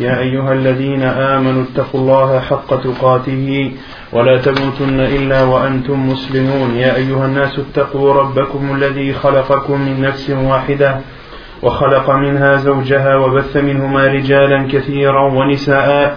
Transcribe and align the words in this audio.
يا 0.00 0.18
أيها 0.18 0.52
الذين 0.52 1.02
آمنوا 1.02 1.62
اتقوا 1.62 2.00
الله 2.00 2.40
حق 2.40 2.80
تقاته 2.80 3.72
ولا 4.12 4.36
تموتن 4.38 5.00
إلا 5.00 5.42
وأنتم 5.42 6.08
مسلمون. 6.08 6.70
يا 6.76 6.96
أيها 6.96 7.26
الناس 7.26 7.58
اتقوا 7.58 8.14
ربكم 8.14 8.76
الذي 8.76 9.12
خلقكم 9.12 9.80
من 9.80 10.00
نفس 10.00 10.30
واحدة 10.30 11.00
وخلق 11.62 12.10
منها 12.10 12.56
زوجها 12.56 13.16
وبث 13.16 13.56
منهما 13.56 14.06
رجالا 14.06 14.68
كثيرا 14.72 15.22
ونساء 15.32 16.16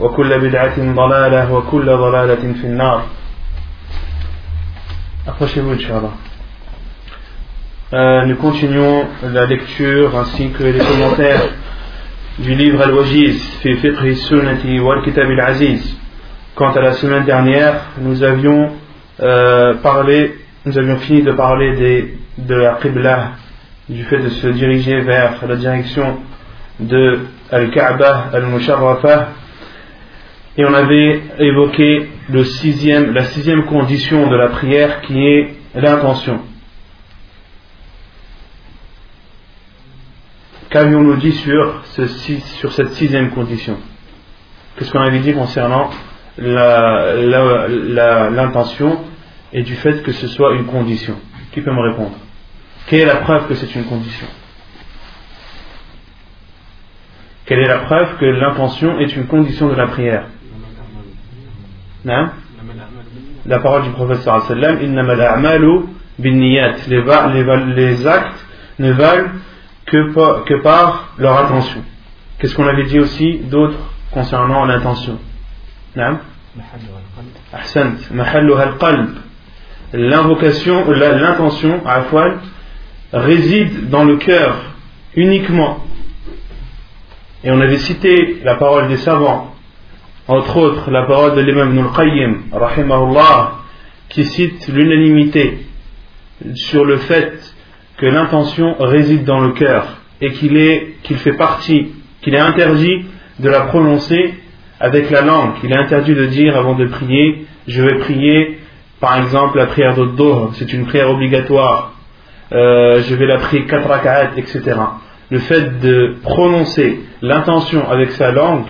وكل 0.00 0.38
بدعة 0.38 0.94
ضلالة 0.94 1.52
وكل 1.52 1.86
ضلالة 1.86 2.52
في 2.60 2.66
النار 2.66 3.02
Approchez-vous, 5.26 5.72
Inch'Allah. 5.72 6.12
Euh, 7.94 8.26
nous 8.26 8.36
continuons 8.36 9.06
la 9.22 9.46
lecture 9.46 10.14
ainsi 10.18 10.50
que 10.50 10.64
les 10.64 10.78
commentaires 10.78 11.48
du 12.38 12.54
livre 12.54 12.82
Al-Wajiz, 12.82 13.40
fi 13.62 13.74
fiqh 13.76 14.16
sunnati 14.16 14.78
wal 14.80 15.02
kitab 15.02 15.30
al-aziz. 15.30 15.96
Quant 16.54 16.72
à 16.72 16.80
la 16.82 16.92
semaine 16.92 17.24
dernière, 17.24 17.74
nous 18.00 18.22
avions 18.22 18.72
euh, 19.22 19.74
parlé, 19.82 20.34
nous 20.66 20.76
avions 20.76 20.96
fini 20.98 21.22
de 21.22 21.32
parler 21.32 21.74
des, 21.76 22.18
de 22.38 22.54
la 22.54 22.74
Qibla, 22.82 23.30
du 23.88 24.04
fait 24.04 24.18
de 24.18 24.28
se 24.28 24.48
diriger 24.48 25.00
vers 25.00 25.34
la 25.48 25.56
direction 25.56 26.18
de 26.80 27.20
Al-Kaaba 27.50 28.30
Al-Musharrafa, 28.32 29.28
et 30.59 30.65
on 30.65 30.73
avait 30.73 31.21
évoqué 31.39 32.09
la 32.27 32.43
sixième 32.43 33.63
condition 33.65 34.27
de 34.27 34.35
la 34.35 34.49
prière 34.49 34.99
qui 35.03 35.17
est 35.17 35.55
l'intention. 35.73 36.41
Qu'avions-nous 40.69 41.15
dit 41.15 41.31
sur 41.31 41.85
cette 41.85 42.89
sixième 42.89 43.29
condition? 43.29 43.77
Qu'est-ce 44.75 44.91
qu'on 44.91 44.99
avait 44.99 45.19
dit 45.19 45.31
concernant 45.31 45.91
l'intention 48.35 48.99
et 49.53 49.63
du 49.63 49.75
fait 49.75 50.03
que 50.03 50.11
ce 50.11 50.27
soit 50.27 50.55
une 50.55 50.65
condition? 50.65 51.15
Qui 51.53 51.61
peut 51.61 51.71
me 51.71 51.89
répondre? 51.89 52.17
Quelle 52.87 52.99
est 52.99 53.05
la 53.05 53.21
preuve 53.21 53.47
que 53.47 53.55
c'est 53.55 53.73
une 53.75 53.85
condition? 53.85 54.27
Quelle 57.45 57.59
est 57.59 57.67
la 57.69 57.79
preuve 57.79 58.17
que 58.17 58.25
l'intention 58.25 58.99
est 58.99 59.15
une 59.15 59.27
condition 59.27 59.69
de 59.69 59.75
la 59.75 59.87
prière? 59.87 60.25
Non 62.05 62.29
La 63.45 63.59
parole 63.59 63.83
du 63.83 63.89
prophète 63.91 64.21
sallam 64.21 64.79
les, 66.19 68.07
actes 68.07 68.45
ne 68.79 68.91
valent 68.91 69.29
que 69.85 70.61
par, 70.61 71.13
leur 71.17 71.45
intention. 71.45 71.83
Qu'est-ce 72.37 72.55
qu'on 72.55 72.67
avait 72.67 72.85
dit 72.85 72.99
aussi 72.99 73.39
d'autre 73.39 73.77
concernant 74.11 74.65
l'intention? 74.65 75.19
L'invocation, 79.93 80.85
l'intention, 80.91 81.81
réside 83.11 83.89
dans 83.89 84.03
le 84.03 84.17
cœur 84.17 84.55
uniquement. 85.15 85.83
Et 87.43 87.51
on 87.51 87.59
avait 87.59 87.77
cité 87.77 88.41
la 88.43 88.55
parole 88.55 88.87
des 88.89 88.97
savants 88.97 89.55
entre 90.29 90.57
autres 90.57 90.91
la 90.91 91.03
parole 91.03 91.35
de 91.35 91.41
l'imam 91.41 91.75
Ibn 91.75 91.87
qayyim 91.95 92.35
rahimahullah, 92.51 93.53
qui 94.09 94.23
cite 94.25 94.67
l'unanimité 94.67 95.65
sur 96.53 96.85
le 96.85 96.97
fait 96.97 97.33
que 97.97 98.05
l'intention 98.05 98.75
réside 98.79 99.25
dans 99.25 99.39
le 99.39 99.53
cœur 99.53 99.85
et 100.21 100.31
qu'il 100.33 100.55
est 100.55 100.97
qu'il 101.01 101.17
fait 101.17 101.33
partie, 101.33 101.87
qu'il 102.21 102.35
est 102.35 102.39
interdit 102.39 103.05
de 103.39 103.49
la 103.49 103.61
prononcer 103.61 104.35
avec 104.79 105.09
la 105.09 105.21
langue. 105.21 105.53
Il 105.63 105.71
est 105.71 105.77
interdit 105.77 106.13
de 106.13 106.25
dire 106.25 106.55
avant 106.55 106.75
de 106.75 106.85
prier, 106.85 107.47
je 107.67 107.81
vais 107.81 107.97
prier, 107.97 108.59
par 108.99 109.17
exemple 109.17 109.57
la 109.57 109.65
prière 109.65 109.95
de 109.95 110.05
Dohr, 110.05 110.51
c'est 110.53 110.71
une 110.71 110.85
prière 110.85 111.09
obligatoire. 111.09 111.93
Euh, 112.51 113.01
je 113.01 113.15
vais 113.15 113.25
la 113.25 113.37
prier 113.37 113.65
quatre 113.65 113.87
rak'at, 113.87 114.31
etc. 114.37 114.61
Le 115.31 115.39
fait 115.39 115.79
de 115.79 116.17
prononcer 116.21 116.99
l'intention 117.23 117.89
avec 117.89 118.11
sa 118.11 118.31
langue 118.31 118.65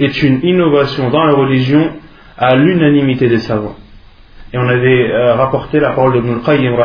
est 0.00 0.22
une 0.22 0.40
innovation 0.42 1.10
dans 1.10 1.24
la 1.24 1.34
religion 1.34 1.92
à 2.36 2.56
l'unanimité 2.56 3.28
des 3.28 3.38
savants. 3.38 3.76
Et 4.52 4.58
on 4.58 4.66
avait 4.66 5.10
euh, 5.12 5.34
rapporté 5.34 5.78
la 5.78 5.90
parole 5.90 6.14
de 6.14 6.18
Ibn 6.18 6.40
Qayyim 6.44 6.76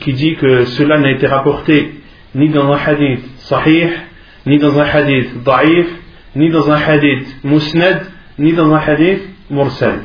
qui 0.00 0.12
dit 0.12 0.34
que 0.34 0.64
cela 0.64 0.98
n'a 0.98 1.10
été 1.12 1.26
rapporté 1.26 1.94
ni 2.34 2.50
dans 2.50 2.70
un 2.70 2.76
hadith 2.76 3.20
sahih, 3.38 3.88
ni 4.46 4.58
dans 4.58 4.78
un 4.78 4.84
hadith 4.84 5.42
da'if, 5.44 5.86
ni 6.36 6.50
dans 6.50 6.70
un 6.70 6.76
hadith 6.76 7.26
musnad, 7.44 8.02
ni 8.38 8.52
dans 8.52 8.72
un 8.74 8.78
hadith 8.78 9.22
mursal. 9.48 10.00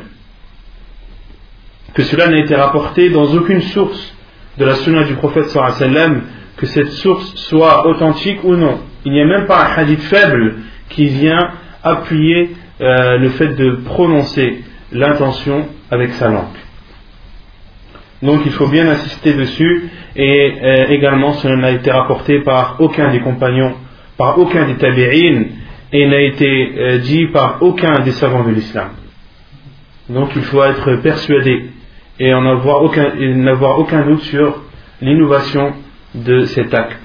Que 1.94 2.04
cela 2.04 2.28
n'a 2.28 2.38
été 2.38 2.56
rapporté 2.56 3.10
dans 3.10 3.26
aucune 3.34 3.62
source 3.62 4.16
de 4.58 4.66
la 4.66 4.76
sunna 4.76 5.04
du 5.04 5.16
prophète 5.16 5.50
sallam, 5.50 6.22
que 6.58 6.66
cette 6.66 6.92
source 6.92 7.36
soit 7.36 7.88
authentique 7.88 8.44
ou 8.44 8.56
non. 8.56 8.80
Il 9.04 9.12
n'y 9.12 9.22
a 9.22 9.26
même 9.26 9.48
pas 9.48 9.66
un 9.66 9.76
hadith 9.76 10.02
faible 10.02 10.58
qui 10.90 11.06
vient 11.06 11.52
appuyer 11.90 12.52
euh, 12.82 13.18
le 13.18 13.30
fait 13.30 13.56
de 13.56 13.72
prononcer 13.86 14.64
l'intention 14.92 15.68
avec 15.92 16.12
sa 16.14 16.30
langue. 16.30 16.58
Donc 18.22 18.42
il 18.46 18.52
faut 18.52 18.68
bien 18.68 18.88
insister 18.88 19.34
dessus 19.34 19.90
et 20.16 20.54
euh, 20.62 20.88
également 20.90 21.34
cela 21.34 21.56
n'a 21.56 21.72
été 21.72 21.92
rapporté 21.92 22.40
par 22.40 22.78
aucun 22.80 23.12
des 23.12 23.20
compagnons, 23.20 23.74
par 24.18 24.40
aucun 24.40 24.66
des 24.66 24.76
tabi'in 24.76 25.44
et 25.94 26.08
n'a 26.08 26.22
été 26.22 26.74
euh, 26.78 26.98
dit 27.00 27.28
par 27.28 27.58
aucun 27.62 28.00
des 28.00 28.12
savants 28.12 28.44
de 28.44 28.52
l'islam. 28.52 28.90
Donc 30.10 30.30
il 30.36 30.42
faut 30.44 30.64
être 30.64 30.96
persuadé 30.98 31.70
et 32.20 32.32
n'avoir 32.32 32.82
aucun, 32.84 33.12
aucun 33.78 34.06
doute 34.06 34.22
sur 34.22 34.64
l'innovation 35.02 35.74
de 36.16 36.46
cet 36.46 36.74
acte. 36.74 37.02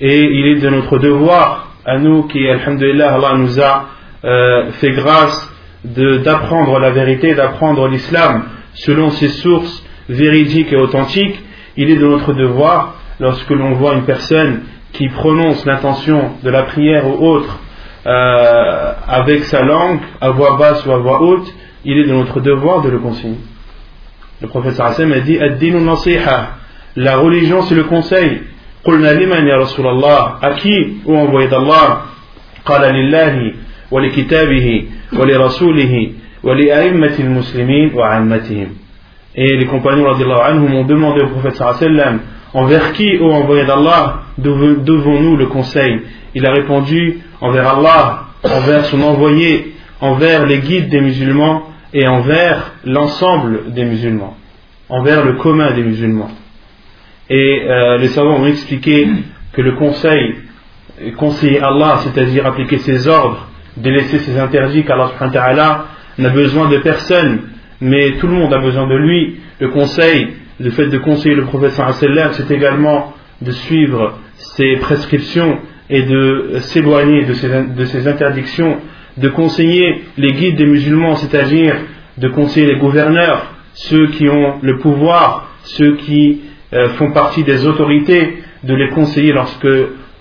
Et 0.00 0.22
il 0.22 0.46
est 0.46 0.60
de 0.60 0.68
notre 0.68 0.98
devoir 0.98 1.74
à 1.84 1.98
nous 1.98 2.24
qui, 2.24 2.46
alhamdulillah, 2.46 3.14
Allah 3.14 3.34
nous 3.38 3.60
a 3.60 3.88
euh, 4.24 4.70
fait 4.72 4.92
grâce 4.92 5.50
d'apprendre 5.84 6.78
la 6.78 6.90
vérité, 6.90 7.34
d'apprendre 7.34 7.88
l'islam 7.88 8.44
selon 8.74 9.10
ses 9.10 9.28
sources 9.28 9.84
véridiques 10.08 10.72
et 10.72 10.76
authentiques, 10.76 11.40
il 11.76 11.90
est 11.90 11.96
de 11.96 12.06
notre 12.06 12.32
devoir, 12.34 12.96
lorsque 13.18 13.50
l'on 13.50 13.72
voit 13.74 13.94
une 13.94 14.04
personne 14.04 14.62
qui 14.92 15.08
prononce 15.08 15.64
l'intention 15.64 16.32
de 16.42 16.50
la 16.50 16.64
prière 16.64 17.06
ou 17.06 17.24
autre 17.24 17.58
euh, 18.06 18.92
avec 19.06 19.44
sa 19.44 19.62
langue, 19.62 20.00
à 20.20 20.30
voix 20.30 20.56
basse 20.56 20.84
ou 20.86 20.92
à 20.92 20.98
voix 20.98 21.22
haute, 21.22 21.52
il 21.84 21.98
est 21.98 22.04
de 22.06 22.12
notre 22.12 22.40
devoir 22.40 22.82
de 22.82 22.90
le 22.90 22.98
conseiller. 22.98 23.38
Le 24.40 24.48
professeur 24.48 24.86
Hassan 24.86 25.12
a 25.12 25.20
dit 25.20 25.38
La 26.96 27.16
religion, 27.16 27.62
c'est 27.62 27.74
le 27.74 27.84
conseil. 27.84 28.42
À 28.82 30.50
qui, 30.54 31.00
ou 31.04 31.16
envoyé 31.16 31.48
d'Allah? 31.48 32.04
ولكتابه 33.91 34.83
ولرسوله 35.13 36.11
ولأئمة 36.43 37.15
المسلمين 37.19 37.91
وعامتهم 37.95 38.67
Et 39.37 39.57
les 39.57 39.65
compagnons 39.65 40.07
anhum 40.07 40.73
ont 40.75 40.85
demandé 40.85 41.21
au 41.21 41.27
prophète 41.27 41.55
sallam 41.55 42.19
envers 42.53 42.93
qui, 42.93 43.17
ô 43.17 43.31
envoyé 43.31 43.65
d'Allah, 43.65 44.21
devons-nous 44.37 45.35
le 45.35 45.47
conseil 45.47 45.99
Il 46.33 46.45
a 46.45 46.51
répondu 46.53 47.19
envers 47.41 47.67
Allah, 47.67 48.27
envers 48.43 48.85
son 48.85 49.01
envoyé, 49.01 49.73
envers 49.99 50.45
les 50.45 50.59
guides 50.59 50.89
des 50.89 51.01
musulmans 51.01 51.63
et 51.93 52.07
envers 52.07 52.73
l'ensemble 52.85 53.73
des 53.73 53.83
musulmans, 53.83 54.37
envers 54.89 55.25
le 55.25 55.33
commun 55.33 55.71
des 55.71 55.83
musulmans. 55.83 56.31
Et 57.29 57.61
euh, 57.67 57.97
les 57.97 58.09
savants 58.09 58.37
ont 58.37 58.45
expliqué 58.45 59.07
que 59.51 59.61
le 59.61 59.73
conseil, 59.73 60.35
conseiller 61.17 61.59
Allah, 61.59 61.99
c'est-à-dire 62.03 62.45
appliquer 62.45 62.77
ses 62.79 63.07
ordres, 63.07 63.47
délaisser 63.76 64.18
ses 64.18 64.38
interdits, 64.38 64.84
qu'Allah 64.84 65.84
n'a 66.18 66.28
besoin 66.30 66.68
de 66.68 66.78
personne, 66.78 67.40
mais 67.80 68.12
tout 68.20 68.26
le 68.26 68.34
monde 68.34 68.52
a 68.52 68.58
besoin 68.58 68.86
de 68.86 68.96
lui. 68.96 69.36
Le 69.58 69.68
conseil, 69.68 70.28
le 70.58 70.70
fait 70.70 70.86
de 70.86 70.98
conseiller 70.98 71.34
le 71.34 71.44
prophète 71.44 71.72
c'est 72.32 72.50
également 72.50 73.14
de 73.40 73.50
suivre 73.50 74.18
ses 74.36 74.76
prescriptions 74.76 75.58
et 75.88 76.02
de 76.02 76.58
s'éloigner 76.60 77.24
de 77.24 77.32
ses, 77.32 77.48
de 77.48 77.84
ses 77.86 78.06
interdictions, 78.06 78.78
de 79.16 79.28
conseiller 79.28 80.02
les 80.16 80.32
guides 80.32 80.56
des 80.56 80.66
musulmans, 80.66 81.16
c'est-à-dire 81.16 81.74
de 82.18 82.28
conseiller 82.28 82.66
les 82.66 82.76
gouverneurs, 82.76 83.54
ceux 83.72 84.08
qui 84.08 84.28
ont 84.28 84.58
le 84.62 84.78
pouvoir, 84.78 85.50
ceux 85.62 85.96
qui 85.96 86.40
euh, 86.72 86.90
font 86.90 87.12
partie 87.12 87.42
des 87.42 87.66
autorités, 87.66 88.42
de 88.62 88.74
les 88.74 88.90
conseiller 88.90 89.32
lorsque 89.32 89.68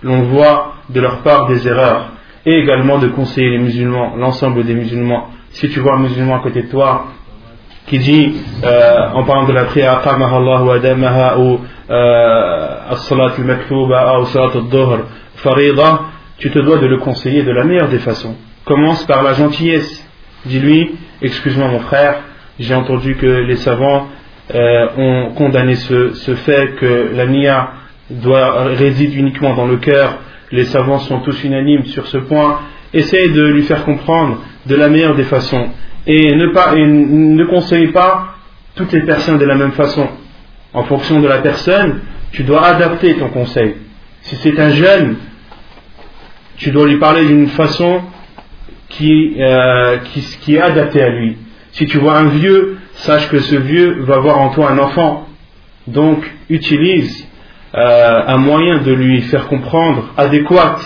l'on 0.01 0.23
voit 0.23 0.75
de 0.89 1.01
leur 1.01 1.21
part 1.21 1.47
des 1.47 1.67
erreurs, 1.67 2.13
et 2.49 2.59
également 2.61 2.97
de 2.97 3.09
conseiller 3.09 3.51
les 3.51 3.59
musulmans, 3.59 4.15
l'ensemble 4.17 4.63
des 4.63 4.73
musulmans. 4.73 5.27
Si 5.51 5.69
tu 5.69 5.79
vois 5.79 5.95
un 5.95 5.99
musulman 5.99 6.37
à 6.37 6.39
côté 6.39 6.63
de 6.63 6.67
toi 6.67 7.05
qui 7.85 7.99
dit, 7.99 8.33
euh, 8.63 9.09
en 9.13 9.23
parlant 9.23 9.45
de 9.47 9.53
la 9.53 9.65
prière, 9.65 10.01
ou 11.37 11.59
euh, 11.91 12.91
as-salat 12.91 13.33
al-maktuba 13.37 14.19
ou 14.19 14.25
salat 14.25 14.49
al 14.55 14.99
farida, 15.35 16.01
tu 16.39 16.49
te 16.49 16.59
dois 16.59 16.77
de 16.77 16.87
le 16.87 16.97
conseiller 16.97 17.43
de 17.43 17.51
la 17.51 17.63
meilleure 17.63 17.89
des 17.89 17.99
façons. 17.99 18.35
Commence 18.65 19.05
par 19.05 19.21
la 19.21 19.33
gentillesse. 19.33 20.07
Dis-lui, 20.45 20.95
excuse-moi 21.21 21.67
mon 21.67 21.79
frère, 21.81 22.21
j'ai 22.59 22.73
entendu 22.73 23.15
que 23.15 23.25
les 23.25 23.57
savants 23.57 24.07
euh, 24.55 24.87
ont 24.97 25.31
condamné 25.35 25.75
ce, 25.75 26.13
ce, 26.13 26.33
fait 26.33 26.75
que 26.79 27.11
la 27.15 27.27
nia 27.27 27.71
doit 28.09 28.63
réside 28.75 29.13
uniquement 29.13 29.53
dans 29.53 29.67
le 29.67 29.77
cœur. 29.77 30.17
Les 30.51 30.65
savants 30.65 30.99
sont 30.99 31.19
tous 31.19 31.43
unanimes 31.43 31.85
sur 31.85 32.07
ce 32.07 32.17
point. 32.17 32.61
Essaye 32.93 33.31
de 33.31 33.43
lui 33.43 33.63
faire 33.63 33.85
comprendre 33.85 34.43
de 34.65 34.75
la 34.75 34.89
meilleure 34.89 35.15
des 35.15 35.23
façons 35.23 35.69
et 36.07 36.35
ne, 36.35 37.45
conseille 37.45 37.87
pas 37.87 38.35
toutes 38.75 38.91
les 38.93 39.01
personnes 39.01 39.37
de 39.37 39.45
la 39.45 39.55
même 39.55 39.73
façon. 39.73 40.07
En 40.73 40.83
fonction 40.83 41.19
de 41.19 41.27
la 41.27 41.39
personne, 41.39 42.01
tu 42.31 42.43
dois 42.43 42.65
adapter 42.65 43.15
ton 43.15 43.29
conseil. 43.29 43.75
Si 44.21 44.35
c'est 44.37 44.59
un 44.59 44.69
jeune, 44.69 45.17
tu 46.57 46.71
dois 46.71 46.87
lui 46.87 46.97
parler 46.97 47.25
d'une 47.25 47.47
façon 47.47 48.01
qui, 48.89 49.35
euh, 49.39 49.97
qui 50.41 50.55
est 50.55 50.61
adaptée 50.61 51.01
à 51.01 51.09
lui. 51.09 51.37
Si 51.73 51.85
tu 51.85 51.99
vois 51.99 52.17
un 52.17 52.29
vieux, 52.29 52.77
sache 52.95 53.29
que 53.29 53.39
ce 53.39 53.55
vieux 53.55 54.01
va 54.01 54.17
voir 54.17 54.39
en 54.39 54.49
toi 54.49 54.71
un 54.71 54.79
enfant. 54.79 55.27
Donc, 55.87 56.29
utilise 56.49 57.28
euh, 57.75 58.21
un 58.25 58.37
moyen 58.37 58.79
de 58.79 58.91
lui 58.91 59.21
faire 59.21 59.47
comprendre 59.47 60.09
adéquat. 60.17 60.77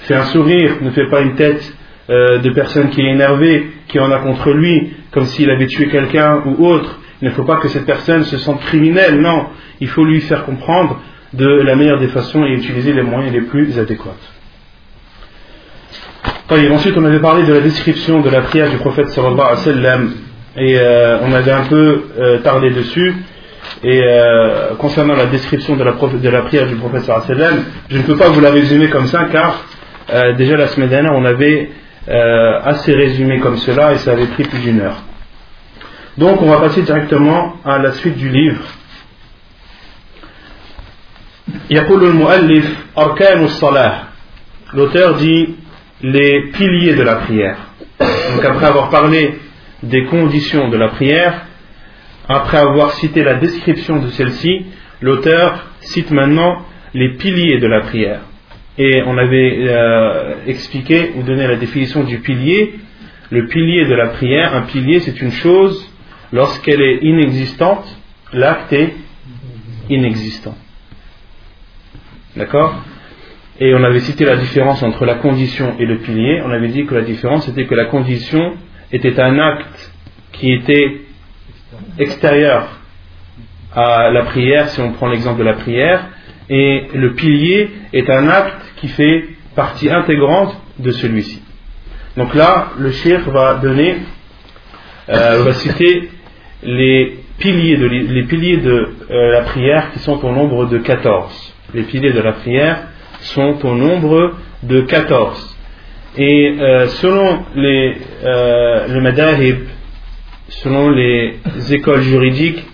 Fais 0.00 0.14
un 0.14 0.24
sourire, 0.24 0.76
ne 0.80 0.90
fais 0.90 1.08
pas 1.08 1.20
une 1.20 1.34
tête 1.36 1.72
euh, 2.10 2.38
de 2.38 2.50
personne 2.50 2.90
qui 2.90 3.00
est 3.00 3.10
énervée, 3.10 3.70
qui 3.86 4.00
en 4.00 4.10
a 4.10 4.18
contre 4.18 4.50
lui, 4.50 4.94
comme 5.12 5.26
s'il 5.26 5.48
avait 5.50 5.66
tué 5.66 5.88
quelqu'un 5.88 6.42
ou 6.44 6.66
autre. 6.66 6.98
Il 7.22 7.28
ne 7.28 7.34
faut 7.34 7.44
pas 7.44 7.56
que 7.56 7.68
cette 7.68 7.86
personne 7.86 8.24
se 8.24 8.36
sente 8.38 8.60
criminelle, 8.62 9.20
non. 9.20 9.46
Il 9.80 9.88
faut 9.88 10.04
lui 10.04 10.20
faire 10.20 10.44
comprendre 10.44 11.00
de 11.34 11.46
la 11.46 11.76
meilleure 11.76 12.00
des 12.00 12.08
façons 12.08 12.44
et 12.44 12.50
utiliser 12.52 12.92
les 12.92 13.02
moyens 13.02 13.32
les 13.32 13.42
plus 13.42 13.78
adéquats. 13.78 14.16
ensuite, 16.50 16.96
on 16.96 17.04
avait 17.04 17.20
parlé 17.20 17.44
de 17.44 17.52
la 17.52 17.60
description 17.60 18.20
de 18.20 18.30
la 18.30 18.40
prière 18.40 18.70
du 18.70 18.78
prophète 18.78 19.08
sallallahu 19.10 19.40
alayhi 19.40 19.56
wa 19.56 19.56
sallam 19.56 20.12
et 20.56 20.78
euh, 20.78 21.18
on 21.22 21.32
avait 21.32 21.52
un 21.52 21.64
peu 21.64 22.02
tardé 22.42 22.70
dessus. 22.70 23.14
Et 23.82 24.02
euh, 24.02 24.74
concernant 24.78 25.14
la 25.14 25.26
description 25.26 25.76
de 25.76 25.84
la, 25.84 26.42
prière 26.42 26.66
du 26.66 26.76
prophète 26.76 27.02
sallam, 27.02 27.64
je 27.88 27.98
ne 27.98 28.02
peux 28.02 28.16
pas 28.16 28.28
vous 28.28 28.40
la 28.40 28.50
résumer 28.50 28.88
comme 28.88 29.06
ça 29.06 29.26
car 29.30 29.64
déjà 30.38 30.56
la 30.56 30.68
semaine 30.68 30.88
dernière 30.88 31.12
on 31.14 31.24
avait 31.24 31.70
assez 32.08 32.94
résumé 32.94 33.40
comme 33.40 33.58
cela 33.58 33.92
et 33.92 33.98
ça 33.98 34.12
avait 34.12 34.26
pris 34.26 34.44
plus 34.44 34.58
d'une 34.60 34.80
heure. 34.80 35.02
Donc 36.18 36.42
on 36.42 36.50
va 36.50 36.58
passer 36.58 36.82
directement 36.82 37.54
à 37.64 37.78
la 37.78 37.92
suite 37.92 38.16
du 38.16 38.28
livre. 38.28 38.62
L'auteur 44.74 45.14
dit 45.14 45.54
les 46.02 46.42
piliers 46.52 46.94
de 46.94 47.02
la 47.02 47.16
prière. 47.16 47.56
Donc 48.00 48.44
après 48.44 48.66
avoir 48.66 48.90
parlé 48.90 49.38
des 49.82 50.06
conditions 50.06 50.68
de 50.68 50.76
la 50.76 50.88
prière, 50.88 51.46
après 52.28 52.58
avoir 52.58 52.92
cité 52.92 53.24
la 53.24 53.34
description 53.34 54.00
de 54.00 54.08
celle-ci, 54.08 54.66
l'auteur 55.00 55.66
cite 55.80 56.10
maintenant 56.10 56.62
les 56.94 57.14
piliers 57.14 57.58
de 57.58 57.66
la 57.66 57.80
prière. 57.80 58.20
Et 58.76 59.02
on 59.06 59.16
avait 59.16 59.66
euh, 59.66 60.34
expliqué 60.46 61.12
ou 61.16 61.22
donné 61.22 61.46
la 61.46 61.56
définition 61.56 62.04
du 62.04 62.18
pilier. 62.18 62.74
Le 63.30 63.46
pilier 63.46 63.86
de 63.86 63.94
la 63.94 64.08
prière, 64.08 64.54
un 64.54 64.62
pilier 64.62 65.00
c'est 65.00 65.20
une 65.20 65.32
chose, 65.32 65.90
lorsqu'elle 66.32 66.82
est 66.82 66.98
inexistante, 67.02 67.84
l'acte 68.32 68.72
est 68.72 68.94
inexistant. 69.88 70.56
D'accord? 72.36 72.84
Et 73.58 73.74
on 73.74 73.82
avait 73.82 74.00
cité 74.00 74.24
la 74.24 74.36
différence 74.36 74.82
entre 74.82 75.04
la 75.04 75.16
condition 75.16 75.74
et 75.78 75.86
le 75.86 75.98
pilier. 75.98 76.42
On 76.44 76.50
avait 76.50 76.68
dit 76.68 76.86
que 76.86 76.94
la 76.94 77.02
différence 77.02 77.48
était 77.48 77.64
que 77.64 77.74
la 77.74 77.86
condition 77.86 78.54
était 78.92 79.18
un 79.18 79.38
acte 79.38 79.92
qui 80.32 80.52
était 80.52 81.00
extérieur 81.98 82.68
à 83.74 84.10
la 84.10 84.24
prière, 84.24 84.68
si 84.68 84.80
on 84.80 84.92
prend 84.92 85.08
l'exemple 85.08 85.38
de 85.38 85.44
la 85.44 85.54
prière, 85.54 86.06
et 86.48 86.88
le 86.94 87.12
pilier 87.14 87.70
est 87.92 88.08
un 88.08 88.28
acte 88.28 88.62
qui 88.76 88.88
fait 88.88 89.28
partie 89.54 89.90
intégrante 89.90 90.56
de 90.78 90.90
celui-ci. 90.90 91.42
Donc 92.16 92.34
là, 92.34 92.68
le 92.78 92.90
shir 92.90 93.28
va 93.30 93.54
donner, 93.54 93.96
euh, 95.08 95.42
va 95.42 95.52
citer 95.52 96.10
les 96.62 97.18
piliers 97.38 97.76
de, 97.76 97.86
les 97.86 98.24
piliers 98.24 98.56
de 98.56 98.88
euh, 99.10 99.32
la 99.32 99.42
prière 99.42 99.92
qui 99.92 100.00
sont 100.00 100.24
au 100.24 100.32
nombre 100.32 100.66
de 100.66 100.78
14. 100.78 101.54
Les 101.74 101.82
piliers 101.82 102.12
de 102.12 102.20
la 102.20 102.32
prière 102.32 102.78
sont 103.20 103.64
au 103.64 103.74
nombre 103.74 104.34
de 104.62 104.80
14. 104.80 105.56
Et 106.16 106.56
euh, 106.58 106.86
selon 106.88 107.44
les, 107.54 107.96
euh, 108.24 108.88
le 108.88 109.00
madahib, 109.00 109.58
selon 110.48 110.90
les 110.90 111.38
écoles 111.70 112.02
juridiques, 112.02 112.64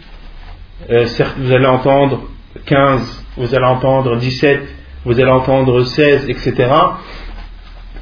euh, 0.90 1.06
vous 1.38 1.52
allez 1.52 1.66
entendre 1.66 2.24
15, 2.66 3.24
vous 3.36 3.54
allez 3.54 3.64
entendre 3.64 4.16
17, 4.16 4.62
vous 5.04 5.20
allez 5.20 5.30
entendre 5.30 5.82
16, 5.82 6.28
etc. 6.28 6.72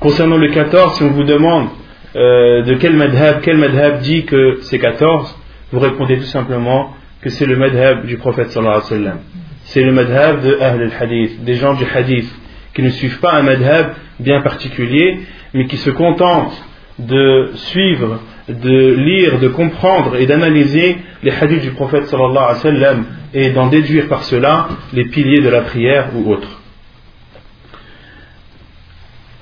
Concernant 0.01 0.37
le 0.37 0.49
14, 0.49 0.97
si 0.97 1.03
on 1.05 1.11
vous 1.11 1.25
demande 1.25 1.69
euh, 2.15 2.63
de 2.63 2.75
quel 2.75 2.95
madhab, 2.95 3.41
quel 3.41 3.57
madhab 3.57 4.01
dit 4.01 4.25
que 4.25 4.59
c'est 4.63 4.79
14, 4.79 5.39
vous 5.73 5.79
répondez 5.81 6.19
tout 6.19 6.25
simplement 6.25 6.95
que 7.23 7.31
c'est 7.31 7.47
le 7.47 7.57
madhab 7.57 8.05
du 8.05 8.19
prophète 8.19 8.51
sallallahu 8.51 8.77
alayhi 8.77 8.93
wa 8.93 8.99
sallam. 8.99 9.19
C'est 9.65 9.83
le 9.83 9.93
madhab 9.93 10.43
de 10.43 10.59
Ahl 10.61 10.83
al-Hadith, 10.83 11.45
des 11.45 11.55
gens 11.55 11.75
du 11.75 11.85
Hadith, 11.85 12.29
qui 12.75 12.83
ne 12.83 12.91
suivent 12.91 13.21
pas 13.21 13.33
un 13.35 13.43
madhab 13.43 13.95
bien 14.19 14.43
particulier, 14.43 15.21
mais 15.55 15.67
qui 15.67 15.77
se 15.77 15.91
contentent 15.91 16.61
de 16.99 17.51
suivre, 17.55 18.21
de 18.49 18.95
lire, 18.95 19.39
de 19.39 19.49
comprendre 19.49 20.17
et 20.17 20.27
d'analyser 20.27 20.99
les 21.23 21.31
hadiths 21.31 21.63
du 21.63 21.71
prophète 21.71 22.07
sallallahu 22.07 22.57
alayhi 22.65 22.81
wa 22.81 22.97
et 23.35 23.51
d'en 23.51 23.69
déduire 23.69 24.09
par 24.09 24.25
cela 24.25 24.69
les 24.93 25.07
piliers 25.07 25.41
de 25.41 25.49
la 25.49 25.63
prière 25.63 26.11
ou 26.15 26.31
autres. 26.31 26.61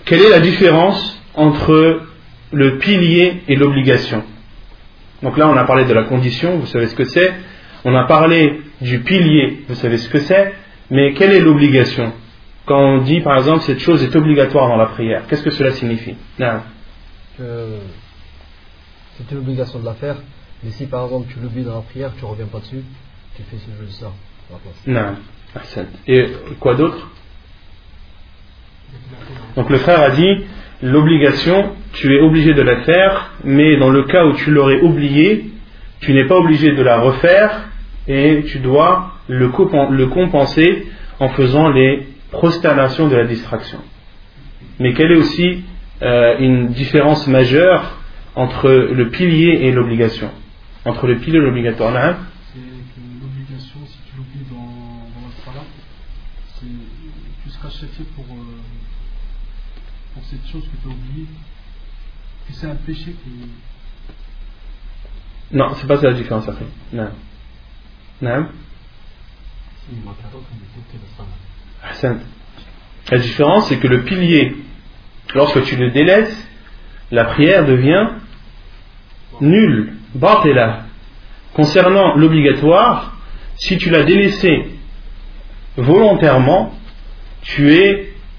Quelle 0.04 0.23
est 0.23 0.30
la 0.30 0.40
différence 0.40 1.23
entre 1.35 2.02
le 2.52 2.78
pilier 2.78 3.42
et 3.49 3.57
l'obligation? 3.57 4.25
Donc 5.23 5.37
là, 5.37 5.49
on 5.49 5.57
a 5.57 5.64
parlé 5.64 5.85
de 5.85 5.92
la 5.92 6.04
condition, 6.04 6.59
vous 6.59 6.66
savez 6.66 6.87
ce 6.87 6.95
que 6.95 7.04
c'est. 7.04 7.33
On 7.85 7.95
a 7.95 8.04
parlé 8.04 8.61
du 8.80 9.00
pilier, 9.00 9.64
vous 9.69 9.75
savez 9.75 9.99
ce 9.99 10.09
que 10.09 10.19
c'est. 10.19 10.54
Mais 10.90 11.12
quelle 11.14 11.33
est 11.33 11.40
l'obligation? 11.40 12.12
Quand 12.66 12.80
on 12.80 12.99
dit 12.99 13.21
par 13.21 13.37
exemple 13.37 13.61
cette 13.62 13.80
chose 13.80 14.02
est 14.02 14.14
obligatoire 14.14 14.69
dans 14.69 14.76
la 14.76 14.87
prière, 14.87 15.23
qu'est-ce 15.28 15.42
que 15.42 15.50
cela 15.50 15.71
signifie? 15.73 16.14
C'est 19.16 19.30
une 19.32 19.38
obligation 19.38 19.78
de 19.78 19.85
la 19.85 19.94
faire, 19.94 20.16
mais 20.62 20.70
si 20.70 20.87
par 20.87 21.04
exemple 21.04 21.28
tu 21.32 21.40
l'oublies 21.40 21.64
dans 21.64 21.76
la 21.76 21.82
prière, 21.82 22.12
tu 22.16 22.25
ne 22.25 22.30
reviens 22.30 22.47
pas 22.47 22.61
dessus, 22.61 22.82
tu 23.37 23.42
fais 23.42 23.56
ce 23.56 23.70
jeu 23.78 23.87
de 23.87 23.92
ça. 23.92 24.12
Non. 24.87 25.14
Et 26.06 26.32
quoi 26.59 26.75
d'autre? 26.75 27.09
Donc 29.56 29.70
le 29.70 29.78
frère 29.78 30.00
a 30.00 30.11
dit 30.11 30.44
l'obligation, 30.82 31.75
tu 31.92 32.14
es 32.14 32.20
obligé 32.20 32.54
de 32.54 32.62
la 32.62 32.82
faire, 32.82 33.32
mais 33.44 33.76
dans 33.78 33.90
le 33.90 34.04
cas 34.04 34.25
où 34.26 34.32
tu 34.35 34.50
l'aurais 34.50 34.80
oublié, 34.80 35.50
tu 36.00 36.12
n'es 36.12 36.25
pas 36.25 36.37
obligé 36.37 36.73
de 36.73 36.82
la 36.82 36.99
refaire 37.00 37.68
et 38.09 38.42
tu 38.47 38.59
dois 38.59 39.12
le 39.28 40.06
compenser 40.06 40.87
en 41.20 41.28
faisant 41.30 41.68
les 41.68 42.09
prosternation 42.30 43.09
de 43.09 43.16
la 43.16 43.25
distraction. 43.26 43.78
Mais 44.78 44.94
quelle 44.94 45.12
est 45.12 45.16
aussi 45.16 45.64
euh, 46.02 46.38
une 46.38 46.69
différence 46.69 47.26
majeure 47.26 47.99
entre 48.35 48.71
le 48.71 49.11
pilier 49.11 49.66
et 49.66 49.73
l'obligation 49.73 50.30
Entre 50.85 51.07
le 51.07 51.19
pilier 51.19 51.38
et 51.38 51.42
l'obligatoire. 51.42 51.92
C'est 52.52 52.59
que 52.61 53.00
l'obligation, 53.21 53.80
si 53.87 53.99
tu 54.09 54.16
l'oublies 54.16 54.47
dans, 54.50 54.57
la 54.57 55.28
Voilà. 55.45 55.61
C'est- 56.59 56.66
Tu 57.45 57.50
seras 57.50 57.71
châtié 57.71 58.04
pour, 58.14 58.25
euh, 58.26 58.61
pour 60.14 60.23
cette 60.25 60.47
chose 60.47 60.62
que 60.64 60.76
tu 60.83 60.88
as 60.88 60.90
oubliée. 60.92 61.26
Et 62.49 62.52
c'est 62.52 62.66
un 62.66 62.75
péché 62.76 63.12
qui. 63.25 63.30
Non, 65.52 65.75
c'est 65.75 65.87
pas 65.87 65.97
ça 65.97 66.09
la 66.09 66.12
différence 66.14 66.49
après. 66.49 66.66
Non. 66.92 67.11
Non. 68.23 68.47
Ahsan. 71.83 72.19
La 73.11 73.19
différence, 73.19 73.69
c'est 73.69 73.78
que 73.78 73.88
le 73.88 74.04
pilier, 74.04 74.54
lorsque 75.34 75.62
tu 75.64 75.76
le 75.76 75.90
délaisses, 75.90 76.49
la 77.10 77.25
prière 77.25 77.64
devient 77.66 78.08
nulle, 79.40 79.94
batela. 80.14 80.84
Concernant 81.54 82.14
l'obligatoire, 82.16 83.16
si 83.56 83.76
tu 83.78 83.90
l'as 83.90 84.04
délaissé 84.04 84.66
volontairement, 85.76 86.72
tu, 87.42 87.72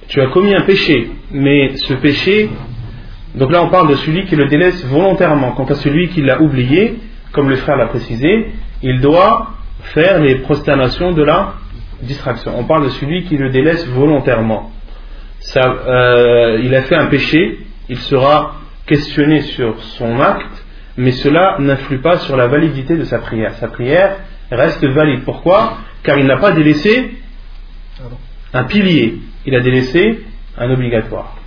tu 0.07 0.21
as 0.21 0.27
commis 0.27 0.53
un 0.53 0.61
péché. 0.61 1.09
Mais 1.31 1.75
ce 1.75 1.93
péché, 1.95 2.49
donc 3.35 3.51
là 3.51 3.63
on 3.63 3.69
parle 3.69 3.89
de 3.89 3.95
celui 3.95 4.25
qui 4.25 4.35
le 4.35 4.47
délaisse 4.47 4.85
volontairement. 4.85 5.51
Quant 5.51 5.65
à 5.65 5.75
celui 5.75 6.09
qui 6.09 6.21
l'a 6.21 6.41
oublié, 6.41 6.99
comme 7.31 7.49
le 7.49 7.55
frère 7.57 7.77
l'a 7.77 7.87
précisé, 7.87 8.51
il 8.81 8.99
doit 9.01 9.53
faire 9.93 10.19
les 10.19 10.35
prosternations 10.35 11.11
de 11.11 11.23
la 11.23 11.55
distraction. 12.01 12.53
On 12.57 12.63
parle 12.63 12.85
de 12.85 12.89
celui 12.89 13.23
qui 13.25 13.37
le 13.37 13.49
délaisse 13.49 13.85
volontairement. 13.87 14.71
Ça, 15.41 15.61
euh, 15.61 16.61
il 16.63 16.73
a 16.75 16.83
fait 16.83 16.95
un 16.95 17.07
péché, 17.07 17.59
il 17.89 17.97
sera 17.97 18.61
questionné 18.85 19.41
sur 19.41 19.81
son 19.83 20.19
acte, 20.19 20.65
mais 20.97 21.11
cela 21.11 21.57
n'influe 21.59 21.99
pas 21.99 22.19
sur 22.19 22.37
la 22.37 22.47
validité 22.47 22.95
de 22.95 23.03
sa 23.03 23.19
prière. 23.19 23.55
Sa 23.55 23.67
prière 23.67 24.17
reste 24.51 24.85
valide. 24.85 25.23
Pourquoi? 25.23 25.77
Car 26.03 26.17
il 26.17 26.25
n'a 26.25 26.37
pas 26.37 26.51
délaissé 26.51 27.11
un 28.53 28.63
pilier, 28.65 29.19
il 29.45 29.55
a 29.55 29.61
délaissé 29.61 30.23
un 30.57 30.69
obligatoire, 30.69 31.37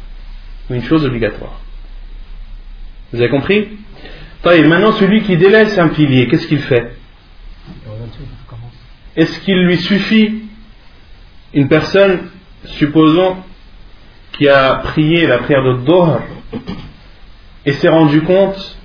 ou 0.69 0.75
une 0.75 0.83
chose 0.83 1.05
obligatoire. 1.05 1.61
Vous 3.13 3.21
avez 3.21 3.31
compris? 3.31 3.69
Maintenant, 4.45 4.93
celui 4.93 5.23
qui 5.23 5.37
délaisse 5.37 5.79
un 5.79 5.89
pilier, 5.89 6.29
qu'est-ce 6.29 6.47
qu'il 6.47 6.61
fait? 6.61 6.97
Est-ce 9.17 9.41
qu'il 9.41 9.65
lui 9.65 9.77
suffit 9.79 10.43
une 11.55 11.69
personne, 11.69 12.29
supposons, 12.65 13.37
qui 14.37 14.49
a 14.49 14.75
prié 14.77 15.27
la 15.27 15.39
prière 15.39 15.63
de 15.63 15.85
Dohr 15.85 16.21
et 17.67 17.73
s'est 17.73 17.89
rendu 17.89 18.23
compte 18.23 18.79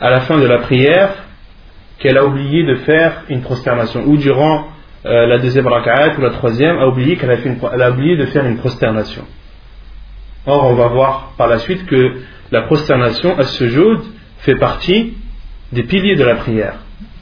à 0.00 0.10
la 0.10 0.20
fin 0.22 0.38
de 0.38 0.46
la 0.46 0.58
prière 0.58 1.14
qu'elle 1.98 2.18
a 2.18 2.24
oublié 2.24 2.64
de 2.64 2.74
faire 2.76 3.22
une 3.28 3.42
prosternation 3.42 4.04
ou 4.06 4.16
durant 4.16 4.68
euh, 5.06 5.26
la 5.26 5.38
deuxième 5.38 5.66
raka'at 5.66 6.16
ou 6.18 6.20
la 6.20 6.30
troisième 6.30 6.78
a 6.78 6.88
oublié 6.88 7.16
qu'elle 7.16 7.30
a, 7.30 7.36
fait 7.36 7.56
elle 7.72 7.82
a 7.82 7.90
oublié 7.90 8.16
de 8.16 8.26
faire 8.26 8.44
une 8.44 8.58
prosternation. 8.58 9.24
Or, 10.46 10.66
on 10.66 10.74
va 10.74 10.88
voir 10.88 11.32
par 11.38 11.46
la 11.46 11.58
suite 11.58 11.86
que 11.86 12.16
la 12.50 12.62
prosternation 12.62 13.38
à 13.38 13.44
ce 13.44 13.68
jour 13.68 14.02
fait 14.38 14.56
partie 14.56 15.14
des 15.70 15.84
piliers 15.84 16.16
de 16.16 16.24
la 16.24 16.34
prière. 16.34 16.74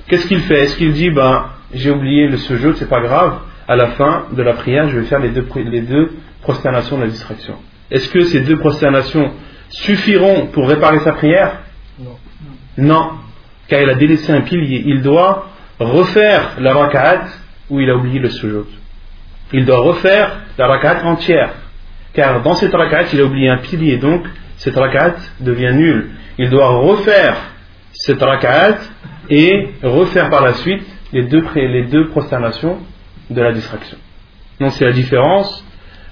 Qu'est-ce 0.08 0.26
qu'il 0.26 0.40
fait? 0.40 0.62
Est-ce 0.62 0.76
qu'il 0.76 0.92
dit, 0.94 1.10
ben, 1.10 1.50
j'ai 1.74 1.90
oublié 1.90 2.28
le 2.28 2.38
sujoud, 2.38 2.76
c'est 2.76 2.88
pas 2.88 3.00
grave, 3.00 3.40
à 3.68 3.76
la 3.76 3.88
fin 3.88 4.24
de 4.32 4.42
la 4.42 4.54
prière, 4.54 4.88
je 4.88 4.98
vais 4.98 5.04
faire 5.04 5.20
les 5.20 5.28
deux, 5.28 5.46
les 5.56 5.82
deux 5.82 6.10
prosternations 6.42 6.96
de 6.96 7.02
la 7.02 7.08
distraction 7.08 7.56
Est-ce 7.90 8.08
que 8.08 8.22
ces 8.22 8.40
deux 8.40 8.58
prosternations 8.58 9.32
suffiront 9.68 10.46
pour 10.46 10.68
réparer 10.68 11.00
sa 11.00 11.12
prière? 11.12 11.60
Non. 11.98 12.16
Non, 12.78 13.10
car 13.68 13.80
il 13.80 13.90
a 13.90 13.94
délaissé 13.94 14.32
un 14.32 14.40
pilier. 14.42 14.82
Il 14.86 15.02
doit 15.02 15.48
refaire 15.78 16.56
la 16.58 16.74
raka'at 16.74 17.24
où 17.68 17.80
il 17.80 17.90
a 17.90 17.96
oublié 17.96 18.18
le 18.18 18.30
sujoud. 18.30 18.66
Il 19.52 19.64
doit 19.64 19.80
refaire 19.80 20.40
la 20.58 20.66
raka'at 20.66 21.04
entière, 21.04 21.52
car 22.12 22.42
dans 22.42 22.54
cette 22.54 22.72
raka'at, 22.72 23.06
il 23.12 23.20
a 23.20 23.24
oublié 23.24 23.48
un 23.48 23.58
pilier, 23.58 23.96
donc 23.96 24.26
cette 24.56 24.76
raka'at 24.76 25.16
devient 25.40 25.72
nulle. 25.74 26.10
Il 26.38 26.50
doit 26.50 26.68
refaire 26.68 27.36
cette 27.92 28.22
raka'at 28.22 28.78
et 29.28 29.70
refaire 29.82 30.30
par 30.30 30.42
la 30.44 30.54
suite 30.54 30.86
les 31.12 31.24
deux, 31.24 31.44
les 31.54 31.84
deux 31.84 32.08
prosternations 32.08 32.78
de 33.28 33.40
la 33.40 33.52
distraction. 33.52 33.98
Donc 34.60 34.72
c'est 34.72 34.84
la 34.84 34.92
différence, 34.92 35.64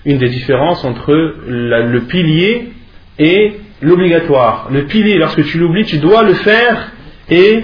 une 0.08 0.16
des 0.16 0.30
différences 0.30 0.84
entre 0.84 1.12
le 1.12 1.98
pilier 2.00 2.72
et 3.18 3.60
l'obligatoire. 3.82 4.68
Le 4.70 4.86
pilier, 4.86 5.18
lorsque 5.18 5.44
tu 5.44 5.58
l'oublies, 5.58 5.84
tu 5.84 5.98
dois 5.98 6.22
le 6.22 6.32
faire 6.32 6.92
et 7.28 7.62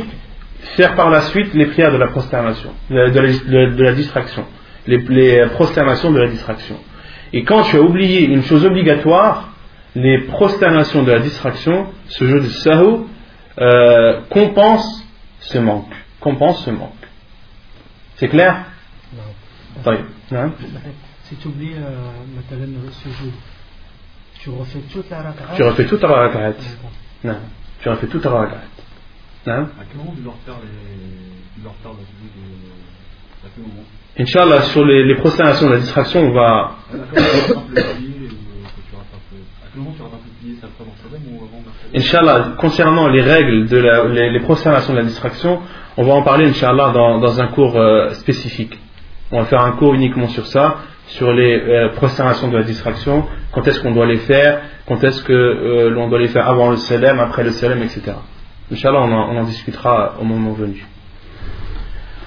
faire 0.76 0.94
par 0.94 1.08
la 1.08 1.22
suite 1.22 1.54
les 1.54 1.64
prières 1.64 1.90
de 1.90 1.96
la 1.96 2.08
prosternation, 2.08 2.70
de 2.90 3.82
la, 3.82 3.92
distraction, 3.92 4.44
les, 4.86 5.46
prosternations 5.54 6.10
de 6.10 6.18
la 6.18 6.28
distraction. 6.28 6.76
Et 7.32 7.44
quand 7.44 7.62
tu 7.62 7.76
as 7.76 7.80
oublié 7.80 8.26
une 8.26 8.42
chose 8.42 8.66
obligatoire, 8.66 9.54
les 9.94 10.18
prosternations 10.26 11.02
de 11.02 11.12
la 11.12 11.20
distraction, 11.20 11.86
ce 12.08 12.26
jeu 12.26 12.40
de 12.40 12.48
sahu, 12.48 13.06
euh, 13.58 14.20
compense 14.28 15.02
ce 15.40 15.56
manque. 15.58 15.92
Compense 16.20 16.62
ce 16.66 16.70
manque. 16.70 16.92
C'est 18.16 18.28
clair? 18.28 18.66
Non. 19.16 19.22
Attends. 19.80 20.02
Hein 20.32 20.52
Si 21.33 21.35
tu 21.35 21.47
oublies 21.47 21.73
euh, 21.75 21.87
مثلا 22.37 22.65
ce 22.91 23.09
jour, 23.09 23.33
tu 24.41 24.49
refais 24.49 24.79
toute 24.91 25.09
la 25.09 25.21
raka'a. 25.21 25.55
Tu 25.55 25.63
refais 25.63 25.85
toute 25.85 26.01
la 26.01 26.07
raka'at. 26.09 26.51
D'accord. 26.51 26.91
Non. 27.23 27.39
Tu 27.81 27.89
refais 27.89 28.07
toute 28.07 28.25
la 28.25 28.31
raka'at. 28.31 28.67
Non. 29.47 29.63
À 29.63 29.83
quel 29.87 29.97
moment 29.97 30.13
tu 30.15 30.21
dois 30.21 30.33
refaire 30.33 30.55
les. 30.63 30.69
Tu 31.55 31.61
dois 31.61 31.71
refaire 31.71 31.91
la 31.91 32.05
suite 32.05 32.35
de. 32.35 33.47
À 33.47 33.49
quel 33.53 33.63
moment 33.63 33.83
Inch'Allah, 34.17 34.61
sur 34.63 34.83
les, 34.85 35.05
les 35.05 35.15
prosternations 35.15 35.67
de 35.67 35.73
la 35.73 35.79
distraction, 35.79 36.21
on 36.21 36.33
va. 36.33 36.49
Ah, 36.91 36.97
D'accord, 36.97 37.13
tu 37.13 37.53
rattrapes 37.53 37.69
le 37.69 37.83
pilier, 37.95 38.27
ou 38.27 38.65
que 38.75 38.81
tu 38.89 38.95
rattrapes. 38.95 39.33
À 39.63 39.67
quel 39.71 39.81
moment 39.81 39.93
tu 39.95 40.01
rattrapes 40.01 40.21
le 40.25 40.33
pilier 40.39 40.57
C'est 40.59 40.65
après 40.65 40.83
Marseille 40.85 41.31
ou 41.31 41.35
avant 41.37 41.61
Marseille 41.65 41.91
Inch'Allah, 41.95 42.55
concernant 42.57 43.07
les 43.07 43.21
règles 43.21 43.67
de 43.67 43.77
la, 43.77 44.05
les, 44.07 44.29
les 44.31 44.39
prosternations 44.41 44.93
de 44.93 44.99
la 44.99 45.05
distraction, 45.05 45.61
on 45.95 46.03
va 46.03 46.13
en 46.13 46.23
parler, 46.23 46.47
Inch'Allah, 46.49 46.91
dans, 46.91 47.19
dans 47.19 47.39
un 47.39 47.47
cours 47.47 47.77
euh, 47.77 48.09
spécifique. 48.15 48.77
On 49.31 49.39
va 49.41 49.45
faire 49.45 49.63
un 49.63 49.73
cours 49.73 49.93
uniquement 49.93 50.27
sur 50.29 50.47
ça, 50.47 50.77
sur 51.07 51.31
les 51.33 51.53
euh, 51.59 51.89
prosternations 51.95 52.47
de 52.49 52.57
la 52.57 52.63
distraction, 52.63 53.25
quand 53.51 53.67
est-ce 53.67 53.79
qu'on 53.81 53.91
doit 53.91 54.05
les 54.05 54.17
faire, 54.17 54.59
quand 54.87 55.03
est-ce 55.03 55.23
que 55.23 55.33
euh, 55.33 55.89
l'on 55.89 56.07
doit 56.09 56.19
les 56.19 56.27
faire 56.27 56.47
avant 56.47 56.69
le 56.71 56.77
salam, 56.77 57.19
après 57.19 57.43
le 57.43 57.51
salam, 57.51 57.81
etc. 57.81 58.01
Inch'Allah, 58.71 58.99
on 59.01 59.11
en, 59.11 59.35
on 59.35 59.37
en 59.39 59.43
discutera 59.43 60.15
au 60.21 60.23
moment 60.23 60.53
venu. 60.53 60.83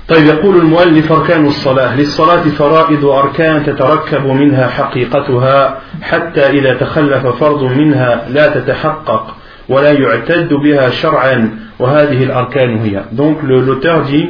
طيب 0.08 0.26
يقول 0.26 0.56
المؤلف 0.56 1.12
أركان 1.12 1.46
الصلاة 1.46 1.96
للصلاة 1.96 2.42
فرائض 2.42 3.04
أركان 3.04 3.64
تتركب 3.66 4.26
منها 4.26 4.68
حقيقتها 4.68 5.80
حتى 6.02 6.46
إذا 6.50 6.74
تخلف 6.74 7.26
فرض 7.26 7.62
منها 7.64 8.26
لا 8.28 8.60
تتحقق 8.60 9.36
ولا 9.68 9.92
يعتد 9.92 10.54
بها 10.54 10.90
شرعا 10.90 11.58
وهذه 11.78 12.22
الأركان 12.24 12.78
هي 12.78 13.04
donc 13.12 13.42
le- 13.42 13.60
l'auteur 13.60 14.02
dit 14.02 14.28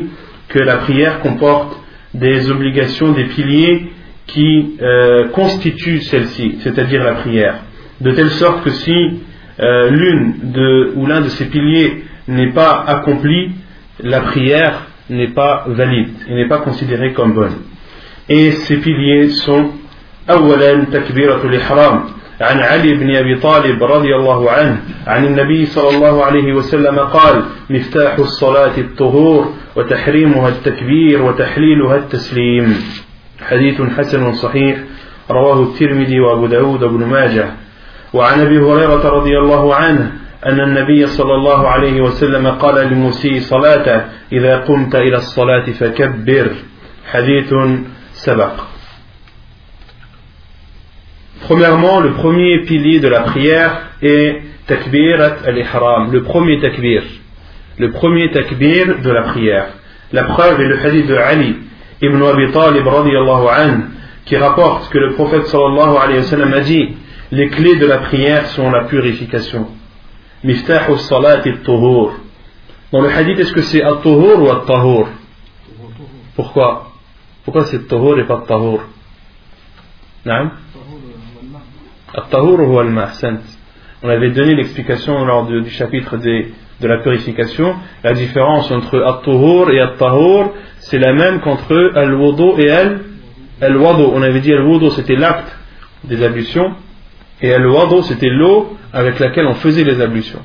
que 0.48 0.58
la 0.58 0.76
prière 0.76 1.20
comporte 1.22 1.72
des 2.14 2.50
obligations, 2.50 3.12
des 3.12 3.24
piliers 3.24 3.90
qui 4.26 4.76
euh, 4.80 5.28
constituent 5.28 6.00
celle-ci, 6.00 6.58
c'est-à-dire 6.60 7.02
la 7.02 7.14
prière, 7.14 7.56
de 8.00 8.12
telle 8.12 8.30
sorte 8.30 8.64
que 8.64 8.70
si 8.70 9.20
euh, 9.60 9.90
l'une 9.90 10.34
de, 10.52 10.92
ou 10.96 11.06
l'un 11.06 11.20
de 11.20 11.28
ces 11.28 11.46
piliers 11.46 12.04
n'est 12.28 12.52
pas 12.52 12.84
accompli, 12.86 13.52
la 14.00 14.20
prière 14.20 14.86
n'est 15.10 15.28
pas 15.28 15.64
valide 15.66 16.14
et 16.28 16.34
n'est 16.34 16.48
pas 16.48 16.58
considérée 16.58 17.12
comme 17.12 17.34
bonne. 17.34 17.56
Et 18.28 18.52
ces 18.52 18.76
piliers 18.76 19.30
sont 19.30 19.70
أولا 20.30 20.84
تكبيرة 20.84 21.40
الإحرام 21.44 22.04
عن 22.40 22.58
علي 22.60 22.94
بن 22.94 23.16
أبي 23.16 23.36
طالب 23.36 23.84
رضي 23.84 24.16
الله 24.16 24.50
عنه 24.50 24.80
عن 25.06 25.24
النبي 25.24 25.66
صلى 25.66 25.96
الله 25.96 26.24
عليه 26.24 26.52
وسلم 26.52 26.98
قال 26.98 27.44
مفتاح 27.70 28.18
الصلاة 28.18 28.78
الطهور 28.78 29.52
وتحريمها 29.76 30.48
التكبير 30.48 31.22
وتحليلها 31.22 31.96
التسليم 31.96 32.76
حديث 33.41 33.81
حسن 33.81 34.33
صحيح 34.33 34.77
رواه 35.31 35.63
الترمذي 35.63 36.19
وأبو 36.19 36.45
داود 36.45 36.83
وابن 36.83 37.05
ماجه. 37.05 37.53
وعن 38.13 38.39
أبي 38.39 38.57
هريرة 38.57 39.09
رضي 39.09 39.37
الله 39.37 39.75
عنه 39.75 40.11
أن 40.45 40.59
النبي 40.59 41.07
صلى 41.07 41.35
الله 41.35 41.67
عليه 41.67 42.01
وسلم 42.01 42.47
قال 42.47 42.87
لمسيء 42.87 43.39
صلاته 43.39 44.01
إذا 44.31 44.57
قمت 44.57 44.95
إلى 44.95 45.17
الصلاة 45.17 45.65
فكبر. 45.65 46.51
حديث 47.11 47.53
سبق. 48.13 48.53
Premièrement, 51.47 52.01
le 52.01 52.11
premier 52.13 52.65
pilier 52.65 52.99
de 52.99 53.07
la 53.07 53.21
prière 53.21 53.71
est 54.01 54.41
takbirat 54.65 55.37
al-ihram, 55.45 56.11
le 56.11 56.23
premier 56.23 56.59
takbir. 56.59 57.03
Le 57.77 57.91
premier 57.91 58.31
takbir 58.31 58.99
de 58.99 59.11
la 59.11 59.21
prière. 59.21 59.67
La 60.11 60.23
preuve 60.23 60.59
est 60.59 60.67
le 60.67 60.79
hadith 60.85 61.07
de 61.07 61.15
Ali. 61.15 61.55
ibn 62.01 62.21
Abi 62.23 62.51
Talib 62.51 62.87
radiallahu 62.87 63.83
qui 64.25 64.35
rapporte 64.37 64.89
que 64.89 64.97
le 64.97 65.13
prophète 65.13 65.47
sallallahu 65.47 65.97
alayhi 65.97 66.19
wa 66.19 66.23
sallam 66.23 66.53
a 66.53 66.59
dit 66.61 66.89
Les 67.31 67.49
clés 67.49 67.75
de 67.75 67.85
la 67.85 67.97
prière 67.99 68.47
sont 68.47 68.69
la 68.71 68.85
purification. 68.85 69.67
Miftah 70.43 70.97
salat 70.97 71.45
et 71.45 71.57
tahur. 71.57 72.13
Dans 72.91 73.01
le 73.01 73.09
hadith, 73.09 73.37
est-ce 73.39 73.51
que 73.51 73.61
c'est 73.61 73.83
at-tahur 73.83 74.41
ou 74.41 74.49
at-tahur? 74.49 75.07
Pourquoi? 76.35 76.93
Pourquoi 77.43 77.65
c'est 77.65 77.87
tahur 77.87 78.17
et 78.19 78.25
pas 78.25 78.43
tahur 78.47 78.81
Naam. 80.25 80.51
At-tahur 82.13 82.59
ou 82.59 82.79
al-mahsant 82.79 83.39
On 84.03 84.09
avait 84.09 84.31
donné 84.31 84.55
l'explication 84.55 85.25
lors 85.25 85.47
du 85.47 85.69
chapitre 85.71 86.17
des 86.17 86.53
de 86.81 86.87
la 86.87 86.99
purification. 86.99 87.75
La 88.03 88.13
différence 88.13 88.71
entre 88.71 89.01
at-tuhur 89.01 89.71
et 89.71 89.79
at-tahur, 89.79 90.53
c'est 90.79 90.99
la 90.99 91.13
même 91.13 91.39
qu'entre 91.41 91.91
al-wudu 91.95 92.61
et 92.61 92.69
al- 92.71 92.99
al-wadu. 93.61 94.03
On 94.13 94.21
avait 94.21 94.39
dit 94.39 94.53
al-wudu 94.53 94.91
c'était 94.91 95.15
l'acte 95.15 95.55
des 96.03 96.23
ablutions 96.23 96.73
et 97.41 97.53
al-wadu 97.53 98.03
c'était 98.03 98.29
l'eau 98.29 98.77
avec 98.93 99.19
laquelle 99.19 99.47
on 99.47 99.55
faisait 99.55 99.83
les 99.83 99.99
ablutions. 100.01 100.41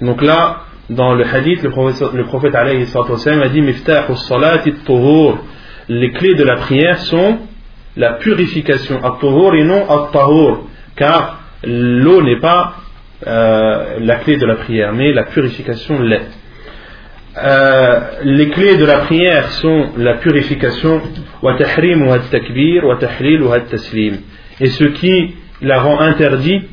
Donc 0.00 0.22
là, 0.22 0.60
dans 0.90 1.14
le 1.14 1.24
hadith, 1.24 1.62
le 1.62 1.70
prophète, 1.70 2.12
le 2.12 2.24
prophète 2.24 2.54
a 2.54 3.48
dit 3.48 3.60
Miftahu 3.60 4.14
salati 4.16 4.70
at-tuhur. 4.70 5.38
Les 5.88 6.12
clés 6.12 6.34
de 6.34 6.44
la 6.44 6.56
prière 6.56 6.98
sont 6.98 7.38
la 7.96 8.14
purification, 8.14 9.04
at-tuhur 9.04 9.54
et 9.54 9.64
non 9.64 9.84
at-tahur, 9.88 10.66
car 10.96 11.40
l'eau 11.64 12.22
n'est 12.22 12.38
pas 12.40 12.74
euh, 13.26 13.98
la 14.00 14.16
clé 14.16 14.36
de 14.36 14.46
la 14.46 14.56
prière, 14.56 14.92
mais 14.92 15.12
la 15.12 15.24
purification 15.24 16.00
l'est. 16.00 16.28
Euh, 17.36 18.00
les 18.24 18.50
clés 18.50 18.76
de 18.76 18.84
la 18.84 18.98
prière 18.98 19.48
sont 19.52 19.90
la 19.96 20.14
purification. 20.14 21.00
Et 24.60 24.66
ce 24.66 24.84
qui 24.84 25.34
la 25.62 25.80
rend 25.80 26.00
interdite, 26.00 26.68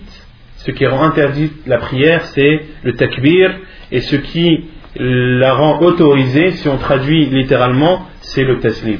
ce 0.57 0.71
qui 0.71 0.85
rend 0.85 1.03
interdite 1.03 1.53
la 1.65 1.77
prière, 1.77 2.25
c'est 2.25 2.61
le 2.83 2.93
takbir, 2.93 3.51
et 3.91 4.01
ce 4.01 4.17
qui 4.17 4.65
la 4.95 5.53
rend 5.53 5.79
autorisée, 5.81 6.51
si 6.51 6.67
on 6.67 6.77
traduit 6.77 7.27
littéralement, 7.27 8.07
c'est 8.19 8.43
le 8.43 8.59
taslim. 8.59 8.99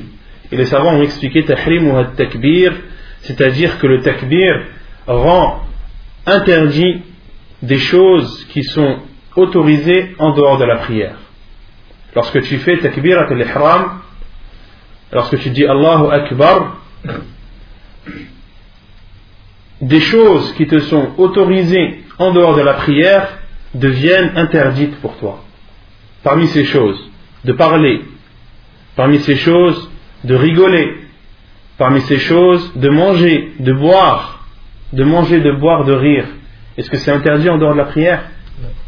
Et 0.52 0.56
les 0.56 0.66
savants 0.66 0.96
ont 0.96 1.04
expliqué 1.04 1.44
tahrim 1.44 1.90
wa 1.90 2.06
takbir, 2.06 2.74
c'est-à-dire 3.22 3.80
que 3.80 3.88
le 3.88 4.02
takbir 4.02 4.62
rend 5.08 5.60
interdit 6.26 7.02
des 7.62 7.78
choses 7.78 8.46
qui 8.46 8.64
sont 8.64 9.00
autorisées 9.36 10.16
en 10.20 10.34
dehors 10.34 10.58
de 10.58 10.66
la 10.66 10.78
prière. 10.78 11.18
Lorsque 12.16 12.42
tu 12.42 12.58
fais 12.58 12.78
takbirat 12.78 13.28
al-ihram, 13.30 14.02
lorsque 15.12 15.40
tu 15.40 15.50
dis 15.50 15.66
Allahu 15.66 16.12
Akbar, 16.12 16.78
des 19.82 20.02
choses 20.02 20.54
qui 20.54 20.68
te 20.68 20.80
sont 20.80 21.12
autorisées 21.18 22.04
en 22.18 22.32
dehors 22.32 22.56
de 22.56 22.62
la 22.62 22.74
prière 22.74 23.38
deviennent 23.74 24.32
interdites 24.36 25.00
pour 25.02 25.16
toi. 25.18 25.44
Parmi 26.24 26.48
ces 26.48 26.66
choses, 26.66 27.00
de 27.46 27.54
parler, 27.54 28.02
parmi 28.96 29.20
ces 29.20 29.38
choses, 29.38 29.90
de 30.26 30.36
rigoler, 30.36 30.98
parmi 31.78 32.02
ces 32.02 32.18
choses, 32.18 32.74
de 32.76 32.90
manger, 32.90 33.54
de 33.60 33.72
boire, 33.72 34.46
de 34.92 35.04
manger, 35.04 35.40
de 35.40 35.52
boire, 35.52 35.86
de 35.86 35.94
rire. 35.94 36.26
Est-ce 36.80 36.90
que 36.90 36.96
c'est 36.96 37.12
interdit 37.12 37.50
en 37.50 37.58
dehors 37.58 37.74
de 37.74 37.78
la 37.78 37.88
prière 37.88 38.24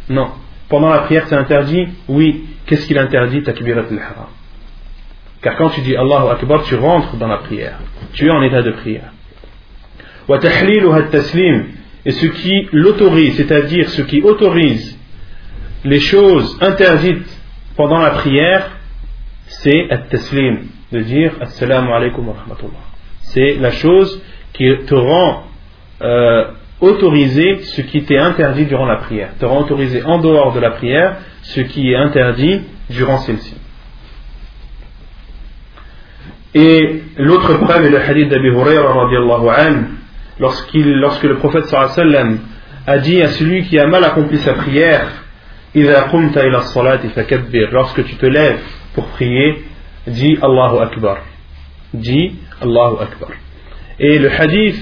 Non. 0.07 0.29
Pendant 0.69 0.87
la 0.87 0.99
prière, 0.99 1.27
c'est 1.27 1.35
interdit 1.35 1.89
Oui. 2.07 2.45
Qu'est-ce 2.65 2.87
qu'il 2.87 2.97
interdit 2.97 3.43
Takbirat 3.43 3.81
al-Haram. 3.81 4.29
Car 5.41 5.57
quand 5.57 5.71
tu 5.71 5.81
dis 5.81 5.93
Allahu 5.93 6.29
Akbar, 6.31 6.63
tu 6.63 6.75
rentres 6.75 7.17
dans 7.17 7.27
la 7.27 7.39
prière. 7.39 7.79
Tu 8.13 8.27
es 8.27 8.31
en 8.31 8.41
état 8.43 8.61
de 8.61 8.71
prière. 8.71 9.11
Wa 10.29 10.37
at-taslim. 10.37 11.65
Et 12.05 12.11
ce 12.11 12.27
qui 12.27 12.69
l'autorise, 12.71 13.35
c'est-à-dire 13.35 13.89
ce 13.89 14.03
qui 14.03 14.21
autorise 14.21 14.97
les 15.83 15.99
choses 15.99 16.57
interdites 16.61 17.27
pendant 17.75 17.99
la 17.99 18.11
prière, 18.11 18.71
c'est 19.47 19.91
at-taslim, 19.91 20.67
de 20.93 20.99
dire 21.01 21.33
Assalamu 21.41 21.91
alaikum 21.91 22.25
wa 22.25 22.35
rahmatullah. 22.35 22.85
C'est 23.19 23.55
la 23.55 23.71
chose 23.71 24.23
qui 24.53 24.65
te 24.85 24.95
rend 24.95 25.43
euh, 26.01 26.45
autoriser 26.81 27.59
ce 27.61 27.81
qui 27.81 28.03
t'est 28.03 28.17
interdit 28.17 28.65
durant 28.65 28.85
la 28.85 28.97
prière. 28.97 29.29
Tu 29.39 29.45
auras 29.45 29.59
autorisé 29.59 30.03
en 30.03 30.17
dehors 30.17 30.51
de 30.53 30.59
la 30.59 30.71
prière 30.71 31.17
ce 31.43 31.61
qui 31.61 31.91
est 31.91 31.95
interdit 31.95 32.61
durant 32.89 33.19
celle-ci. 33.19 33.55
Et 36.53 37.03
l'autre 37.17 37.53
preuve 37.59 37.85
est 37.85 37.89
le 37.89 38.01
hadith 38.01 38.27
d'Abi 38.27 38.47
Huraira 38.47 39.07
lorsqu'il, 40.39 40.99
lorsque 40.99 41.23
le 41.23 41.37
prophète 41.37 41.65
sallam 41.65 42.39
a 42.85 42.97
dit 42.97 43.21
à 43.21 43.29
celui 43.29 43.63
qui 43.63 43.79
a 43.79 43.87
mal 43.87 44.03
accompli 44.03 44.39
sa 44.39 44.53
prière, 44.53 45.07
lorsque 47.71 48.03
tu 48.03 48.15
te 48.15 48.25
lèves 48.25 48.59
pour 48.93 49.05
prier, 49.07 49.63
dis 50.07 50.37
Allahu 50.41 50.79
Akbar. 50.81 51.19
Dis 51.93 52.35
Allahu 52.61 52.95
Akbar. 53.01 53.29
Et 53.99 54.19
le 54.19 54.29
hadith 54.29 54.75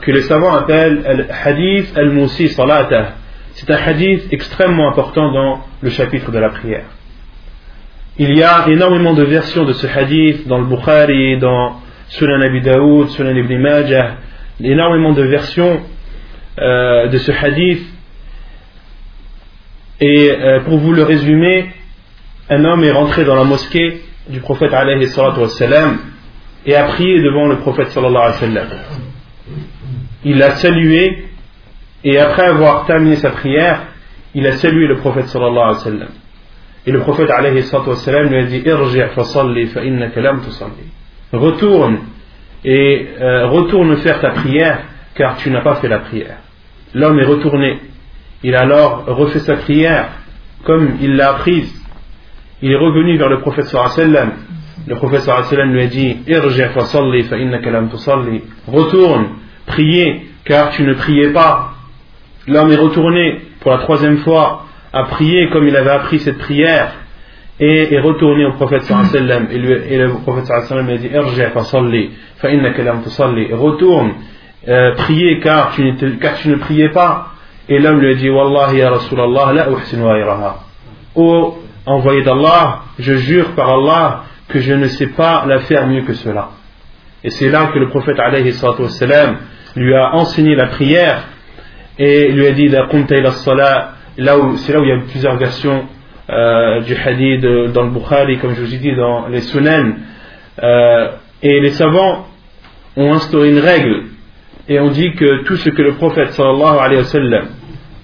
que 0.00 0.10
les 0.10 0.22
savants 0.22 0.54
appellent 0.54 1.02
le 1.16 1.26
hadith 1.30 1.96
al-Musi 1.96 2.48
Salatah, 2.48 3.14
c'est 3.54 3.70
un 3.70 3.76
hadith 3.76 4.32
extrêmement 4.32 4.88
important 4.88 5.32
dans 5.32 5.60
le 5.80 5.90
chapitre 5.90 6.32
de 6.32 6.38
la 6.38 6.48
prière. 6.50 6.86
Il 8.18 8.36
y 8.36 8.42
a 8.42 8.68
énormément 8.68 9.14
de 9.14 9.22
versions 9.24 9.64
de 9.64 9.72
ce 9.72 9.86
hadith 9.86 10.46
dans 10.46 10.58
le 10.58 10.66
Bukhari, 10.66 11.38
dans 11.38 11.80
Sunan 12.08 12.40
Abi 12.42 12.60
Daoud, 12.60 13.08
Sunan 13.10 13.36
Ibn 13.36 13.58
Majah, 13.58 14.16
énormément 14.62 15.12
de 15.12 15.22
versions 15.22 15.80
euh, 16.58 17.08
de 17.08 17.18
ce 17.18 17.32
hadith. 17.32 17.82
Et 20.00 20.30
euh, 20.30 20.60
pour 20.60 20.78
vous 20.78 20.92
le 20.92 21.02
résumer, 21.02 21.70
un 22.50 22.64
homme 22.64 22.84
est 22.84 22.92
rentré 22.92 23.24
dans 23.24 23.36
la 23.36 23.44
mosquée 23.44 24.02
du 24.28 24.40
prophète 24.40 24.72
alayhi 24.72 25.08
et 26.66 26.74
a 26.74 26.84
prié 26.84 27.20
devant 27.20 27.46
le 27.46 27.58
prophète 27.58 27.88
sallallahu 27.88 28.16
alayhi 28.16 28.32
wa 28.32 28.38
sallam. 28.40 28.68
Il 30.24 30.38
l'a 30.38 30.52
salué 30.52 31.26
et 32.02 32.18
après 32.18 32.44
avoir 32.44 32.86
terminé 32.86 33.16
sa 33.16 33.30
prière, 33.30 33.80
il 34.34 34.46
a 34.46 34.52
salué 34.52 34.86
le 34.86 34.96
prophète 34.96 35.26
sallallahu 35.26 35.68
wa 35.68 35.74
sallam. 35.74 36.08
Et 36.86 36.92
le 36.92 37.00
prophète 37.00 37.30
alayhi 37.30 37.62
salatu 37.62 37.90
wassalam 37.90 38.28
lui 38.28 38.38
a 38.38 38.42
dit. 38.44 38.62
Retourne 41.32 41.98
et 42.64 43.08
euh, 43.20 43.46
retourne 43.48 43.96
faire 43.96 44.20
ta 44.20 44.30
prière 44.30 44.82
car 45.14 45.36
tu 45.36 45.50
n'as 45.50 45.62
pas 45.62 45.76
fait 45.76 45.88
la 45.88 46.00
prière. 46.00 46.38
L'homme 46.92 47.18
est 47.18 47.24
retourné. 47.24 47.80
Il 48.42 48.54
a 48.54 48.60
alors 48.60 49.04
refait 49.06 49.38
sa 49.38 49.56
prière 49.56 50.08
comme 50.64 50.98
il 51.00 51.16
l'a 51.16 51.30
apprise. 51.30 51.72
Il 52.60 52.70
est 52.70 52.76
revenu 52.76 53.16
vers 53.16 53.28
le 53.30 53.40
prophète 53.40 53.64
sallallahu 53.64 53.90
wa 53.90 53.96
sallam. 53.96 54.32
Le 54.86 54.96
prophète 54.96 55.20
sallallahu 55.20 55.44
wa 55.44 55.50
sallam 55.50 55.72
lui 55.72 55.82
a 55.82 55.86
dit. 55.86 56.18
Retourne, 58.66 59.26
priez 59.66 60.26
car 60.44 60.70
tu 60.70 60.82
ne 60.82 60.94
priais 60.94 61.30
pas. 61.30 61.72
L'homme 62.46 62.70
est 62.70 62.76
retourné 62.76 63.40
pour 63.60 63.70
la 63.72 63.78
troisième 63.78 64.18
fois 64.18 64.64
à 64.92 65.04
prier 65.04 65.48
comme 65.50 65.66
il 65.66 65.76
avait 65.76 65.90
appris 65.90 66.18
cette 66.20 66.38
prière 66.38 66.92
et 67.58 67.94
est 67.94 68.00
retourné 68.00 68.44
au 68.46 68.52
prophète 68.52 68.88
wa 68.90 69.04
sallam 69.04 69.48
et, 69.50 69.56
et 69.56 69.98
le 69.98 70.10
prophète 70.22 70.48
wa 70.50 70.62
sallam 70.62 70.88
a 70.88 70.96
dit. 70.96 71.08
Retourne, 73.52 74.12
euh, 74.68 74.94
priez 74.96 75.40
car 75.40 75.72
tu, 75.72 75.94
car 76.20 76.34
tu 76.34 76.48
ne 76.48 76.56
priais 76.56 76.90
pas. 76.90 77.28
Et 77.68 77.78
l'homme 77.78 78.00
lui 78.00 78.12
a 78.12 78.14
dit 78.14 78.28
Wallahi 78.28 78.78
ya 78.78 78.90
Rasulallah 78.90 79.52
la 79.52 79.66
ghayraha. 79.66 80.56
Ô 81.14 81.58
envoyé 81.86 82.22
d'Allah, 82.22 82.80
je 82.98 83.14
jure 83.14 83.52
par 83.52 83.70
Allah 83.70 84.24
que 84.48 84.60
je 84.60 84.74
ne 84.74 84.86
sais 84.86 85.08
pas 85.08 85.44
la 85.46 85.60
faire 85.60 85.86
mieux 85.86 86.02
que 86.02 86.12
cela. 86.14 86.50
Et 87.22 87.30
c'est 87.30 87.48
là 87.48 87.70
que 87.72 87.78
le 87.78 87.88
prophète 87.88 88.18
alayhi 88.20 88.52
wassalam, 88.62 89.38
lui 89.76 89.94
a 89.94 90.14
enseigné 90.14 90.54
la 90.54 90.66
prière 90.66 91.24
et 91.98 92.28
lui 92.32 92.46
a 92.46 92.52
dit 92.52 92.68
La. 92.68 92.86
Là 94.16 94.38
où- 94.38 94.56
C'est 94.56 94.72
là 94.72 94.80
où 94.80 94.84
il 94.84 94.88
y 94.88 94.92
a 94.92 94.98
plusieurs 94.98 95.36
versions 95.36 95.84
euh, 96.30 96.80
du 96.82 96.94
hadith 96.94 97.44
dans 97.72 97.82
le 97.82 97.90
Bukhari, 97.90 98.38
comme 98.38 98.54
je 98.54 98.60
vous 98.62 98.74
ai 98.74 98.78
dit, 98.78 98.94
dans 98.94 99.26
les 99.28 99.40
Sunan. 99.40 99.94
Euh, 100.62 101.08
et 101.42 101.60
les 101.60 101.70
savants 101.70 102.26
ont 102.96 103.12
instauré 103.12 103.50
une 103.50 103.58
règle 103.58 104.04
et 104.68 104.78
on 104.80 104.88
dit 104.88 105.12
que 105.14 105.42
tout 105.42 105.56
ce 105.56 105.68
que 105.68 105.82
le 105.82 105.94
prophète 105.94 106.30
sallallahu 106.32 106.78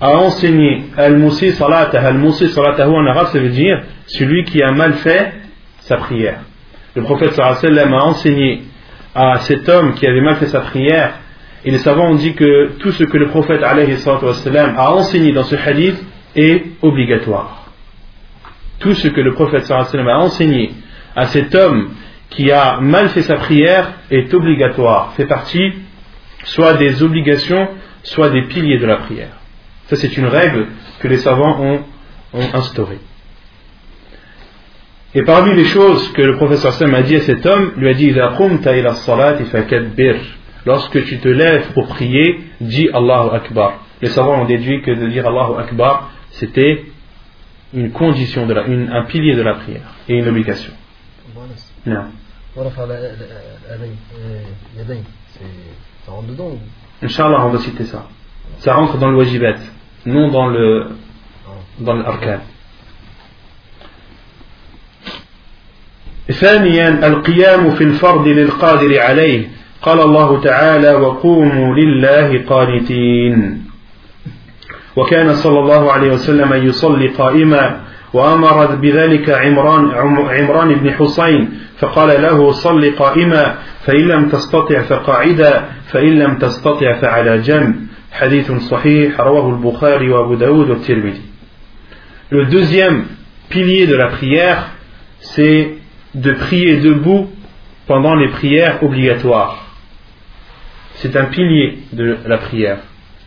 a 0.02 0.16
enseigné 0.18 0.82
al-musi 0.96 1.52
salatah, 1.52 2.00
al-musi 2.06 2.48
salatahu 2.48 2.90
en 2.92 3.06
arabe, 3.06 3.26
ça 3.28 3.38
veut 3.38 3.48
dire 3.50 3.80
celui 4.06 4.44
qui 4.44 4.62
a 4.62 4.72
mal 4.72 4.94
fait 4.94 5.32
sa 5.80 5.96
prière. 5.98 6.40
Le 6.96 7.02
prophète 7.02 7.32
sallallahu 7.34 7.94
a 7.94 8.04
enseigné 8.04 8.62
à 9.14 9.38
cet 9.40 9.68
homme 9.68 9.94
qui 9.94 10.06
avait 10.06 10.20
mal 10.20 10.36
fait 10.36 10.46
sa 10.48 10.60
prière 10.60 11.12
et 11.64 11.70
les 11.70 11.78
savants 11.78 12.10
ont 12.10 12.14
dit 12.14 12.34
que 12.34 12.72
tout 12.78 12.92
ce 12.92 13.04
que 13.04 13.18
le 13.18 13.28
prophète 13.28 13.62
a 13.62 14.92
enseigné 14.92 15.32
dans 15.32 15.44
ce 15.44 15.56
hadith 15.56 15.96
est 16.34 16.64
obligatoire. 16.80 17.70
Tout 18.78 18.94
ce 18.94 19.08
que 19.08 19.20
le 19.20 19.34
prophète 19.34 19.70
a 19.70 20.18
enseigné 20.18 20.72
à 21.14 21.26
cet 21.26 21.54
homme 21.54 21.90
qui 22.30 22.50
a 22.50 22.80
mal 22.80 23.10
fait 23.10 23.22
sa 23.22 23.36
prière 23.36 23.92
est 24.10 24.32
obligatoire, 24.32 25.12
fait 25.16 25.26
partie 25.26 25.72
soit 26.44 26.74
des 26.74 27.02
obligations, 27.02 27.68
soit 28.02 28.30
des 28.30 28.42
piliers 28.42 28.78
de 28.78 28.86
la 28.86 28.96
prière. 28.96 29.36
Ça, 29.88 29.96
c'est 29.96 30.16
une 30.16 30.26
règle 30.26 30.68
que 31.00 31.08
les 31.08 31.18
savants 31.18 31.60
ont, 31.60 31.80
ont 32.32 32.48
instaurée. 32.54 33.00
Et 35.14 35.22
parmi 35.22 35.54
les 35.56 35.64
choses 35.64 36.12
que 36.12 36.22
le 36.22 36.36
professeur 36.36 36.72
Sam 36.74 36.94
a 36.94 37.02
dit 37.02 37.16
à 37.16 37.20
cet 37.20 37.44
homme, 37.44 37.72
lui 37.76 37.88
a 37.88 37.94
dit 37.94 38.14
إذا 40.67 40.73
قمت 40.73 40.95
إلى 40.95 41.03
الصلاة 41.03 41.05
فكبر. 41.05 41.05
Lorsque 41.05 41.05
tu 41.05 41.19
te 41.19 41.27
lèves 41.27 41.73
pour 41.73 41.87
prier, 41.87 42.39
dis 42.59 42.89
Allahu 42.93 43.29
Akbar. 43.35 43.71
Les 44.01 44.09
savants 44.09 44.41
ont 44.41 44.45
déduit 44.45 44.81
que 44.81 44.91
de 44.91 45.07
dire 45.07 45.25
Allahu 45.27 45.59
Akbar, 45.59 46.09
c'était 46.31 46.85
une 47.73 47.91
condition, 47.91 48.45
de 48.47 48.53
la, 48.53 48.63
une, 48.65 48.89
un 48.91 49.03
pilier 49.05 49.35
de 49.35 49.41
la 49.43 49.53
prière 49.55 49.87
et 50.09 50.15
une 50.17 50.27
obligation. 50.27 50.73
Voilà. 51.35 51.53
Non. 51.85 52.05
ورفع 52.55 52.83
ال- 52.83 52.91
ال- 52.91 53.75
اليدين 53.75 53.95
آه، 54.25 54.81
يدين 54.81 55.03
c'est- 55.33 56.05
ça 56.05 56.11
rentre 56.11 56.27
dedans 56.27 56.49
ou- 56.55 57.05
Inch'Allah, 57.05 57.45
on 57.45 57.49
va 57.49 57.59
citer 57.59 57.83
ça. 57.85 58.07
Ça 58.59 58.73
rentre 58.73 58.97
dans 58.97 59.09
le 59.11 59.17
wajibat, 59.17 59.57
non 60.05 60.29
dans 60.31 60.47
le 60.47 60.87
dans 61.79 61.93
l'arkan. 61.93 62.39
ثانيا 66.31 67.07
القيام 67.07 67.75
في 67.75 67.83
الفرض 67.83 68.27
للقادر 68.27 68.99
عليه 68.99 69.47
قال 69.82 70.00
الله 70.00 70.40
تعالى 70.40 70.94
وقوموا 70.94 71.74
لله 71.74 72.44
قانتين. 72.48 73.62
وكان 74.96 75.34
صلى 75.34 75.58
الله 75.58 75.92
عليه 75.92 76.10
وسلم 76.12 76.66
يصلي 76.66 77.08
قائما 77.08 77.80
وأمر 78.12 78.74
بذلك 78.76 79.30
عمران 79.30 79.90
عم- 79.90 80.28
عمران 80.28 80.74
بن 80.74 80.92
حسين 80.92 81.48
فقال 81.78 82.22
له 82.22 82.50
صل 82.52 82.90
قائما 82.96 83.54
فإن 83.84 84.08
لم 84.08 84.28
تستطع 84.28 84.82
فقاعدا 84.82 85.64
فإن 85.86 86.18
لم 86.18 86.38
تستطع 86.38 86.92
فعلى 87.00 87.38
جنب. 87.38 87.74
حديث 88.12 88.52
صحيح 88.52 89.20
رواه 89.20 89.48
البخاري 89.50 90.10
وأبو 90.10 90.34
داود 90.34 90.70
والترمذي. 90.70 91.22
Le 92.30 92.44
deuxième 92.46 93.04
pilier 93.48 93.86
de 93.86 93.96
la 93.96 94.08
prière, 94.08 94.70
c'est 95.20 95.70
de 96.14 96.32
prier 96.32 96.76
debout 96.76 97.28
pendant 97.86 98.14
les 98.16 98.28
prières 98.28 98.82
obligatoires. 98.82 99.69
c'est 101.00 101.16
un 101.16 101.26
pilier 101.26 101.78
de 101.92 102.18
la 102.26 102.38
prière. 102.38 102.78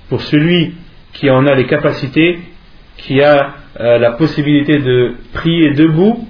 Pour 0.10 0.22
celui 0.22 0.76
qui 1.14 1.30
en 1.30 1.46
a 1.48 1.56
les 1.56 1.66
capacités, 1.66 2.40
qui 2.98 3.22
a 3.22 3.56
euh, 3.80 3.98
la 3.98 4.12
possibilité 4.12 4.80
de 4.80 5.16
prier 5.34 5.74
debout, 5.74 6.28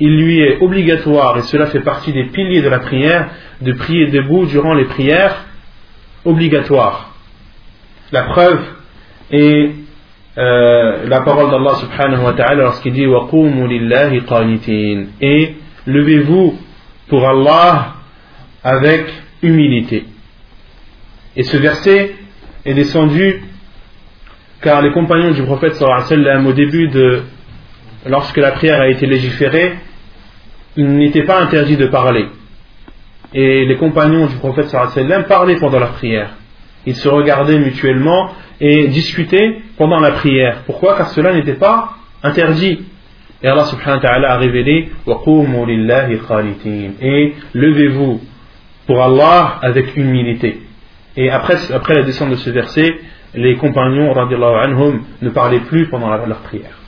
il 0.00 0.16
lui 0.16 0.40
est 0.40 0.60
obligatoire, 0.60 1.38
et 1.38 1.42
cela 1.42 1.66
fait 1.66 1.80
partie 1.80 2.12
des 2.12 2.24
piliers 2.24 2.62
de 2.62 2.68
la 2.68 2.80
prière, 2.80 3.28
de 3.60 3.72
prier 3.72 4.08
debout 4.08 4.46
durant 4.46 4.74
les 4.74 4.86
prières 4.86 5.44
obligatoires. 6.24 7.14
La 8.10 8.24
preuve 8.24 8.60
est 9.30 9.70
euh, 10.36 11.06
la 11.06 11.20
parole 11.20 11.50
d'Allah 11.52 11.76
subhanahu 11.76 12.24
wa 12.24 12.32
ta'ala 12.32 12.64
lorsqu'il 12.64 12.92
dit 12.92 13.06
Et 15.20 15.54
levez-vous 15.86 16.58
pour 17.08 17.28
Allah 17.28 17.94
avec 18.64 19.06
humilité. 19.42 20.06
Et 21.36 21.42
ce 21.42 21.56
verset 21.56 22.14
est 22.64 22.74
descendu 22.74 23.42
car 24.62 24.80
les 24.80 24.92
compagnons 24.92 25.32
du 25.32 25.42
prophète 25.42 25.74
sallallahu 25.74 26.04
alayhi 26.06 26.22
wa 26.22 26.24
sallam, 26.24 26.46
au 26.46 26.52
début 26.52 26.88
de 26.88 27.22
lorsque 28.06 28.38
la 28.38 28.52
prière 28.52 28.80
a 28.80 28.88
été 28.88 29.06
légiférée, 29.06 29.74
il 30.76 30.88
n'était 30.96 31.24
pas 31.24 31.40
interdit 31.42 31.76
de 31.76 31.86
parler. 31.86 32.26
Et 33.34 33.66
les 33.66 33.76
compagnons 33.76 34.26
du 34.26 34.36
prophète 34.36 34.68
sallallahu 34.68 34.92
alayhi 34.92 35.06
wa 35.06 35.14
sallam 35.14 35.28
parlaient 35.28 35.56
pendant 35.56 35.80
la 35.80 35.88
prière. 35.88 36.30
Ils 36.86 36.96
se 36.96 37.08
regardaient 37.08 37.58
mutuellement 37.58 38.30
et 38.60 38.88
discutaient 38.88 39.58
pendant 39.76 40.00
la 40.00 40.12
prière. 40.12 40.62
Pourquoi? 40.66 40.96
Car 40.96 41.08
cela 41.08 41.34
n'était 41.34 41.54
pas 41.54 41.96
interdit. 42.22 42.80
Et 43.42 43.48
Allah 43.48 43.64
subhanahu 43.64 43.96
wa 43.96 44.02
ta'ala 44.02 44.32
a 44.32 44.38
révélé 44.38 44.90
Et 47.02 47.34
levez-vous 47.52 48.20
pour 48.86 49.02
Allah 49.02 49.58
avec 49.60 49.94
humilité. 49.96 50.63
Et 51.16 51.30
après, 51.30 51.72
après 51.72 51.94
la 51.94 52.02
descente 52.02 52.30
de 52.30 52.36
ce 52.36 52.50
verset, 52.50 53.00
les 53.34 53.56
compagnons 53.56 54.12
anhum 54.14 55.02
ne 55.22 55.30
parlaient 55.30 55.60
plus 55.60 55.88
pendant 55.88 56.08
leur 56.08 56.38
prière. 56.38 56.78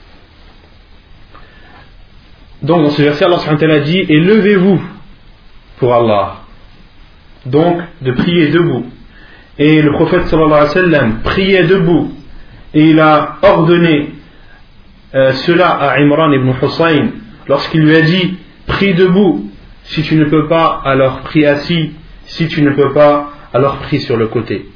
Donc 2.62 2.82
dans 2.82 2.90
ce 2.90 3.02
verset, 3.02 3.24
Allah 3.24 3.80
dit 3.80 3.98
Et 4.08 4.18
levez-vous 4.18 4.80
pour 5.78 5.94
Allah. 5.94 6.36
Donc 7.44 7.80
de 8.02 8.12
prier 8.12 8.48
debout. 8.48 8.86
Et 9.58 9.82
le 9.82 9.92
prophète 9.92 10.24
priait 11.22 11.64
debout. 11.64 12.12
Et 12.74 12.90
il 12.90 13.00
a 13.00 13.36
ordonné 13.42 14.10
euh, 15.14 15.32
cela 15.32 15.68
à 15.68 15.98
Imran 16.00 16.32
ibn 16.32 16.52
Hussein 16.62 17.10
lorsqu'il 17.48 17.82
lui 17.82 17.96
a 17.96 18.02
dit 18.02 18.38
Prie 18.66 18.94
debout. 18.94 19.50
Si 19.84 20.02
tu 20.02 20.16
ne 20.16 20.24
peux 20.24 20.48
pas, 20.48 20.82
alors 20.84 21.20
prie 21.20 21.46
assis. 21.46 21.92
Si 22.24 22.48
tu 22.48 22.62
ne 22.62 22.70
peux 22.70 22.92
pas, 22.92 23.35
alors 23.52 23.78
prie 23.78 24.00
sur 24.00 24.16
le 24.16 24.28
côté. 24.28 24.66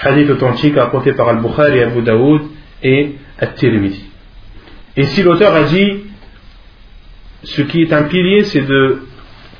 Hadith 0.00 0.30
authentique 0.30 0.76
apporté 0.76 1.12
par 1.12 1.28
Al-Bukhari, 1.28 1.80
Abu 1.80 2.02
Daoud 2.02 2.42
et 2.82 3.16
At-Tirmidhi. 3.38 4.04
Et 4.96 5.06
si 5.06 5.22
l'auteur 5.22 5.54
a 5.54 5.64
dit 5.64 6.04
ce 7.42 7.62
qui 7.62 7.82
est 7.82 7.92
un 7.92 8.04
pilier, 8.04 8.44
c'est 8.44 8.66
de 8.66 9.02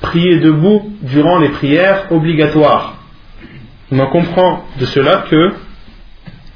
prier 0.00 0.38
debout 0.38 0.92
durant 1.02 1.38
les 1.38 1.48
prières 1.48 2.07
obligatoires. 2.11 2.98
On 3.90 3.98
en 3.98 4.09
comprend 4.09 4.64
de 4.78 4.85
cela 4.87 5.24
que 5.31 5.54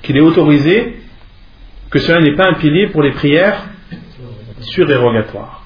qu'il 0.03 0.17
est 0.17 0.21
autorisé 0.21 0.97
que 1.91 1.99
cela 1.99 2.21
n'est 2.21 2.35
pas 2.35 2.49
un 2.49 2.55
pilier 2.55 2.89
pour 2.89 3.03
les 3.03 3.13
prières 3.13 3.67
surérogatoires. 4.61 5.65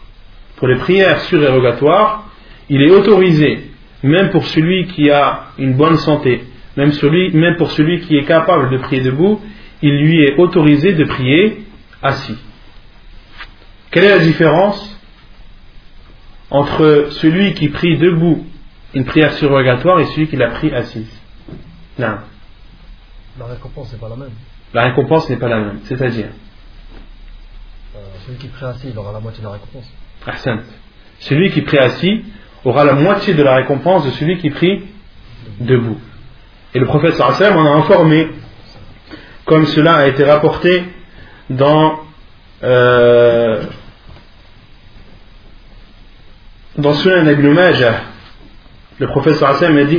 Pour 0.56 0.68
les 0.68 0.76
prières 0.76 1.20
surérogatoires, 1.22 2.28
il 2.68 2.82
est 2.82 2.90
autorisé, 2.90 3.70
même 4.06 4.30
pour 4.30 4.46
celui 4.46 4.86
qui 4.86 5.10
a 5.10 5.48
une 5.58 5.74
bonne 5.74 5.96
santé, 5.98 6.44
même, 6.76 6.92
celui, 6.92 7.32
même 7.32 7.56
pour 7.56 7.70
celui 7.70 8.00
qui 8.00 8.16
est 8.16 8.24
capable 8.24 8.70
de 8.70 8.78
prier 8.78 9.02
debout, 9.02 9.40
il 9.82 9.96
lui 10.02 10.24
est 10.24 10.36
autorisé 10.36 10.92
de 10.92 11.04
prier 11.04 11.64
assis. 12.02 12.36
Quelle 13.90 14.04
est 14.04 14.18
la 14.18 14.24
différence 14.24 15.00
entre 16.50 17.08
celui 17.10 17.54
qui 17.54 17.68
prie 17.68 17.96
debout 17.98 18.46
une 18.94 19.04
prière 19.04 19.32
surrogatoire 19.34 20.00
et 20.00 20.06
celui 20.06 20.28
qui 20.28 20.36
la 20.36 20.50
prie 20.50 20.72
assise? 20.72 21.20
Non. 21.98 22.18
La 23.38 23.46
récompense 23.46 23.92
n'est 23.92 23.98
pas 23.98 24.08
la 24.08 24.16
même. 24.16 24.30
La 24.72 24.84
récompense 24.84 25.28
n'est 25.28 25.36
pas 25.36 25.48
la 25.48 25.60
même. 25.60 25.80
C'est-à-dire? 25.84 26.28
Euh, 27.94 27.98
celui 28.26 28.38
qui 28.38 28.48
prie 28.48 28.64
assis, 28.66 28.88
il 28.90 28.98
aura 28.98 29.12
la 29.12 29.20
moitié 29.20 29.40
de 29.40 29.46
la 29.46 29.52
récompense. 29.52 29.90
Ahsan. 30.26 30.60
Celui 31.20 31.50
qui 31.50 31.62
prie 31.62 31.78
assis 31.78 32.24
aura 32.66 32.84
la 32.84 32.94
moitié 32.94 33.34
de 33.34 33.42
la 33.42 33.54
récompense 33.54 34.04
de 34.04 34.10
celui 34.10 34.38
qui 34.38 34.50
prie 34.50 34.82
debout. 35.60 35.98
Et 36.74 36.78
le 36.78 36.86
prophète 36.86 37.14
sallam 37.14 37.56
en 37.56 37.64
a 37.64 37.76
informé, 37.76 38.28
comme 39.44 39.66
cela 39.66 39.94
a 39.94 40.06
été 40.08 40.24
rapporté 40.24 40.84
dans 41.48 42.00
euh, 42.64 43.62
dans 46.76 46.94
Sunan 46.94 47.30
Ibn 47.30 47.48
Majah. 47.52 48.00
Le 48.98 49.06
prophète 49.06 49.36
sallam 49.36 49.78
a 49.78 49.84
dit 49.84 49.98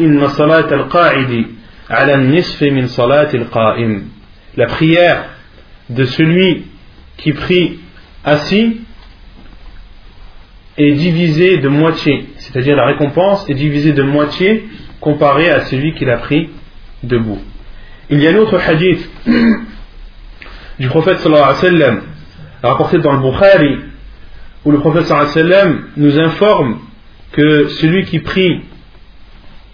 ala 1.90 2.18
min 2.18 2.88
salat. 2.88 3.28
La 4.58 4.66
prière 4.66 5.26
de 5.90 6.04
celui 6.04 6.66
qui 7.18 7.32
prie 7.32 7.80
assis 8.26 8.82
est 10.78 10.92
divisée 10.92 11.58
de 11.58 11.70
moitié, 11.70 12.28
c'est-à-dire 12.58 12.76
la 12.76 12.88
récompense 12.88 13.48
est 13.48 13.54
divisée 13.54 13.94
de 13.94 14.02
moitié 14.02 14.68
comparée 15.00 15.52
à 15.52 15.66
celui 15.66 15.94
qui 15.94 16.06
l'a 16.06 16.18
pris 16.18 16.50
debout. 17.04 17.38
Il 18.10 18.20
y 18.20 18.28
a 18.28 18.32
un 18.32 18.38
autre 18.38 18.60
hadith 18.60 19.08
du 20.80 20.88
prophète 20.88 21.20
sallallahu 21.20 21.54
alayhi 21.56 21.98
wa 22.64 22.70
rapporté 22.70 22.98
dans 22.98 23.14
le 23.14 23.20
Bukhari 23.20 23.78
où 24.66 24.72
le 24.72 24.80
prophète 24.80 25.06
sallallahu 25.06 25.38
alayhi 25.38 25.72
wa 25.72 25.80
nous 25.98 26.20
informe 26.20 26.80
que 27.32 27.68
celui 27.68 28.06
qui 28.06 28.22
prie 28.22 28.62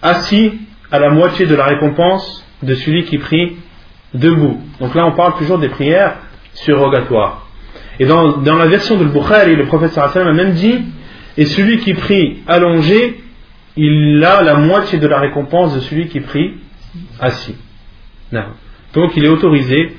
assis 0.02 0.52
a 0.92 0.98
la 0.98 1.08
moitié 1.08 1.46
de 1.46 1.54
la 1.54 1.64
récompense 1.64 2.46
de 2.62 2.74
celui 2.74 3.04
qui 3.04 3.16
prie 3.16 3.56
debout. 4.12 4.60
Donc 4.78 4.94
là 4.94 5.06
on 5.06 5.12
parle 5.12 5.38
toujours 5.38 5.58
des 5.58 5.70
prières 5.70 6.16
surrogatoires. 6.52 7.46
Et 7.98 8.04
dans, 8.04 8.36
la 8.44 8.66
version 8.66 8.98
de 8.98 9.06
Bukhari, 9.06 9.56
le 9.56 9.64
prophète 9.64 9.92
sallallahu 9.92 10.18
alayhi 10.18 10.36
wa 10.36 10.42
a 10.42 10.44
même 10.44 10.54
dit 10.54 10.84
Et 11.36 11.46
celui 11.46 11.78
qui 11.78 11.94
prie 11.94 12.38
allongé, 12.46 13.20
il 13.76 14.22
a 14.24 14.42
la 14.42 14.54
moitié 14.54 14.98
de 14.98 15.06
la 15.06 15.18
récompense 15.18 15.74
de 15.74 15.80
celui 15.80 16.08
qui 16.08 16.20
prie 16.20 16.54
assis. 17.20 17.56
Donc 18.92 19.16
il 19.16 19.24
est 19.24 19.28
autorisé 19.28 19.96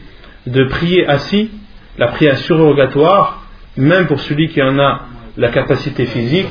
de 0.47 0.63
prier 0.65 1.05
assis, 1.07 1.49
la 1.97 2.07
prière 2.07 2.37
surrogatoire, 2.37 3.45
même 3.77 4.07
pour 4.07 4.19
celui 4.19 4.49
qui 4.49 4.61
en 4.61 4.79
a 4.79 5.07
la 5.37 5.49
capacité 5.49 6.05
physique, 6.05 6.47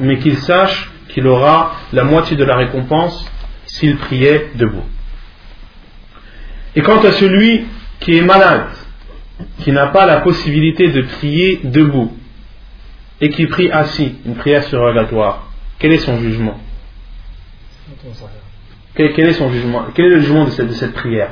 mais 0.00 0.18
qu'il 0.18 0.36
sache 0.38 0.90
qu'il 1.08 1.26
aura 1.26 1.76
la 1.92 2.02
moitié 2.04 2.36
de 2.36 2.44
la 2.44 2.56
récompense 2.56 3.30
s'il 3.66 3.96
priait 3.96 4.50
debout. 4.56 4.84
Et 6.74 6.82
quant 6.82 7.00
à 7.00 7.12
celui 7.12 7.66
qui 8.00 8.16
est 8.16 8.22
malade, 8.22 8.66
qui 9.60 9.70
n'a 9.70 9.88
pas 9.88 10.06
la 10.06 10.20
possibilité 10.20 10.88
de 10.90 11.02
prier 11.02 11.60
debout, 11.62 12.16
et 13.20 13.30
qui 13.30 13.46
prie 13.46 13.70
assis, 13.70 14.14
une 14.26 14.34
prière 14.34 14.64
surrogatoire, 14.64 15.48
quel 15.78 15.92
est 15.92 15.98
son 15.98 16.18
jugement 16.18 16.58
quel, 18.94 19.28
est 19.28 19.32
son 19.32 19.50
jugement 19.50 19.86
Quel 19.94 20.06
est 20.06 20.10
le 20.10 20.20
jugement 20.20 20.44
de 20.44 20.50
cette, 20.50 20.92
prière 20.94 21.30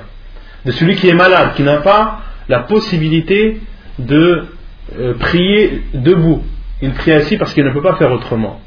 De 0.65 0.73
celui 0.73 0.97
qui 0.97 1.09
est 1.09 1.15
malade, 1.15 1.55
qui 1.55 1.63
n'a 1.63 1.79
pas 1.79 2.21
la 2.49 2.61
possibilité 2.61 3.61
de 3.99 4.47
euh, 4.99 5.15
prier 5.15 5.85
debout. 5.95 6.43
Il 6.81 6.93
prie 6.93 7.13
assis 7.13 7.37
parce 7.37 7.55
qu'il 7.55 7.65
ne 7.65 7.71
peut 7.71 7.83
pas 7.83 7.95
faire 7.97 8.11
autrement. 8.11 8.61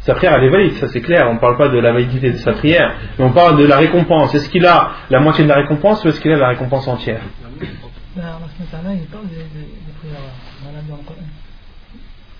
Sa 0.00 0.14
prière 0.14 0.34
elle 0.34 0.44
est 0.44 0.50
valide, 0.50 0.74
ça 0.74 0.88
c'est 0.88 1.02
clair. 1.02 1.28
On 1.30 1.34
ne 1.34 1.38
parle 1.38 1.56
pas 1.56 1.68
de 1.68 1.78
la 1.78 1.92
validité 1.92 2.32
de 2.32 2.38
sa 2.38 2.52
prière, 2.52 2.96
mais 3.18 3.24
on 3.24 3.32
parle 3.32 3.58
de 3.58 3.66
la 3.66 3.76
récompense. 3.76 4.34
Est-ce 4.34 4.48
qu'il 4.48 4.66
a 4.66 4.90
la 5.10 5.20
moitié 5.20 5.44
de 5.44 5.48
la 5.48 5.56
récompense 5.56 6.04
ou 6.04 6.08
est-ce 6.08 6.20
qu'il 6.20 6.32
a 6.32 6.38
la 6.38 6.48
récompense 6.48 6.88
entière? 6.88 7.20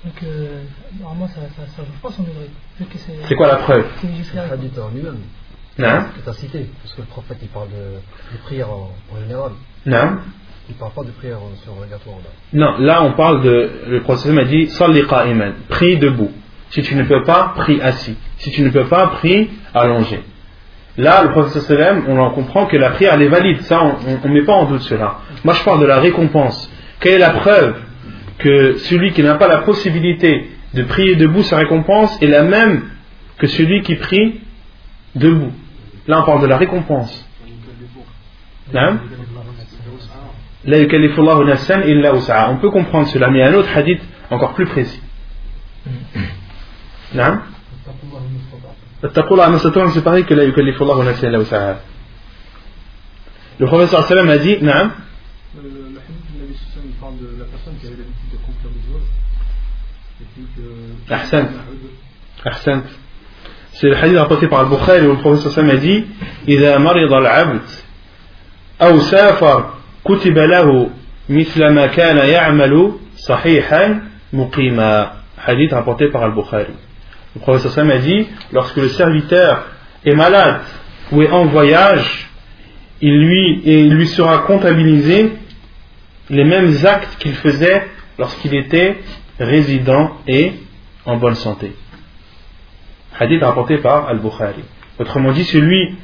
Donc, 0.05 0.15
euh, 0.23 0.63
normalement, 0.99 1.29
ça 1.29 1.41
ne 1.43 1.67
change 1.67 1.87
pas 2.03 2.11
son 2.11 2.23
degré. 2.23 2.49
Vu 2.79 2.87
que 2.87 2.97
c'est 2.99 3.35
quoi 3.35 3.49
la 3.49 3.57
preuve 3.57 3.85
c'est 4.01 4.07
Le 4.09 4.53
hadith 4.53 4.79
en 4.79 4.89
lui-même, 4.95 5.19
Non 5.79 6.05
que 6.17 6.23
tu 6.23 6.29
as 6.29 6.33
cité, 6.33 6.67
parce 6.83 6.95
que 6.95 7.03
le 7.03 7.07
prophète 7.07 7.39
il 7.43 7.49
parle 7.49 7.69
de, 7.69 7.97
de 8.33 8.39
prière 8.45 8.71
en, 8.71 8.93
en 9.15 9.21
général. 9.21 9.53
Non 9.87 10.19
Il 10.71 10.75
parle 10.77 10.93
pas 10.93 11.03
de 11.03 11.11
prière 11.11 11.39
en- 11.39 11.55
surrogatoire. 11.63 12.17
Là. 12.17 12.31
Non, 12.55 12.79
là 12.79 13.03
on 13.03 13.13
parle 13.13 13.43
de. 13.43 13.71
Le 13.89 14.01
prophète 14.03 14.33
m'a 14.33 14.45
dit 14.45 14.69
Salli 14.71 15.07
qa'iman, 15.07 15.53
prie 15.69 15.99
debout. 15.99 16.33
Si 16.71 16.83
tu 16.83 16.95
ne 16.95 17.03
peux 17.05 17.23
pas, 17.25 17.53
prie 17.57 17.83
assis. 17.83 18.17
Si 18.39 18.51
tu 18.53 18.63
ne 18.63 18.71
peux 18.71 18.87
pas, 18.87 19.09
prie 19.09 19.51
allongé. 19.75 20.23
Là, 20.97 21.25
le 21.25 21.31
prophète 21.31 21.63
sallam, 21.63 22.05
on 22.09 22.19
en 22.19 22.31
comprend 22.31 22.67
que 22.67 22.77
la 22.77 22.91
prière 22.91 23.15
elle 23.15 23.23
est 23.23 23.29
valide. 23.29 23.61
Ça, 23.63 23.83
on 23.83 24.29
ne 24.29 24.33
met 24.35 24.45
pas 24.45 24.53
en 24.55 24.65
doute 24.67 24.83
cela. 24.83 25.19
Moi, 25.45 25.55
je 25.55 25.63
parle 25.63 25.81
de 25.81 25.87
la 25.87 25.99
récompense. 26.01 26.71
Quelle 27.01 27.15
est 27.15 27.19
la 27.19 27.31
preuve 27.31 27.77
que 28.41 28.79
celui 28.79 29.13
qui 29.13 29.23
n'a 29.23 29.37
pas 29.37 29.49
la 29.49 29.59
possibilité 29.59 30.51
de 30.75 30.83
prier 30.83 31.17
debout, 31.17 31.43
sa 31.43 31.59
récompense 31.59 32.21
est 32.23 32.27
la 32.27 32.43
même 32.43 32.83
que 33.39 33.47
celui 33.47 33.83
qui 33.83 33.95
prie 33.97 34.41
debout. 35.15 35.53
Là, 36.07 36.21
on 36.21 36.25
parle 36.25 36.43
de 36.43 36.47
la 36.47 36.57
récompense. 36.57 37.27
Hein? 38.75 38.99
On 40.67 42.57
peut 42.57 42.71
comprendre 42.71 43.09
cela, 43.09 43.31
mais 43.31 43.43
un 43.43 43.55
autre 43.55 43.69
hadith 43.75 44.01
encore 44.31 44.55
plus 44.55 44.67
précis. 44.67 45.01
C'est 49.03 50.05
pareil 50.05 50.25
que 50.25 50.35
Le 53.59 53.67
professeur 53.67 54.29
a 54.29 54.39
dit, 54.39 54.59
Et 60.40 60.40
puis 60.40 60.46
que. 60.56 61.14
Ahsan. 61.14 61.46
أحسنت 62.48 62.84
C'est 63.74 63.88
le 63.88 63.98
hadith 63.98 64.18
rapporté 64.18 64.48
par 64.48 64.62
Al-Bukhari 64.62 65.06
où 65.08 65.12
le 65.12 65.18
prophète 65.18 65.52
sallallahu 65.52 65.78
alayhi 65.78 65.90
wa 65.90 66.06
sallam 66.06 66.06
a 66.48 66.48
dit 66.48 66.48
إذا 66.48 66.78
مرض 66.78 67.14
العبد 67.14 67.62
أو 68.82 69.00
سافر 69.00 69.74
كتب 70.06 70.38
له 70.38 70.90
مثل 71.30 71.68
ما 71.68 71.88
كان 71.88 72.18
يعمل 72.18 72.92
صحيحا 73.16 74.02
مقيما 74.34 75.12
hadith 75.48 75.74
rapporté 75.74 76.10
par 76.10 76.24
Al-Bukhari 76.24 76.74
le 77.36 77.42
prophète 77.42 77.72
sallallahu 77.72 77.98
alayhi 77.98 78.22
wa 78.22 78.22
sallam 78.22 78.22
a 78.22 78.24
dit 78.24 78.28
lorsque 78.54 78.78
le 78.78 78.90
serviteur 78.90 79.66
est 80.06 80.16
malade 80.16 80.62
ou 81.12 81.22
est 81.22 81.32
en 81.32 81.46
voyage 81.46 82.30
il 83.02 83.20
lui, 83.20 83.62
et 83.66 83.82
il 83.82 83.94
lui 83.94 84.08
sera 84.08 84.40
comptabilisé 84.40 85.34
les 86.30 86.44
mêmes 86.46 86.76
actes 86.86 87.18
qu'il 87.20 87.34
faisait 87.34 87.88
lorsqu'il 88.18 88.56
était 88.56 88.98
résident 89.41 90.13
et 90.27 90.53
en 91.05 91.17
bonne 91.17 91.35
santé 91.35 91.73
hadith 93.21 93.43
rapporté 93.43 93.79
par 93.79 94.09
Al-Bukhari. 94.09 94.65
Autrement 94.99 95.33
dit, 95.33 95.45
celui 95.45 95.95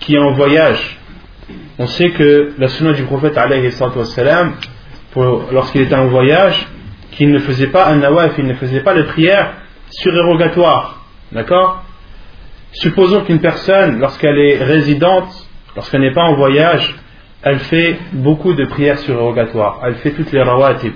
qui 0.00 0.14
est 0.14 0.18
en 0.18 0.32
voyage, 0.32 0.98
on 1.78 1.86
sait 1.86 2.10
que 2.10 2.54
la 2.58 2.68
sunna 2.68 2.94
du 2.94 3.04
prophète 3.04 3.36
wassalam, 3.36 4.54
lorsqu'il 5.52 5.82
était 5.82 5.94
en 5.94 6.06
voyage, 6.06 6.66
qu'il 7.12 7.30
ne 7.30 7.38
faisait 7.38 7.66
pas 7.66 7.88
un 7.88 7.96
nawaf, 7.96 8.32
il 8.38 8.46
ne 8.46 8.54
faisait 8.54 8.80
pas 8.80 8.94
les 8.94 9.04
prières 9.04 9.52
surérogatoires. 9.90 11.04
D'accord? 11.32 11.84
Supposons 12.72 13.24
qu'une 13.24 13.40
personne, 13.40 13.98
lorsqu'elle 13.98 14.38
est 14.38 14.62
résidente, 14.62 15.28
lorsqu'elle 15.76 16.00
n'est 16.00 16.14
pas 16.14 16.24
en 16.24 16.34
voyage, 16.34 16.94
elle 17.42 17.58
fait 17.60 17.98
beaucoup 18.12 18.54
de 18.54 18.64
prières 18.64 18.98
surérogatoires. 18.98 19.80
Elle 19.84 19.96
fait 19.96 20.12
toutes 20.12 20.32
les 20.32 20.42
rawatib. 20.42 20.94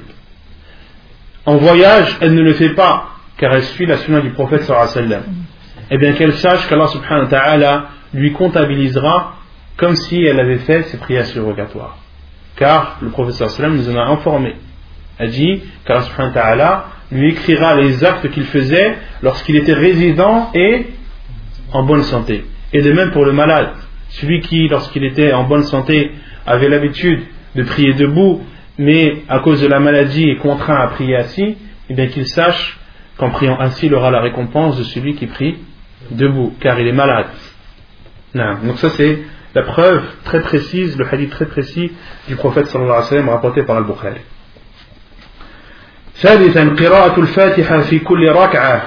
En 1.45 1.57
voyage, 1.57 2.17
elle 2.21 2.35
ne 2.35 2.43
le 2.43 2.53
fait 2.53 2.71
pas, 2.71 3.09
car 3.37 3.53
elle 3.55 3.65
suit 3.65 3.87
la 3.87 3.97
sunna 3.99 4.21
du 4.21 4.31
prophète 4.31 4.63
sallallahu 4.63 4.89
alayhi 4.91 5.09
wa 5.09 5.17
sallam. 5.17 5.35
Eh 5.91 5.99
bien 5.99 6.13
qu'elle 6.13 6.35
sache 6.35 6.69
qu'Allah 6.69 6.87
subhanahu 6.87 7.25
wa 7.25 7.31
ta'ala 7.31 7.85
lui 8.15 8.33
comptabilisera 8.33 9.35
comme 9.77 9.97
si 9.97 10.23
elle 10.23 10.39
avait 10.39 10.59
fait 10.59 10.85
ses 10.85 10.99
prières 10.99 11.27
surrogatoires. 11.27 11.99
Car 12.57 12.99
le 13.03 13.11
prophète 13.11 13.35
sallam 13.49 13.77
nous 13.77 13.91
en 13.91 13.97
a 13.97 14.05
informé. 14.05 14.55
A 15.19 15.27
dit 15.27 15.63
qu'Allah 15.85 16.03
subhanahu 16.03 16.35
wa 16.35 16.43
ta'ala 16.43 16.85
lui 17.11 17.31
écrira 17.31 17.75
les 17.77 18.05
actes 18.05 18.31
qu'il 18.31 18.45
faisait 18.45 18.97
lorsqu'il 19.23 19.57
était 19.57 19.75
résident 19.75 20.51
et 20.55 20.87
en 21.73 21.83
bonne 21.83 22.03
santé. 22.05 22.45
Et 22.73 22.83
de 22.83 22.93
même 22.93 23.11
pour 23.11 23.25
le 23.25 23.33
malade. 23.33 23.71
Celui 24.11 24.41
qui, 24.41 24.69
lorsqu'il 24.69 25.05
était 25.05 25.33
en 25.33 25.45
bonne 25.45 25.65
santé, 25.65 26.13
avait 26.47 26.69
l'habitude 26.69 27.23
de 27.55 27.63
prier 27.65 27.95
debout, 27.95 28.43
mais 28.78 29.24
à 29.28 29.40
cause 29.40 29.62
de 29.62 29.68
la 29.68 29.80
maladie 29.80 30.30
est 30.30 30.38
contraint 30.38 30.80
à 30.80 30.88
prier 30.88 31.16
assis, 31.16 31.58
eh 31.90 31.94
bien 31.94 32.08
qu'il 32.08 32.28
sache 32.28 32.78
qu'en 33.18 33.30
priant 33.32 33.58
assis, 33.58 33.88
il 33.88 33.96
aura 33.96 34.12
la 34.12 34.22
récompense 34.22 34.78
de 34.78 34.84
celui 34.84 35.16
qui 35.16 35.28
prie 35.28 35.58
debout, 36.12 36.54
car 36.60 36.80
il 36.80 36.88
est 36.88 36.94
malade. 36.94 37.28
Non. 38.36 38.58
Donc 38.66 38.78
ça 38.78 38.90
c'est 38.92 39.20
la 39.56 39.64
preuve 39.64 40.04
très 40.24 40.42
précise, 40.42 40.98
le 40.98 41.06
hadith 41.12 41.32
très 41.32 41.46
précis 41.46 41.92
du 42.28 42.36
prophète 42.36 42.68
sallallahu 42.68 42.92
alayhi 42.92 43.06
wa 43.06 43.10
sallam 43.10 43.30
rapporté 43.30 43.64
par 43.64 43.78
Al-Bukhari. 43.78 44.22
ثالثا 46.18 46.76
قراءة 46.80 47.20
الفاتحة 47.20 47.80
في 47.82 48.00
كل 48.00 48.32
ركعة 48.32 48.82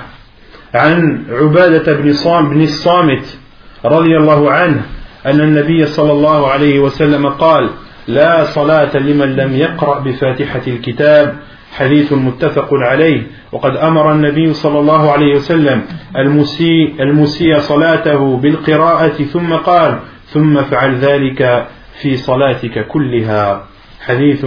عن 0.75 1.25
عبادة 1.31 1.93
بن 1.93 2.13
صام 2.13 2.51
بن 2.51 2.63
الصامت 2.63 3.39
رضي 3.85 4.17
الله 4.17 4.51
عنه 4.51 4.83
أن 5.27 5.41
النبي 5.41 5.87
صلى 5.87 6.13
الله 6.13 6.51
عليه 6.51 6.81
وسلم 6.81 7.29
قال 7.29 7.71
لا 8.08 8.44
صلاة 8.44 8.98
لمن 8.98 9.36
لم 9.36 9.56
يقرأ 9.56 10.00
بفاتحة 10.00 10.62
الكتاب 10.68 11.40
حديث 11.78 12.14
متفق 12.14 12.70
عليه. 12.72 13.28
وقد 13.52 13.76
أمر 13.76 14.12
النبي 14.12 14.54
صلى 14.54 14.80
الله 14.80 15.12
عليه 15.12 15.36
وسلم 15.36 15.84
المسيء, 16.18 17.02
المسيء 17.04 17.60
صلاته 17.60 18.38
بالقراءة 18.38 19.24
ثم 19.24 19.54
قال 19.54 20.00
ثم 20.26 20.62
فعل 20.62 20.96
ذلك 20.96 21.68
في 22.02 22.18
صلاتك 22.18 22.88
كلها 22.88 23.64
حديث 24.06 24.46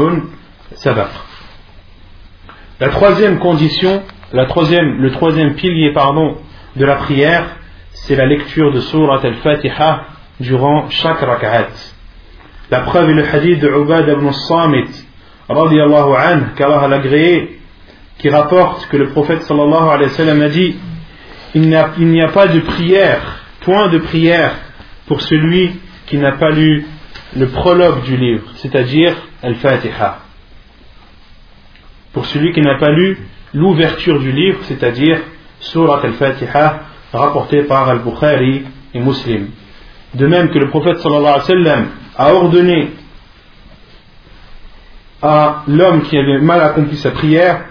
سبق. 0.72 1.08
La 2.80 2.88
troisième 2.90 3.38
condition, 3.40 4.02
la 4.32 4.46
troisième, 4.46 5.02
le 5.02 5.10
troisième 5.10 5.54
pilier 5.54 5.92
pardon, 5.92 6.36
de 6.76 6.84
la 6.84 6.94
prière, 6.94 7.44
c'est 7.90 8.14
la 8.14 8.26
lecture 8.26 8.72
de 8.72 8.80
Surat 8.80 9.20
al-Fatiha 9.24 10.04
durant 10.38 10.88
chaque 10.90 11.20
rak'at. 11.20 11.97
La 12.70 12.80
preuve 12.80 13.10
est 13.10 13.14
le 13.14 13.24
hadith 13.24 13.60
de 13.60 13.68
Ubad 13.68 14.08
ibn 14.08 14.30
Samit, 14.32 15.06
radiallahu 15.48 16.14
anhu, 16.16 16.44
qu'Allah 16.56 16.80
a 16.80 16.94
agréé, 16.94 17.60
qui 18.18 18.28
rapporte 18.28 18.86
que 18.88 18.96
le 18.96 19.08
prophète 19.08 19.42
sallallahu 19.42 19.88
alayhi 19.88 20.10
wa 20.10 20.16
sallam 20.16 20.42
a 20.42 20.48
dit 20.48 20.76
il 21.54 21.62
n'y 21.62 21.74
a, 21.74 21.90
il 21.98 22.08
n'y 22.08 22.20
a 22.20 22.28
pas 22.28 22.48
de 22.48 22.60
prière, 22.60 23.44
point 23.60 23.88
de 23.88 23.98
prière 23.98 24.54
pour 25.06 25.22
celui 25.22 25.80
qui 26.06 26.18
n'a 26.18 26.32
pas 26.32 26.50
lu 26.50 26.86
le 27.36 27.46
prologue 27.48 28.02
du 28.02 28.16
livre, 28.16 28.44
c'est-à-dire 28.56 29.14
al-Fatiha 29.42 30.18
pour 32.12 32.26
celui 32.26 32.52
qui 32.52 32.60
n'a 32.60 32.78
pas 32.78 32.90
lu 32.90 33.18
l'ouverture 33.54 34.18
du 34.18 34.32
livre, 34.32 34.58
c'est-à-dire 34.62 35.20
Surat 35.60 36.00
al-Fatiha, 36.02 36.80
rapportée 37.12 37.62
par 37.62 37.88
Al-Bukhari 37.88 38.64
et 38.94 39.00
Muslim. 39.00 39.48
De 40.14 40.26
même 40.26 40.50
que 40.50 40.58
le 40.58 40.68
prophète 40.68 40.98
sallallahu 40.98 41.26
alayhi 41.26 41.40
wa 41.40 41.46
sallam 41.64 41.86
a 42.18 42.34
ordonné 42.34 42.90
à 45.22 45.62
l'homme 45.66 46.02
qui 46.02 46.18
avait 46.18 46.40
mal 46.40 46.60
accompli 46.60 46.96
sa 46.96 47.12
prière 47.12 47.64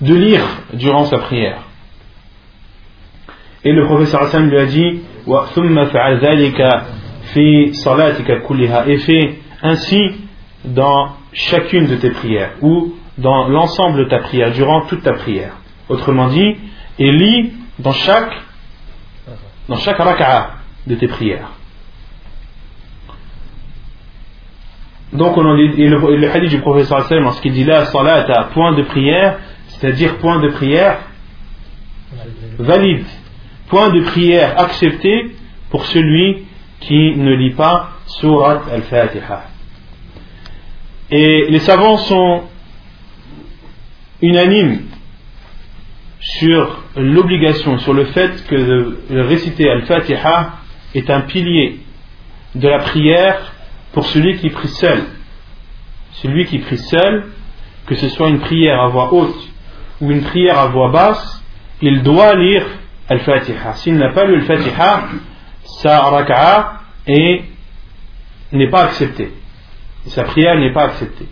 de 0.00 0.14
lire 0.14 0.44
durant 0.72 1.04
sa 1.06 1.18
prière. 1.18 1.62
Et 3.64 3.72
le 3.72 3.84
wa 3.86 4.06
sallam 4.06 4.48
lui 4.48 4.58
a 4.58 4.66
dit 4.66 5.00
et 8.86 8.98
fais 8.98 9.38
ainsi 9.62 10.00
dans 10.64 11.16
chacune 11.32 11.86
de 11.86 11.96
tes 11.96 12.10
prières 12.10 12.52
ou 12.62 12.94
dans 13.18 13.48
l'ensemble 13.48 13.98
de 13.98 14.04
ta 14.04 14.18
prière, 14.20 14.52
durant 14.52 14.86
toute 14.86 15.02
ta 15.02 15.12
prière. 15.12 15.52
Autrement 15.88 16.28
dit, 16.28 16.56
et 16.98 17.10
lis 17.12 17.52
dans 17.78 17.92
chaque, 17.92 18.32
dans 19.68 19.76
chaque 19.76 19.98
raka'a 19.98 20.52
de 20.86 20.94
tes 20.94 21.08
prières. 21.08 21.50
Donc 25.12 25.36
on 25.36 25.56
dit, 25.56 25.82
et 25.82 25.88
le, 25.88 26.16
le 26.16 26.30
hadith 26.30 26.50
du 26.50 26.60
professeur 26.60 27.06
sallam 27.06 27.24
lorsqu'il 27.24 27.52
dit 27.52 27.64
là 27.64 27.86
salat 27.86 28.24
à 28.28 28.44
point 28.44 28.72
de 28.74 28.82
prière 28.82 29.38
c'est-à-dire 29.68 30.18
point 30.18 30.40
de 30.40 30.48
prière 30.48 30.98
valide. 32.58 33.04
Point 33.68 33.90
de 33.90 34.00
prière 34.02 34.60
accepté 34.60 35.36
pour 35.70 35.84
celui 35.86 36.44
qui 36.80 37.14
ne 37.16 37.34
lit 37.34 37.54
pas 37.54 37.90
surat 38.06 38.62
al-fatiha. 38.72 39.44
Et 41.10 41.46
les 41.48 41.60
savants 41.60 41.98
sont 41.98 42.42
unanimes 44.22 44.82
sur 46.20 46.82
l'obligation, 46.96 47.78
sur 47.78 47.94
le 47.94 48.04
fait 48.06 48.44
que 48.46 48.98
réciter 49.10 49.70
Al-Fatiha 49.70 50.52
est 50.94 51.08
un 51.10 51.22
pilier 51.22 51.80
de 52.54 52.68
la 52.68 52.78
prière 52.80 53.52
pour 53.92 54.06
celui 54.06 54.38
qui 54.38 54.50
prie 54.50 54.68
seul. 54.68 55.04
Celui 56.12 56.46
qui 56.46 56.58
prie 56.58 56.78
seul, 56.78 57.26
que 57.86 57.94
ce 57.94 58.08
soit 58.10 58.28
une 58.28 58.40
prière 58.40 58.80
à 58.80 58.88
voix 58.88 59.12
haute 59.12 59.48
ou 60.00 60.10
une 60.10 60.22
prière 60.22 60.58
à 60.58 60.66
voix 60.66 60.90
basse, 60.90 61.42
il 61.82 62.02
doit 62.02 62.34
lire 62.34 62.66
Al-Fatiha. 63.08 63.74
S'il 63.74 63.96
n'a 63.96 64.10
pas 64.10 64.24
lu 64.24 64.36
Al-Fatiha, 64.36 65.04
sa 65.64 66.00
raka'a 66.00 66.80
n'est 67.06 68.70
pas 68.70 68.84
acceptée. 68.84 69.32
Sa 70.06 70.24
prière 70.24 70.56
n'est 70.56 70.72
pas 70.72 70.84
acceptée. 70.84 71.28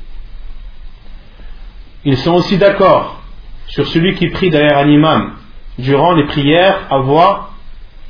Ils 2.05 2.17
sont 2.19 2.35
aussi 2.35 2.59
d'accord 2.59 3.23
sur 3.67 3.87
celui 3.87 4.15
qui 4.15 4.29
prie 4.29 4.51
derrière 4.51 4.79
un 4.79 4.89
imam 4.89 5.35
durant 5.79 6.13
les 6.13 6.27
prières 6.27 6.87
à 6.91 6.99
voix 6.99 7.51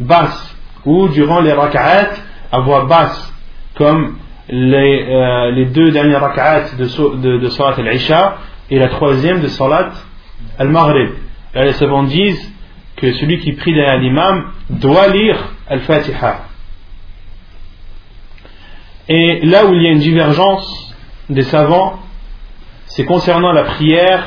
basse 0.00 0.56
ou 0.84 1.08
durant 1.08 1.40
les 1.40 1.52
rak'at 1.52 2.11
à 2.52 2.61
voix 2.61 2.84
basse 2.87 3.32
comme 3.74 4.18
les, 4.48 5.06
euh, 5.08 5.50
les 5.50 5.66
deux 5.66 5.90
dernières 5.90 6.20
rak'at 6.20 6.76
de, 6.78 7.16
de, 7.16 7.38
de 7.38 7.48
Salat 7.48 7.76
al-Isha 7.78 8.38
et 8.70 8.78
la 8.78 8.88
troisième 8.88 9.40
de 9.40 9.48
Salat 9.48 9.90
al-Maghrib. 10.58 11.11
Les 11.54 11.72
savants 11.72 12.04
disent 12.04 12.52
que 12.96 13.12
celui 13.12 13.38
qui 13.40 13.52
prie 13.52 13.74
derrière 13.74 13.98
l'imam 13.98 14.52
doit 14.70 15.08
lire 15.08 15.37
al-Fatiha. 15.68 16.44
Et 19.08 19.46
là 19.46 19.66
où 19.66 19.74
il 19.74 19.82
y 19.82 19.87
a 19.87 19.92
une 19.92 20.00
divergence 20.00 20.94
des 21.30 21.42
savants, 21.42 21.98
c'est 22.87 23.04
concernant 23.04 23.52
la 23.52 23.64
prière 23.64 24.24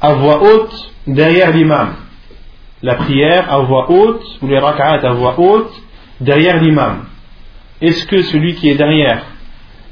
à 0.00 0.14
voix 0.14 0.42
haute 0.42 0.92
derrière 1.06 1.50
l'imam. 1.50 1.94
La 2.82 2.94
prière 2.96 3.52
à 3.52 3.58
voix 3.60 3.90
haute, 3.90 4.24
ou 4.42 4.46
les 4.48 4.58
rak'at 4.58 5.00
à 5.06 5.12
voix 5.12 5.38
haute, 5.38 5.72
derrière 6.20 6.60
l'imam. 6.60 7.04
Est-ce 7.80 8.06
que 8.06 8.22
celui 8.22 8.54
qui 8.54 8.68
est 8.68 8.76
derrière 8.76 9.24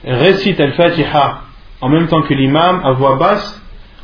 récite 0.04 0.60
al-Fatiha 0.60 1.42
en 1.80 1.88
même 1.88 2.06
temps 2.06 2.22
que 2.22 2.34
l'imam 2.34 2.80
à 2.84 2.92
voix 2.92 3.16
basse, 3.16 3.60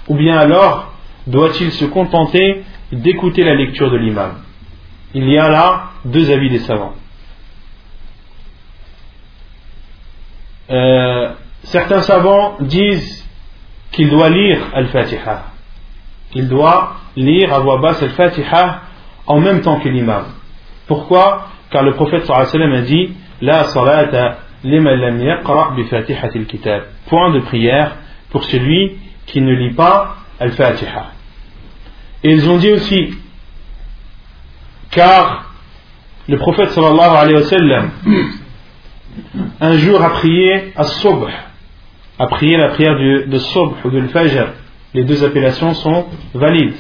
ou 0.08 0.16
bien 0.16 0.36
alors 0.38 0.92
doit-il 1.26 1.70
se 1.72 1.84
contenter 1.84 2.64
d'écouter 2.92 3.44
la 3.44 3.54
lecture 3.54 3.90
de 3.90 3.96
l'imam? 3.96 4.34
Il 5.14 5.28
y 5.28 5.38
a 5.38 5.48
là 5.48 5.90
deux 6.04 6.30
avis 6.30 6.50
des 6.50 6.58
savants. 6.58 6.94
Euh, 10.70 11.32
certains 11.64 12.02
savants 12.02 12.56
disent 12.60 13.26
qu'il 13.92 14.10
doit 14.10 14.28
lire 14.28 14.60
al-Fatiha 14.74 15.52
il 16.34 16.48
doit 16.48 16.96
lire 17.16 17.52
à 17.52 17.60
voix 17.60 17.78
basse 17.78 18.02
al-Fatiha 18.02 18.82
en 19.26 19.40
même 19.40 19.60
temps 19.60 19.80
que 19.80 19.88
l'imam. 19.88 20.24
Pourquoi? 20.86 21.48
Car 21.70 21.82
le 21.82 21.94
prophète 21.94 22.28
a 22.30 22.80
dit 22.82 23.12
La 23.40 23.64
salata. 23.64 24.38
Point 27.08 27.30
de 27.30 27.40
prière 27.40 27.96
pour 28.30 28.44
celui 28.44 28.98
qui 29.26 29.40
ne 29.40 29.52
lit 29.52 29.72
pas 29.74 30.16
al-Fatiha. 30.40 31.12
Et 32.24 32.32
ils 32.32 32.50
ont 32.50 32.58
dit 32.58 32.72
aussi 32.72 33.14
car 34.90 35.52
le 36.28 36.36
prophète 36.38 36.70
sallallahu 36.70 37.16
alayhi 37.16 37.36
wa 37.36 37.42
sallam 37.42 37.90
un 39.60 39.72
jour 39.76 40.02
a 40.02 40.10
prié 40.10 40.72
à 40.76 40.84
Subh, 40.84 41.28
a 42.18 42.26
prié 42.26 42.56
la 42.56 42.68
prière 42.68 42.94
de, 42.94 43.26
de 43.26 43.86
ou 43.86 43.90
de 43.90 44.08
Fajr 44.08 44.48
les 44.94 45.04
deux 45.04 45.22
appellations 45.22 45.74
sont 45.74 46.06
valides. 46.34 46.76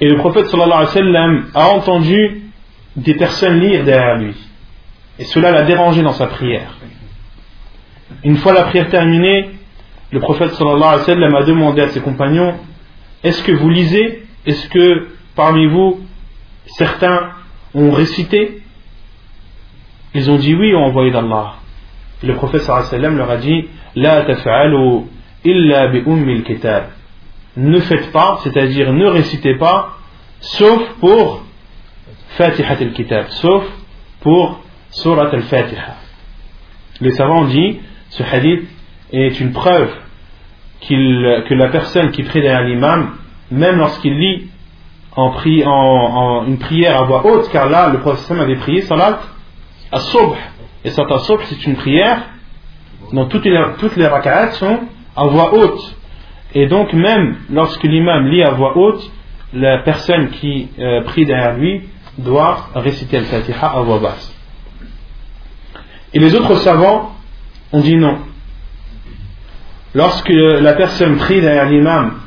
Et 0.00 0.08
le 0.08 0.16
prophète 0.16 0.46
sallallahu 0.46 0.72
alayhi 0.72 0.86
wa 0.86 0.92
sallam 0.92 1.46
a 1.54 1.68
entendu 1.68 2.42
des 2.96 3.14
personnes 3.14 3.60
lire 3.60 3.84
derrière 3.84 4.16
lui. 4.18 4.34
Et 5.18 5.24
cela 5.24 5.50
l'a 5.50 5.62
dérangé 5.62 6.02
dans 6.02 6.12
sa 6.12 6.26
prière. 6.26 6.74
Une 8.22 8.36
fois 8.36 8.52
la 8.52 8.64
prière 8.64 8.88
terminée, 8.90 9.50
le 10.10 10.20
prophète 10.20 10.54
sallallahu 10.54 11.00
alayhi 11.06 11.32
wa 11.32 11.38
a 11.38 11.42
demandé 11.44 11.82
à 11.82 11.88
ses 11.88 12.00
compagnons 12.00 12.54
Est-ce 13.22 13.42
que 13.42 13.52
vous 13.52 13.70
lisez? 13.70 14.22
Est-ce 14.46 14.68
que 14.68 15.08
parmi 15.34 15.66
vous, 15.66 16.00
certains 16.66 17.30
ont 17.74 17.90
récité? 17.90 18.62
Ils 20.14 20.30
ont 20.30 20.36
dit 20.36 20.54
oui, 20.54 20.74
ont 20.74 20.84
envoyé 20.84 21.10
d'Allah. 21.10 21.54
Le 22.22 22.34
prophète 22.34 22.62
sallallahu 22.62 22.94
alayhi 22.94 23.12
wa 23.12 23.18
leur 23.18 23.30
a 23.30 23.36
dit 23.36 23.68
La 23.94 24.24
illa 25.44 25.88
bi 25.88 26.42
kitab. 26.44 26.84
Ne 27.56 27.78
faites 27.80 28.10
pas, 28.10 28.40
c'est-à-dire 28.42 28.92
ne 28.92 29.06
récitez 29.06 29.54
pas, 29.56 29.98
sauf 30.40 30.82
pour 31.00 31.44
Fatihat 32.36 32.78
al-Kitab, 32.80 33.26
sauf 33.28 33.64
pour 34.20 34.63
Surat 34.94 35.28
al-Fatiha. 35.32 35.96
Les 37.00 37.10
savants 37.10 37.46
dit, 37.46 37.80
ce 38.10 38.22
hadith 38.22 38.68
est 39.12 39.40
une 39.40 39.52
preuve 39.52 39.92
que 40.88 41.54
la 41.54 41.68
personne 41.68 42.12
qui 42.12 42.22
prie 42.22 42.40
derrière 42.40 42.62
l'imam, 42.62 43.16
même 43.50 43.78
lorsqu'il 43.78 44.16
lit 44.16 44.48
en, 45.16 46.44
une 46.46 46.58
prière 46.58 47.02
à 47.02 47.04
voix 47.04 47.26
haute, 47.26 47.50
car 47.50 47.68
là, 47.68 47.88
le 47.88 47.98
prophète 47.98 48.38
avait 48.38 48.56
prié 48.56 48.82
salat 48.82 49.20
as-subh. 49.90 50.36
Et 50.84 50.90
salat 50.90 51.16
as-subh, 51.16 51.42
c'est 51.44 51.66
une 51.66 51.74
prière 51.74 52.22
dont 53.12 53.26
toutes 53.26 53.44
les, 53.46 53.60
toutes 53.78 53.98
sont 54.52 54.78
à 55.16 55.24
voix 55.24 55.54
haute. 55.54 55.96
Et 56.54 56.66
donc 56.68 56.92
même 56.92 57.38
lorsque 57.50 57.82
l'imam 57.82 58.28
lit 58.28 58.44
à 58.44 58.50
voix 58.50 58.76
haute, 58.76 59.10
la 59.52 59.78
personne 59.78 60.30
qui 60.30 60.68
euh, 60.78 61.02
prie 61.02 61.26
derrière 61.26 61.56
lui 61.56 61.82
doit 62.18 62.68
réciter 62.76 63.18
le 63.18 63.24
fatiha 63.24 63.66
à 63.66 63.80
voix 63.80 63.98
basse. 63.98 64.33
Et 66.14 66.20
les 66.20 66.34
autres 66.34 66.54
savants 66.56 67.12
ont 67.72 67.80
dit 67.80 67.96
non. 67.96 68.18
Lorsque 69.94 70.28
la 70.28 70.72
personne 70.74 71.16
prie 71.16 71.40
derrière 71.40 71.68
l'imam 71.68 72.20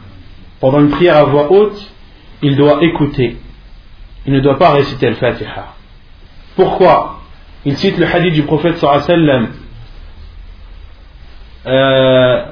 pendant 0.60 0.82
une 0.82 0.89
prière 0.89 1.17
à 1.17 1.23
voix 1.23 1.52
haute, 1.52 1.91
il 2.41 2.56
doit 2.56 2.84
écouter. 2.84 3.38
Il 4.26 4.34
ne 4.34 4.39
doit 4.41 4.58
pas 4.58 4.71
réciter 4.71 5.08
le 5.08 5.15
fatiha. 5.15 5.73
Pourquoi? 6.56 7.21
Il 7.65 7.78
cite 7.78 7.97
le 7.97 8.06
hadith 8.06 8.34
du 8.34 8.43
prophète 8.43 8.78
sallallahu. 8.78 9.47
Euh, 11.65 12.45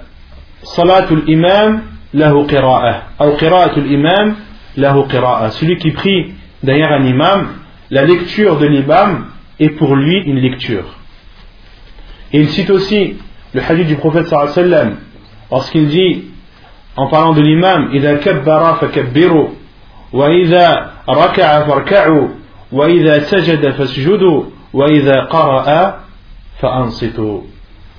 salatul 0.63 1.23
imam 1.27 1.83
lahu 2.13 2.45
qira'ah 2.47 3.03
qira'atul 3.39 3.89
imam 3.89 4.35
lahu 4.75 5.07
qira'ah 5.07 5.51
celui 5.51 5.77
qui 5.77 5.91
prie 5.91 6.33
derrière 6.61 6.91
un 6.91 7.05
imam 7.05 7.47
la 7.91 8.03
lecture 8.03 8.57
de 8.57 8.65
l'imam 8.65 9.27
est 9.59 9.69
pour 9.69 9.95
lui 9.95 10.21
une 10.25 10.39
lecture 10.39 10.85
et 12.32 12.40
il 12.40 12.48
cite 12.48 12.70
aussi 12.70 13.16
le 13.52 13.60
hadith 13.60 13.86
du 13.86 13.96
prophète 13.96 14.26
sallallahu 14.26 14.52
alayhi 14.52 14.70
wa 14.70 14.76
sallam 14.76 14.96
lorsqu'il 15.50 15.88
dit 15.88 16.24
en 16.96 17.08
parlant 17.08 17.32
de 17.32 17.40
l'imam 17.40 17.90
إذا 17.92 18.14
كبر 18.14 18.74
فكبروا 18.74 19.48
وإذا 20.12 20.90
ركع 21.08 21.66
فاركعوا 21.66 22.28
وإذا 22.72 23.18
سجد 23.20 23.70
فاسجدوا 23.70 24.44
وإذا 24.72 25.24
قرأ 25.24 26.00
فأنصتوا 26.60 27.40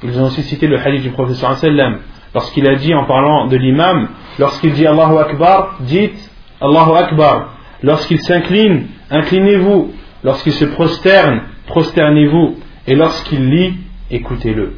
Ils 0.04 0.19
ont 0.19 0.25
aussi 0.25 0.41
cité 0.43 0.67
le 0.67 0.80
hadith 0.80 1.04
du 1.04 1.12
prophète 1.12 1.35
sallallahu 1.35 1.60
alayhi 1.65 1.77
wa 1.77 1.83
sallam 1.83 2.00
lorsqu'il 2.33 2.67
a 2.67 2.75
dit 2.75 2.94
en 2.94 3.06
parlant 3.06 3.48
de 3.48 3.58
l'imam, 3.58 4.10
lorsqu'il 4.39 4.73
dit 4.73 4.87
Allahu 4.87 5.17
Akbar, 5.17 5.77
dites 5.81 6.31
Allahu 6.60 6.96
Akbar. 6.96 7.54
Lorsqu'il 7.83 8.21
s'incline, 8.21 8.87
inclinez-vous. 9.10 9.92
Lorsqu'il 10.23 10.54
se 10.54 10.65
prosterne, 10.65 11.42
prosternez-vous. 11.67 12.58
Et 12.87 12.96
lorsqu'il 12.96 13.50
lit, 13.50 13.73
écoutez-le. 14.10 14.73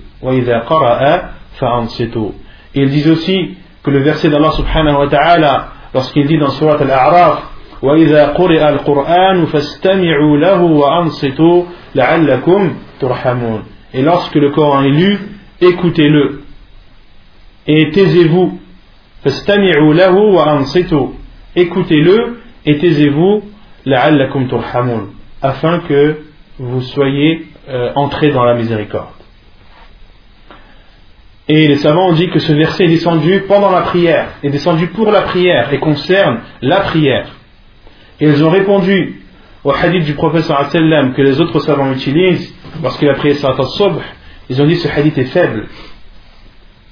Et 2.76 2.82
ils 2.82 2.90
disent 2.90 3.10
aussi 3.10 3.58
que 3.84 3.92
le 3.92 4.00
verset 4.00 4.30
d'Allah 4.30 4.52
subhanahu 4.52 4.96
wa 4.98 5.08
ta'ala, 5.08 5.68
lorsqu'il 5.94 6.28
dit 6.28 6.38
dans 6.38 6.50
Surat 6.50 6.78
Al-A'raf, 6.82 7.50
وإذا 7.84 8.28
قرئ 8.28 8.70
القرآن 8.70 9.46
فاستمعوا 9.46 10.38
له 10.38 10.62
وأنصتوا 10.62 11.64
لعلكم 11.96 12.76
ترحمون. 13.00 13.64
Et 13.94 14.02
lorsque 14.02 14.36
le 14.36 14.52
Coran 14.52 14.84
est 14.84 14.90
lu, 14.90 15.20
écoutez-le 15.62 16.44
et 17.68 17.92
taisez-vous. 17.92 18.60
Écoutez-le 21.56 22.40
et 22.66 22.78
taisez-vous 22.78 23.44
afin 25.42 25.80
que 25.80 26.18
vous 26.60 26.82
soyez 26.82 27.48
euh, 27.70 27.92
entrés 27.96 28.32
dans 28.32 28.44
la 28.44 28.56
miséricorde. 28.56 29.17
Et 31.49 31.67
les 31.67 31.77
savants 31.77 32.11
ont 32.11 32.13
dit 32.13 32.29
que 32.29 32.39
ce 32.39 32.53
verset 32.53 32.85
est 32.85 32.89
descendu 32.89 33.45
pendant 33.49 33.71
la 33.71 33.81
prière, 33.81 34.29
est 34.43 34.51
descendu 34.51 34.89
pour 34.89 35.11
la 35.11 35.23
prière 35.23 35.73
et 35.73 35.79
concerne 35.79 36.41
la 36.61 36.81
prière. 36.81 37.29
Et 38.21 38.27
ils 38.27 38.45
ont 38.45 38.51
répondu 38.51 39.23
au 39.65 39.73
hadith 39.73 40.05
du 40.05 40.15
professeur 40.15 40.69
que 40.69 41.23
les 41.23 41.41
autres 41.41 41.61
savants 41.61 41.91
utilisent 41.93 42.55
lorsqu'il 42.83 43.09
a 43.09 43.15
prié 43.15 43.35
Salat 43.35 43.57
al-Subh, 43.59 43.99
ils 44.51 44.61
ont 44.61 44.67
dit 44.67 44.77
ce 44.77 44.89
hadith 44.89 45.17
est 45.17 45.25
faible. 45.25 45.69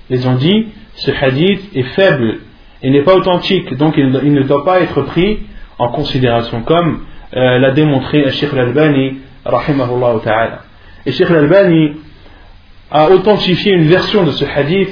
Ils 0.09 0.27
ont 0.27 0.35
dit 0.35 0.69
ce 0.95 1.11
hadith 1.11 1.61
est 1.75 1.95
faible 1.95 2.39
et 2.83 2.91
n'est 2.91 3.03
pas 3.03 3.15
authentique, 3.15 3.75
donc 3.75 3.95
il, 3.97 4.11
ne 4.11 4.43
doit 4.43 4.65
pas 4.65 4.81
être 4.81 5.03
pris 5.03 5.41
en 5.79 5.89
considération, 5.89 6.63
comme 6.63 7.01
euh, 7.35 7.59
l'a 7.59 7.73
démontré 7.73 8.31
Sheikh 8.31 8.53
al-Albani, 8.53 9.19
ta'ala. 9.45 10.63
Et 11.05 11.13
Sheikh 11.13 11.31
al-Albani 11.31 11.97
a 12.91 13.11
authentifié 13.11 13.73
une 13.73 13.87
version 13.87 14.25
de 14.25 14.31
ce 14.31 14.45
hadith, 14.45 14.91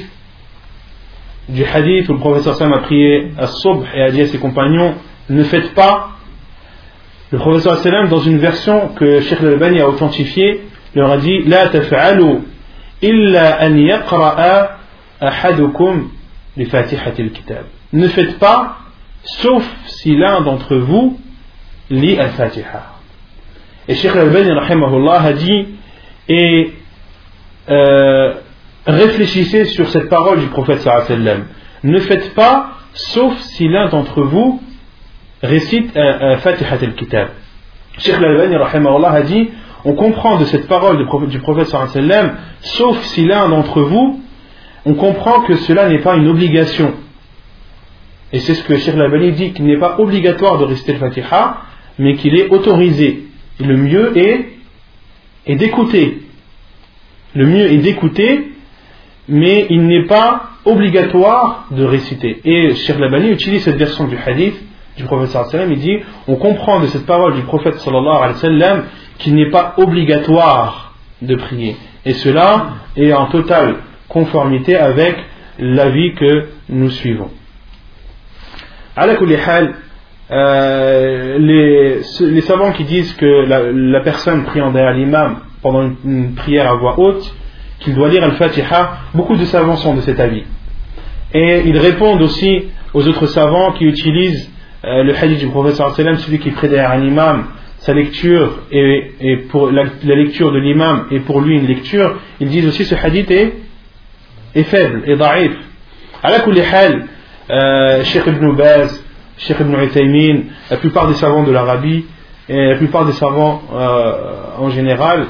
du 1.49 1.65
hadith 1.65 2.09
où 2.09 2.15
le 2.15 2.19
professeur 2.19 2.55
Sam 2.55 2.73
a 2.73 2.79
prié 2.79 3.33
à 3.39 3.47
Subh 3.47 3.85
et 3.95 4.03
a 4.03 4.11
dit 4.11 4.23
à 4.23 4.27
ses 4.27 4.39
compagnons 4.39 4.95
Ne 5.29 5.43
faites 5.45 5.75
pas. 5.75 6.11
Le 7.31 7.39
professeur 7.39 7.77
Sallam, 7.79 8.09
dans 8.09 8.21
une 8.21 8.39
version 8.39 8.89
que 8.89 9.21
Sheikh 9.21 9.41
al-Albani 9.41 9.81
a 9.81 9.89
authentifiée, 9.89 10.63
leur 10.95 11.11
a 11.11 11.19
dit 11.19 11.43
La 11.45 11.69
taf'alu 11.69 12.41
illa 13.03 13.63
an 13.63 13.77
yaqra'a 13.77 14.79
ahadukum 15.21 16.11
li 16.57 16.65
fatihatil 16.67 17.33
kitab. 17.33 17.65
Ne 17.93 18.09
faites 18.09 18.39
pas, 18.39 18.79
sauf 19.23 19.65
si 19.87 20.17
l'un 20.17 20.41
d'entre 20.41 20.77
vous 20.77 21.19
lit 21.91 22.19
al-Fatiha. 22.19 22.95
Et 23.89 23.95
Sheikh 23.95 24.13
al-Albani, 24.13 24.51
a 24.51 25.33
dit 25.33 25.67
Et 26.29 26.73
euh, 27.71 28.35
réfléchissez 28.87 29.65
sur 29.67 29.89
cette 29.89 30.09
parole 30.09 30.41
du 30.41 30.47
prophète 30.47 30.81
sallam. 30.81 31.47
Ne 31.83 31.99
faites 32.01 32.35
pas, 32.35 32.79
sauf 32.93 33.39
si 33.39 33.69
l'un 33.69 33.89
d'entre 33.89 34.23
vous 34.23 34.63
récite 35.43 35.97
euh, 35.97 36.37
Fatihat 36.39 36.79
al-Kitab. 36.83 37.29
Sheikh 37.99 38.15
al-Albani 38.15 38.57
a 38.57 39.23
dit 39.23 39.49
on 39.85 39.95
comprend 39.95 40.39
de 40.39 40.45
cette 40.47 40.67
parole 40.67 40.99
du 41.29 41.39
prophète 41.39 41.69
sallam, 41.69 42.37
sauf 42.61 43.01
si 43.03 43.25
l'un 43.25 43.49
d'entre 43.49 43.83
vous, 43.83 44.21
on 44.87 44.95
comprend 44.95 45.41
que 45.41 45.57
cela 45.57 45.89
n'est 45.89 46.01
pas 46.01 46.17
une 46.17 46.29
obligation. 46.29 46.95
Et 48.33 48.41
c'est 48.41 48.55
ce 48.55 48.65
que 48.65 48.77
Sheikh 48.77 48.95
al-Albani 48.95 49.33
dit 49.33 49.53
qu'il 49.53 49.65
n'est 49.65 49.79
pas 49.79 49.97
obligatoire 49.99 50.59
de 50.59 50.65
réciter 50.65 50.93
le 50.93 50.99
Fatiha, 50.99 51.59
mais 51.99 52.17
qu'il 52.17 52.37
est 52.37 52.51
autorisé. 52.51 53.25
Le 53.61 53.77
mieux 53.77 54.19
est, 54.19 54.49
est 55.47 55.57
d'écouter 55.57 56.24
le 57.35 57.47
mieux 57.47 57.73
est 57.73 57.79
d'écouter, 57.79 58.53
mais 59.29 59.67
il 59.71 59.87
n'est 59.87 60.07
pas 60.07 60.51
obligatoire 60.65 61.67
de 61.71 61.85
réciter. 61.85 62.41
Et 62.45 62.75
Cheikh 62.75 62.99
Labani 62.99 63.31
utilise 63.31 63.63
cette 63.63 63.77
version 63.77 64.07
du 64.07 64.17
hadith 64.17 64.55
du 64.97 65.05
prophète 65.05 65.31
sallam, 65.31 65.73
il 65.73 65.81
dit, 65.81 65.99
on 66.29 66.37
comprend 66.37 66.79
de 66.81 66.87
cette 66.87 67.05
parole 67.07 67.35
du 67.35 67.43
prophète 67.43 67.79
sallallahu 67.81 68.17
alayhi 68.17 68.35
wa 68.35 68.41
sallam 68.41 68.85
qu'il 69.19 69.35
n'est 69.35 69.51
pas 69.51 69.75
obligatoire 69.77 70.95
de 71.21 71.35
prier. 71.35 71.77
Et 72.05 72.13
cela 72.13 72.75
est 72.97 73.13
en 73.13 73.27
totale 73.27 73.77
conformité 74.09 74.77
avec 74.77 75.17
l'avis 75.59 76.15
que 76.15 76.47
nous 76.69 76.91
suivons. 76.91 77.31
À 78.97 79.07
euh, 80.31 81.39
les, 81.39 82.01
les 82.21 82.41
savants 82.43 82.73
qui 82.73 82.85
disent 82.85 83.13
que 83.15 83.27
la, 83.27 83.71
la 83.71 84.01
personne 84.01 84.45
priant 84.45 84.71
derrière 84.73 84.95
l'imam 84.95 85.41
pendant 85.65 85.91
une, 86.05 86.35
prière 86.35 86.71
à 86.71 86.75
voix 86.75 87.01
haute 87.01 87.35
qu'il 87.81 87.95
doit 87.95 88.11
lire 88.11 88.23
Al-Fatiha, 88.23 88.99
beaucoup 89.15 89.35
de 89.35 89.47
savants 89.47 89.77
sont 89.77 89.95
de 89.95 90.03
cet 90.03 90.21
avis. 90.21 90.45
Et 91.33 91.63
ils 91.65 91.79
répondent 91.79 92.21
aussi 92.21 92.67
aux 92.93 93.09
autres 93.09 93.27
savants 93.27 93.73
qui 93.73 93.85
utilisent 93.85 94.51
euh, 94.85 95.03
le 95.03 95.17
hadith 95.17 95.39
du 95.39 95.49
professeur 95.49 95.97
celui 95.97 96.39
qui 96.39 96.51
prie 96.51 96.69
derrière 96.69 96.93
un 96.93 97.03
imam, 97.03 97.47
sa 97.79 97.95
lecture 97.95 98.59
et, 98.71 99.39
pour 99.49 99.71
la, 99.71 99.85
lecture 100.03 100.53
de 100.53 100.59
l'imam 100.59 101.07
est 101.11 101.21
pour 101.21 101.41
lui 101.41 101.57
une 101.57 101.67
lecture, 101.67 102.19
ils 102.41 102.49
disent 102.49 102.67
aussi 102.67 102.85
ce 102.85 102.95
hadith 102.95 103.31
est, 103.31 103.55
est 104.55 104.65
faible, 104.65 105.03
est 105.07 105.17
da'if. 105.17 105.53
À 106.23 106.31
euh, 107.51 108.05
Sheikh 108.05 108.27
ibn 108.27 108.53
Baz, 108.53 109.03
Sheikh 109.39 109.61
ibn 109.61 109.75
Uthaymin, 109.83 110.43
la 110.71 110.77
plupart 110.77 111.09
des 111.09 111.15
savants 111.15 111.43
de 111.43 111.53
l'Arabie 111.53 112.05
et 112.49 112.69
la 112.69 112.77
plupart 112.77 113.07
des 113.07 113.13
savants 113.13 113.63
euh, 113.75 114.59
en 114.59 114.69
général 114.69 115.27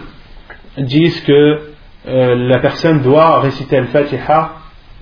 disent 0.78 1.20
que 1.22 1.74
euh, 2.06 2.34
la 2.34 2.58
personne 2.58 3.00
doit 3.02 3.40
réciter 3.40 3.78
Al-Fatiha 3.78 4.52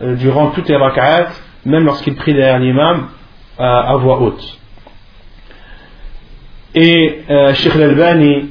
euh, 0.00 0.14
durant 0.16 0.48
toutes 0.50 0.68
les 0.68 0.76
rak'at, 0.76 1.30
même 1.64 1.84
lorsqu'il 1.84 2.14
prie 2.14 2.34
derrière 2.34 2.58
l'imam, 2.58 3.08
à 3.58 3.94
voix 3.96 4.20
haute. 4.20 4.58
Et 6.74 7.20
euh, 7.28 7.54
Sheikh 7.54 7.76
Al-Albani 7.76 8.48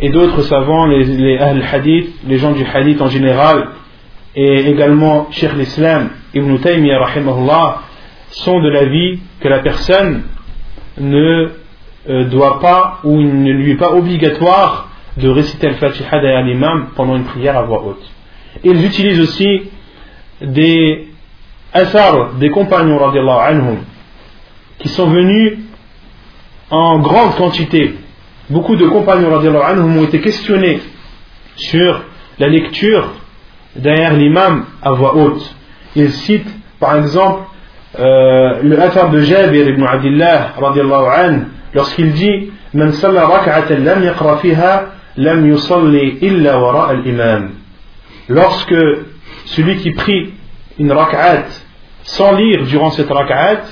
et 0.00 0.08
d'autres 0.10 0.42
savants, 0.42 0.86
les, 0.86 1.04
les 1.04 1.38
hadith 1.38 2.14
les 2.26 2.38
gens 2.38 2.52
du 2.52 2.64
hadith 2.64 3.02
en 3.02 3.08
général, 3.08 3.68
et 4.34 4.70
également 4.70 5.28
Sheikh 5.30 5.54
l'Islam, 5.54 6.10
Ibn 6.32 6.58
Taymiyyah, 6.58 7.82
sont 8.30 8.60
de 8.60 8.68
l'avis 8.68 9.20
que 9.40 9.48
la 9.48 9.58
personne 9.58 10.22
ne 10.98 11.50
doit 12.30 12.60
pas 12.60 13.00
ou 13.04 13.20
il 13.20 13.42
ne 13.42 13.52
lui 13.52 13.72
est 13.72 13.76
pas 13.76 13.90
obligatoire 13.92 14.88
de 15.16 15.28
réciter 15.28 15.68
le 15.68 15.74
Fatiha 15.74 16.20
derrière 16.20 16.42
l'imam 16.42 16.88
pendant 16.96 17.16
une 17.16 17.24
prière 17.24 17.56
à 17.56 17.62
voix 17.62 17.84
haute. 17.84 18.04
Ils 18.62 18.84
utilisent 18.84 19.20
aussi 19.20 19.62
des 20.40 21.08
asar 21.72 22.34
des 22.34 22.50
compagnons 22.50 22.98
anhum, 23.04 23.78
qui 24.78 24.88
sont 24.88 25.06
venus 25.06 25.58
en 26.70 27.00
grande 27.00 27.34
quantité. 27.36 27.94
Beaucoup 28.50 28.76
de 28.76 28.86
compagnons 28.86 29.34
anhum, 29.62 29.98
ont 29.98 30.04
été 30.04 30.20
questionnés 30.20 30.80
sur 31.56 32.02
la 32.38 32.48
lecture 32.48 33.12
derrière 33.76 34.14
l'imam 34.14 34.66
à 34.82 34.92
voix 34.92 35.16
haute. 35.16 35.54
Ils 35.96 36.12
citent 36.12 36.54
par 36.80 36.96
exemple 36.96 37.44
euh, 37.98 38.60
le 38.62 38.80
athar 38.80 39.10
de 39.10 39.20
Jabir 39.20 39.68
ibn 39.68 39.84
Abdullah 39.84 40.54
lorsqu'il 41.72 42.12
dit 42.12 42.50
lam 42.74 42.92
lam 45.17 45.45
yusalli 45.47 46.17
illa 46.21 46.59
wara 46.59 46.89
al-imam. 46.89 47.51
Lorsque 48.27 48.75
celui 49.45 49.77
qui 49.77 49.91
prie 49.91 50.33
une 50.77 50.91
rak'at 50.91 51.45
sans 52.03 52.33
lire 52.33 52.65
durant 52.65 52.91
cette 52.91 53.09
rak'at, 53.09 53.63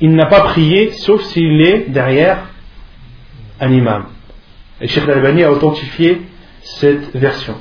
il 0.00 0.14
n'a 0.14 0.26
pas 0.26 0.40
prié 0.40 0.92
sauf 0.92 1.22
s'il 1.22 1.60
est 1.60 1.90
derrière 1.90 2.38
un 3.60 3.70
imam. 3.72 4.04
Et 4.80 4.88
Sheikh 4.88 5.04
Al-Albani 5.04 5.44
a 5.44 5.52
authentifié 5.52 6.22
cette 6.62 7.14
version 7.14 7.54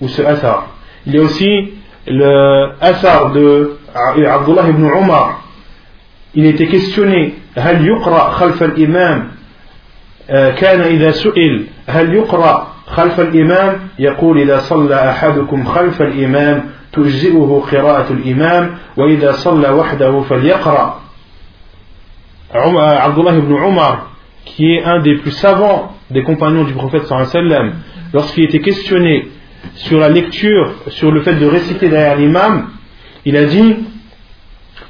ou 0.00 0.08
ce 0.08 0.22
athar. 0.22 0.68
Il 1.06 1.14
y 1.14 1.18
a 1.18 1.22
aussi 1.22 1.74
le 2.06 2.72
athar 2.80 3.32
de 3.32 3.78
Abdullah 3.94 4.68
ibn 4.68 4.84
Umar. 4.84 5.42
Il 6.34 6.46
était 6.46 6.66
questionné 6.66 7.34
هل 7.56 7.86
يقرأ 7.86 8.30
خلف 8.30 8.62
الإمام 8.62 9.30
كان 10.28 10.80
إذا 10.80 11.10
سئل 11.10 11.66
هل 11.86 12.14
يقرأ 12.14 12.74
خلف 12.86 13.20
الإمام 13.20 13.88
يقول 13.98 14.38
إذا 14.40 14.58
صلى 14.58 15.10
أحدكم 15.10 15.64
خلف 15.64 16.02
الإمام 16.02 16.64
تجزئه 16.92 17.64
قراءة 17.72 18.12
الإمام 18.12 18.78
وإذا 18.96 19.32
صلى 19.32 19.68
وحده 19.68 20.20
فليقرأ 20.20 21.00
Abdullah 22.54 23.36
ibn 23.36 23.52
Omar 23.52 24.12
qui 24.44 24.74
est 24.74 24.84
un 24.84 25.00
des 25.00 25.16
plus 25.16 25.32
savants 25.32 25.96
des 26.10 26.22
compagnons 26.22 26.62
du 26.62 26.72
prophète 26.72 27.06
sallam 27.06 27.72
lorsqu'il 28.12 28.44
était 28.44 28.60
questionné 28.60 29.28
sur 29.74 29.98
la 29.98 30.08
lecture 30.08 30.72
sur 30.88 31.10
le 31.10 31.22
fait 31.22 31.34
de 31.34 31.46
réciter 31.46 31.88
derrière 31.88 32.16
l'imam 32.16 32.68
il 33.24 33.36
a 33.36 33.44
dit 33.44 33.76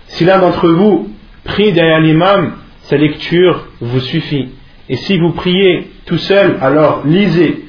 si 0.09 0.27
l'un 0.27 0.41
d'entre 0.41 0.69
vous 0.69 1.09
prie 1.45 1.73
derrière 1.73 2.01
l'imam 2.01 2.53
sa 2.83 2.97
lecture 2.99 3.67
vous 3.81 4.01
suffit 4.01 4.51
et 4.90 4.96
si 4.96 5.18
vous 5.20 5.32
priez 5.32 5.88
tout 6.06 6.18
seul, 6.18 6.58
alors 6.62 7.04
lisez. 7.06 7.66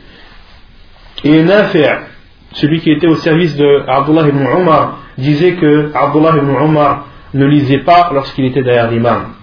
Et 1.23 1.43
Nafi', 1.43 1.85
celui 2.53 2.81
qui 2.81 2.91
était 2.91 3.07
au 3.07 3.16
service 3.16 3.57
de 3.57 3.85
Abdullah 3.87 4.27
ibn 4.29 4.47
Omar, 4.47 4.99
disait 5.18 5.53
que 5.53 5.93
Abdullah 5.95 6.37
ibn 6.39 6.51
Omar 6.51 7.07
ne 7.35 7.45
lisait 7.47 7.79
pas 7.79 8.11
lorsqu'il 8.12 8.47
était 8.47 8.62
derrière 8.62 8.91
l'imam. 8.91 9.35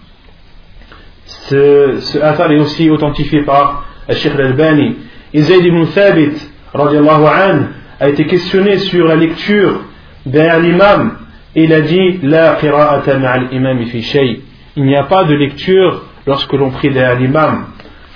Ce, 1.25 1.99
ce 1.99 2.17
est 2.17 2.59
aussi 2.59 2.89
authentifié 2.89 3.43
par 3.43 3.85
Sheikh 4.09 4.33
al-Albani. 4.33 4.95
Et 5.33 5.41
Zayd 5.41 5.63
ibn 5.65 5.85
Thabit, 5.85 6.33
an, 6.73 7.59
a 7.99 8.09
été 8.09 8.25
questionné 8.25 8.77
sur 8.79 9.07
la 9.07 9.15
lecture 9.15 9.81
derrière 10.25 10.59
l'imam 10.59 11.17
et 11.55 11.63
il 11.63 11.73
a 11.73 11.81
dit 11.81 12.19
La 12.23 12.55
qira'ata 12.55 13.17
ma'al 13.17 13.47
imam 13.51 13.85
fi 13.85 14.01
shay. 14.01 14.41
Il 14.75 14.83
n'y 14.83 14.95
a 14.95 15.03
pas 15.03 15.23
de 15.23 15.33
lecture 15.33 16.03
lorsque 16.26 16.52
l'on 16.52 16.70
prie 16.70 16.90
derrière 16.90 17.18
l'imam, 17.18 17.66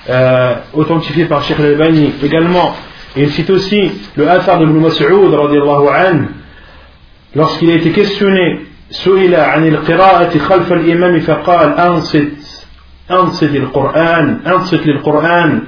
euh, 0.08 0.54
authentifié 0.74 1.24
par 1.26 1.42
Sheikh 1.42 1.60
al-Bani 1.60 2.12
également. 2.22 2.74
Et 3.16 3.22
il 3.22 3.30
cite 3.30 3.50
aussi 3.50 3.90
le 4.16 4.28
Athar 4.28 4.58
de 4.58 4.64
Ibn 4.64 4.78
Mas'ud, 4.78 6.28
lorsqu'il 7.34 7.70
a 7.70 7.74
été 7.74 7.90
questionné 7.90 8.66
سئل 8.90 9.34
عن 9.34 9.68
القراءة 9.68 10.38
خلف 10.38 10.72
الإمام 10.72 11.20
فقال 11.20 11.72
أنصت 11.72 12.66
أنصت 13.10 13.54
القرآن 13.56 14.40
أنصت 14.46 14.86
للقرآن 14.86 15.62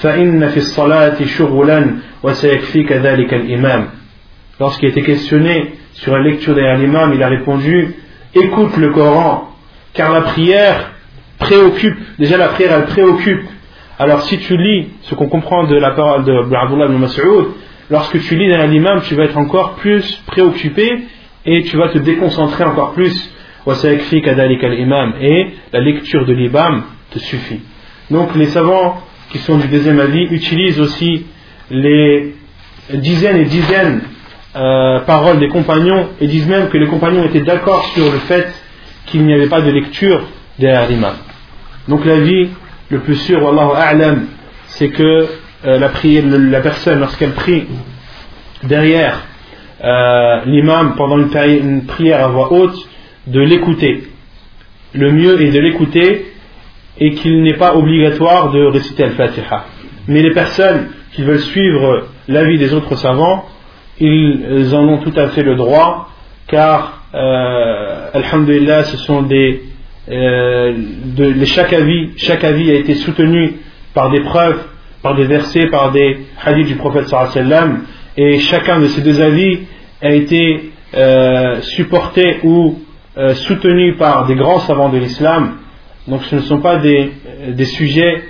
فإن 0.00 0.48
في 0.48 0.56
الصلاة 0.56 1.24
شغلا 1.24 1.90
وسيكفيك 2.22 2.92
ذلك 2.92 3.34
الإمام 3.34 3.88
Lorsqu'il 4.60 4.88
a 4.88 4.90
été 4.90 5.02
questionné 5.02 5.74
sur 5.92 6.16
la 6.16 6.22
lecture 6.22 6.52
derrière 6.52 6.78
l'imam, 6.78 7.12
il 7.14 7.22
a 7.22 7.28
répondu 7.28 7.94
Écoute 8.34 8.76
le 8.76 8.90
Coran, 8.90 9.54
car 9.94 10.10
la 10.10 10.22
prière 10.22 10.90
préoccupe. 11.39 11.97
Déjà, 12.19 12.37
la 12.37 12.49
prière, 12.49 12.73
elle 12.73 12.85
préoccupe. 12.85 13.45
Alors, 13.99 14.21
si 14.23 14.37
tu 14.39 14.57
lis 14.57 14.87
ce 15.03 15.15
qu'on 15.15 15.27
comprend 15.27 15.65
de 15.65 15.75
la 15.75 15.91
parole 15.91 16.23
de 16.25 16.33
Abdullah 16.33 16.85
ibn 16.85 16.97
Mas'ud, 16.97 17.45
lorsque 17.89 18.19
tu 18.21 18.35
lis 18.35 18.47
derrière 18.47 18.67
l'imam, 18.67 19.01
tu 19.03 19.15
vas 19.15 19.25
être 19.25 19.37
encore 19.37 19.75
plus 19.75 20.21
préoccupé 20.27 21.03
et 21.45 21.63
tu 21.63 21.77
vas 21.77 21.89
te 21.89 21.97
déconcentrer 21.99 22.63
encore 22.63 22.93
plus. 22.93 23.31
Et 23.65 25.47
la 25.71 25.79
lecture 25.79 26.25
de 26.25 26.33
l'imam 26.33 26.83
te 27.11 27.19
suffit. 27.19 27.61
Donc, 28.11 28.35
les 28.35 28.47
savants 28.47 29.01
qui 29.31 29.37
sont 29.39 29.57
du 29.57 29.67
deuxième 29.67 29.99
avis 29.99 30.23
utilisent 30.31 30.79
aussi 30.79 31.25
les 31.71 32.35
dizaines 32.93 33.37
et 33.37 33.45
dizaines 33.45 34.01
euh, 34.55 34.99
paroles 35.01 35.39
des 35.39 35.47
compagnons 35.47 36.09
et 36.19 36.27
disent 36.27 36.47
même 36.47 36.69
que 36.69 36.77
les 36.77 36.87
compagnons 36.87 37.23
étaient 37.23 37.41
d'accord 37.41 37.85
sur 37.93 38.05
le 38.11 38.19
fait 38.19 38.53
qu'il 39.07 39.25
n'y 39.25 39.33
avait 39.33 39.47
pas 39.47 39.61
de 39.61 39.71
lecture 39.71 40.27
derrière 40.59 40.87
l'imam. 40.89 41.15
Donc 41.87 42.05
l'avis 42.05 42.49
le 42.89 42.99
plus 42.99 43.15
sûr, 43.15 43.41
Wallahu 43.43 43.71
a'lam, 43.75 44.27
c'est 44.67 44.89
que 44.89 45.27
euh, 45.65 45.79
la, 45.79 45.89
prière, 45.89 46.23
la 46.27 46.61
personne, 46.61 46.99
lorsqu'elle 46.99 47.31
prie 47.31 47.65
derrière 48.63 49.25
euh, 49.83 50.41
l'imam 50.45 50.95
pendant 50.95 51.17
une, 51.17 51.85
prière 51.85 52.23
à 52.23 52.27
voix 52.27 52.51
haute, 52.53 52.87
de 53.27 53.39
l'écouter. 53.39 54.03
Le 54.93 55.11
mieux 55.11 55.41
est 55.41 55.51
de 55.51 55.59
l'écouter 55.59 56.33
et 56.99 57.13
qu'il 57.13 57.43
n'est 57.43 57.55
pas 57.55 57.75
obligatoire 57.75 58.51
de 58.51 58.63
réciter 58.65 59.03
Al-Fatiha. 59.03 59.65
Mais 60.07 60.21
les 60.21 60.31
personnes 60.31 60.89
qui 61.13 61.23
veulent 61.23 61.39
suivre 61.39 62.07
l'avis 62.27 62.57
des 62.57 62.73
autres 62.73 62.95
savants, 62.95 63.45
ils 63.99 64.73
en 64.73 64.87
ont 64.87 64.97
tout 64.97 65.13
à 65.15 65.29
fait 65.29 65.43
le 65.43 65.55
droit, 65.55 66.09
car, 66.47 67.03
euh, 67.13 68.09
Alhamdulillah, 68.13 68.83
ce 68.83 68.97
sont 68.97 69.21
des. 69.21 69.63
Euh, 70.09 70.73
de, 71.15 71.45
chaque, 71.45 71.71
avis, 71.71 72.09
chaque 72.17 72.43
avis 72.43 72.69
a 72.71 72.75
été 72.75 72.95
soutenu 72.95 73.53
par 73.93 74.11
des 74.11 74.21
preuves, 74.21 74.61
par 75.01 75.15
des 75.15 75.25
versets, 75.25 75.67
par 75.67 75.91
des 75.91 76.17
hadiths 76.43 76.67
du 76.67 76.75
prophète 76.75 77.07
sallam, 77.07 77.83
et 78.17 78.39
chacun 78.39 78.79
de 78.79 78.87
ces 78.87 79.01
deux 79.01 79.21
avis 79.21 79.59
a 80.01 80.11
été 80.11 80.71
euh, 80.95 81.61
supporté 81.61 82.39
ou 82.43 82.79
euh, 83.17 83.33
soutenu 83.35 83.95
par 83.95 84.25
des 84.25 84.35
grands 84.35 84.59
savants 84.59 84.89
de 84.89 84.97
l'islam. 84.97 85.57
Donc 86.07 86.23
ce 86.25 86.35
ne 86.35 86.41
sont 86.41 86.59
pas 86.59 86.77
des, 86.77 87.11
des 87.49 87.65
sujets 87.65 88.23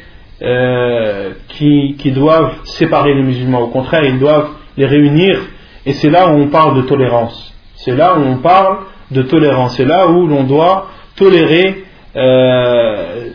euh, 0.43 1.31
qui, 1.49 1.95
qui 1.97 2.11
doivent 2.11 2.53
séparer 2.65 3.15
les 3.15 3.23
musulmans, 3.23 3.61
au 3.61 3.67
contraire, 3.67 4.03
ils 4.05 4.19
doivent 4.19 4.49
les 4.77 4.85
réunir 4.85 5.39
et 5.85 5.93
c'est 5.93 6.09
là 6.09 6.27
où 6.27 6.37
on 6.37 6.47
parle 6.47 6.77
de 6.77 6.81
tolérance. 6.83 7.53
C'est 7.75 7.95
là 7.95 8.15
où 8.17 8.21
on 8.21 8.37
parle 8.37 8.77
de 9.11 9.21
tolérance. 9.23 9.75
C'est 9.75 9.85
là 9.85 10.07
où 10.07 10.27
l'on 10.27 10.43
doit 10.43 10.87
tolérer, 11.15 11.83
euh, 12.15 13.29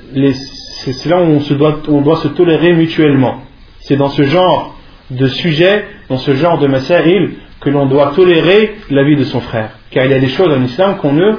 c'est 0.95 1.07
là 1.07 1.21
où 1.21 1.27
on, 1.27 1.41
se 1.41 1.55
doit, 1.55 1.81
on 1.89 2.01
doit 2.01 2.17
se 2.17 2.29
tolérer 2.29 2.73
mutuellement. 2.73 3.43
C'est 3.81 3.97
dans 3.97 4.09
ce 4.09 4.23
genre 4.23 4.77
de 5.11 5.27
sujet, 5.27 5.87
dans 6.09 6.19
ce 6.19 6.35
genre 6.35 6.59
de 6.59 6.67
masail, 6.67 7.31
que 7.61 7.71
l'on 7.71 7.87
doit 7.87 8.13
tolérer 8.15 8.77
la 8.91 9.03
vie 9.05 9.17
de 9.17 9.25
son 9.25 9.41
frère. 9.41 9.71
Car 9.91 10.05
il 10.05 10.11
y 10.11 10.15
a 10.15 10.21
des 10.21 10.29
choses 10.29 10.53
en 10.57 10.63
islam 10.63 10.97
qu'on 10.99 11.13
ne, 11.13 11.33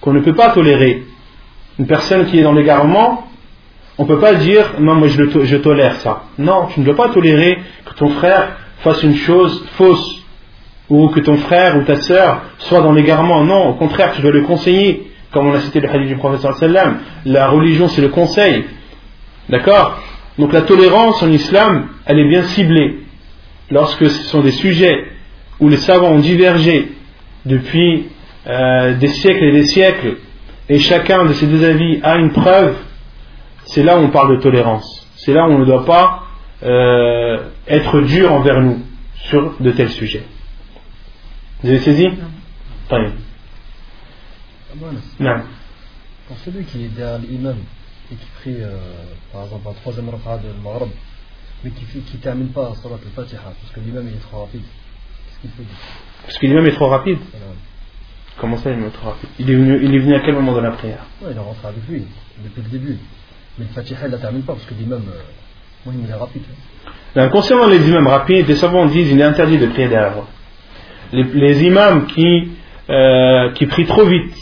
qu'on 0.00 0.12
ne 0.12 0.20
peut 0.20 0.34
pas 0.34 0.50
tolérer. 0.50 1.04
Une 1.78 1.86
personne 1.86 2.26
qui 2.26 2.38
est 2.38 2.42
dans 2.42 2.52
l'égarement, 2.52 3.28
on 3.98 4.04
ne 4.04 4.08
peut 4.08 4.18
pas 4.18 4.34
dire 4.34 4.74
non, 4.80 4.94
moi 4.94 5.08
je, 5.08 5.56
tolère 5.56 5.96
ça. 5.96 6.24
Non, 6.38 6.66
tu 6.72 6.80
ne 6.80 6.84
dois 6.84 6.96
pas 6.96 7.10
tolérer 7.10 7.58
que 7.84 7.94
ton 7.94 8.08
frère 8.10 8.56
fasse 8.78 9.02
une 9.02 9.16
chose 9.16 9.64
fausse 9.76 10.22
ou 10.88 11.08
que 11.08 11.20
ton 11.20 11.36
frère 11.36 11.76
ou 11.76 11.82
ta 11.82 11.96
sœur 11.96 12.42
soit 12.58 12.80
dans 12.80 12.92
l'égarement. 12.92 13.44
Non, 13.44 13.68
au 13.68 13.74
contraire, 13.74 14.12
tu 14.14 14.22
dois 14.22 14.30
le 14.30 14.42
conseiller. 14.42 15.07
Comme 15.30 15.48
on 15.48 15.54
a 15.54 15.60
cité 15.60 15.80
le 15.80 15.90
hadith 15.90 16.08
du 16.08 16.16
professeur 16.16 16.56
sallam, 16.56 16.98
la 17.24 17.48
religion 17.48 17.88
c'est 17.88 18.00
le 18.02 18.08
conseil. 18.08 18.64
D'accord? 19.48 20.00
Donc 20.38 20.52
la 20.52 20.62
tolérance 20.62 21.22
en 21.22 21.30
islam, 21.30 21.88
elle 22.06 22.18
est 22.20 22.28
bien 22.28 22.42
ciblée. 22.42 23.00
Lorsque 23.70 24.08
ce 24.08 24.22
sont 24.24 24.40
des 24.40 24.52
sujets 24.52 25.04
où 25.60 25.68
les 25.68 25.76
savants 25.76 26.12
ont 26.12 26.18
divergé 26.20 26.92
depuis 27.44 28.06
euh, 28.46 28.94
des 28.94 29.08
siècles 29.08 29.44
et 29.44 29.52
des 29.52 29.66
siècles, 29.66 30.16
et 30.68 30.78
chacun 30.78 31.24
de 31.24 31.32
ces 31.32 31.46
deux 31.46 31.64
avis 31.64 32.00
a 32.02 32.16
une 32.16 32.30
preuve, 32.30 32.76
c'est 33.66 33.82
là 33.82 33.98
où 33.98 34.02
on 34.02 34.10
parle 34.10 34.36
de 34.36 34.40
tolérance. 34.40 35.06
C'est 35.16 35.32
là 35.32 35.46
où 35.46 35.52
on 35.52 35.58
ne 35.58 35.64
doit 35.64 35.84
pas 35.84 36.24
euh, 36.62 37.38
être 37.66 38.00
dur 38.02 38.32
envers 38.32 38.60
nous 38.60 38.80
sur 39.14 39.54
de 39.60 39.70
tels 39.72 39.90
sujets. 39.90 40.22
Vous 41.62 41.70
avez 41.70 41.80
saisi? 41.80 42.08
Non. 42.90 43.12
Non. 45.20 45.42
Pour 46.26 46.36
celui 46.38 46.64
qui 46.64 46.84
est 46.84 46.88
derrière 46.88 47.18
l'imam 47.18 47.56
et 48.12 48.14
qui 48.14 48.26
prie 48.40 48.56
euh, 48.60 48.76
par 49.32 49.44
exemple 49.44 49.68
en 49.68 49.72
troisième 49.72 50.08
rakat 50.10 50.38
de 50.38 50.62
Maghreb, 50.62 50.90
mais 51.64 51.70
qui 51.70 51.84
ne 51.96 52.20
termine 52.20 52.48
pas 52.48 52.72
Salat 52.82 52.96
al-Fatiha 52.96 53.40
parce 53.42 53.72
que 53.72 53.80
l'imam 53.80 54.06
est 54.08 54.20
trop 54.20 54.40
rapide, 54.40 54.62
qu'est-ce 54.62 55.40
qu'il 55.40 55.50
fait? 55.50 55.72
Parce 56.24 56.38
que 56.38 56.46
l'imam 56.46 56.66
est 56.66 56.72
trop 56.74 56.88
rapide 56.88 57.18
Comment 58.40 58.56
ça, 58.58 58.70
il 58.70 58.78
est 58.84 58.90
trop 58.90 59.08
rapide? 59.08 59.28
Il 59.40 59.50
est, 59.50 59.54
venu, 59.54 59.80
il 59.82 59.94
est 59.94 59.98
venu 59.98 60.14
à 60.14 60.20
quel 60.20 60.34
moment 60.34 60.54
de 60.54 60.60
la 60.60 60.70
prière? 60.70 61.04
Ouais, 61.20 61.30
Il 61.32 61.36
est 61.36 61.40
rentré 61.40 61.68
avec 61.68 61.88
lui, 61.88 62.04
depuis 62.44 62.62
le 62.62 62.68
début. 62.68 62.98
Mais 63.58 63.64
le 63.64 63.70
Fatiha, 63.72 63.98
il 64.02 64.06
ne 64.06 64.12
la 64.12 64.18
termine 64.18 64.42
pas 64.42 64.52
parce 64.52 64.64
que 64.64 64.74
l'imam. 64.74 65.02
Euh, 65.08 65.20
il 65.86 66.10
est 66.10 66.14
rapide. 66.14 66.42
concernant 67.32 67.66
les 67.66 67.88
imams 67.88 68.06
rapides, 68.06 68.46
les 68.46 68.56
savants 68.56 68.86
disent 68.86 69.08
qu'il 69.08 69.20
est 69.20 69.24
interdit 69.24 69.58
de 69.58 69.66
prier 69.66 69.88
derrière 69.88 70.14
les, 71.12 71.22
les 71.24 71.64
imams 71.64 72.06
qui, 72.06 72.50
euh, 72.90 73.52
qui 73.52 73.66
prient 73.66 73.86
trop 73.86 74.04
vite, 74.04 74.34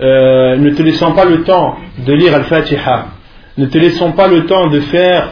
euh, 0.00 0.56
ne 0.56 0.70
te 0.70 0.82
laissant 0.82 1.12
pas 1.12 1.24
le 1.24 1.42
temps 1.42 1.76
de 1.98 2.12
lire 2.12 2.34
Al-Fatiha, 2.34 3.08
ne 3.58 3.66
te 3.66 3.78
laissant 3.78 4.12
pas 4.12 4.28
le 4.28 4.46
temps 4.46 4.68
de 4.68 4.80
faire 4.80 5.30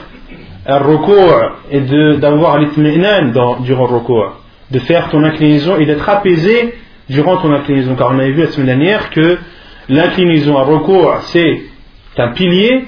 un 0.67 0.79
recours 0.79 1.35
et 1.71 1.81
d'avoir 2.19 2.59
l'itminan 2.59 3.33
durant 3.61 3.87
le 3.87 3.95
recours, 3.95 4.37
de 4.71 4.79
faire 4.81 5.09
ton 5.09 5.25
inclinaison 5.25 5.79
et 5.79 5.87
d'être 5.87 6.09
apaisé 6.09 6.75
durant 7.09 7.39
ton 7.39 7.53
inclinaison. 7.53 7.95
Car 7.97 8.11
on 8.13 8.19
avait 8.19 8.33
vu 8.33 8.43
la 8.43 8.49
semaine 8.49 8.67
dernière 8.79 9.11
que 9.11 9.39
l'inclinaison 9.89 10.59
à 10.59 10.65
recours, 10.65 11.15
c'est 11.23 11.63
un 12.19 12.29
pilier, 12.33 12.85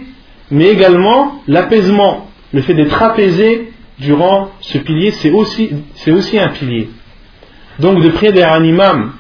mais 0.50 0.66
également 0.66 1.40
l'apaisement 1.48 2.26
le 2.52 2.62
fait 2.62 2.74
d'être 2.74 3.02
apaisé 3.02 3.72
durant 3.98 4.50
ce 4.60 4.78
pilier, 4.78 5.12
c'est 5.12 5.30
aussi, 5.30 5.70
aussi 6.08 6.38
un 6.38 6.48
pilier. 6.48 6.90
Donc 7.78 8.02
de 8.02 8.10
prier 8.10 8.32
derrière 8.32 8.54
un 8.54 8.64
imam 8.64 9.12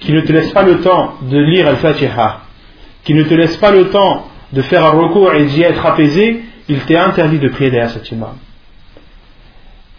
qui 0.00 0.12
ne 0.12 0.20
te 0.20 0.32
laisse 0.32 0.52
pas 0.52 0.62
le 0.62 0.80
temps 0.80 1.14
de 1.22 1.38
lire 1.38 1.68
Al-Fatiha, 1.68 2.42
qui 3.04 3.14
ne 3.14 3.24
te 3.24 3.34
laisse 3.34 3.56
pas 3.56 3.70
le 3.70 3.90
temps 3.90 4.28
de 4.52 4.62
faire 4.62 4.84
un 4.84 4.90
recours 4.90 5.34
et 5.34 5.44
d'y 5.44 5.62
être 5.62 5.84
apaisé, 5.84 6.42
il 6.68 6.80
t'est 6.80 6.96
interdit 6.96 7.38
de 7.38 7.48
prier 7.48 7.70
derrière 7.70 7.90
cet 7.90 8.10
imam. 8.10 8.36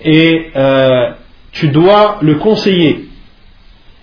Et 0.02 0.52
euh, 0.56 1.12
tu 1.52 1.70
dois 1.70 2.20
le 2.22 2.36
conseiller. 2.36 3.10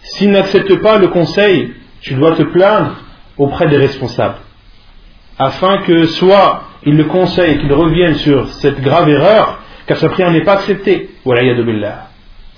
S'il 0.02 0.30
n'accepte 0.30 0.76
pas 0.76 0.98
le 0.98 1.08
conseil, 1.08 1.72
tu 2.00 2.14
dois 2.14 2.32
te 2.32 2.42
plaindre 2.42 2.96
auprès 3.38 3.68
des 3.68 3.76
responsables. 3.76 4.38
Afin 5.38 5.78
que 5.78 6.06
soit 6.06 6.64
il 6.84 6.96
le 6.96 7.04
conseille 7.04 7.58
qu'il 7.58 7.72
revienne 7.72 8.14
sur 8.14 8.48
cette 8.54 8.80
grave 8.80 9.08
erreur, 9.08 9.60
car 9.86 9.96
sa 9.98 10.08
prière 10.08 10.30
n'est 10.30 10.44
pas 10.44 10.54
acceptée. 10.54 11.10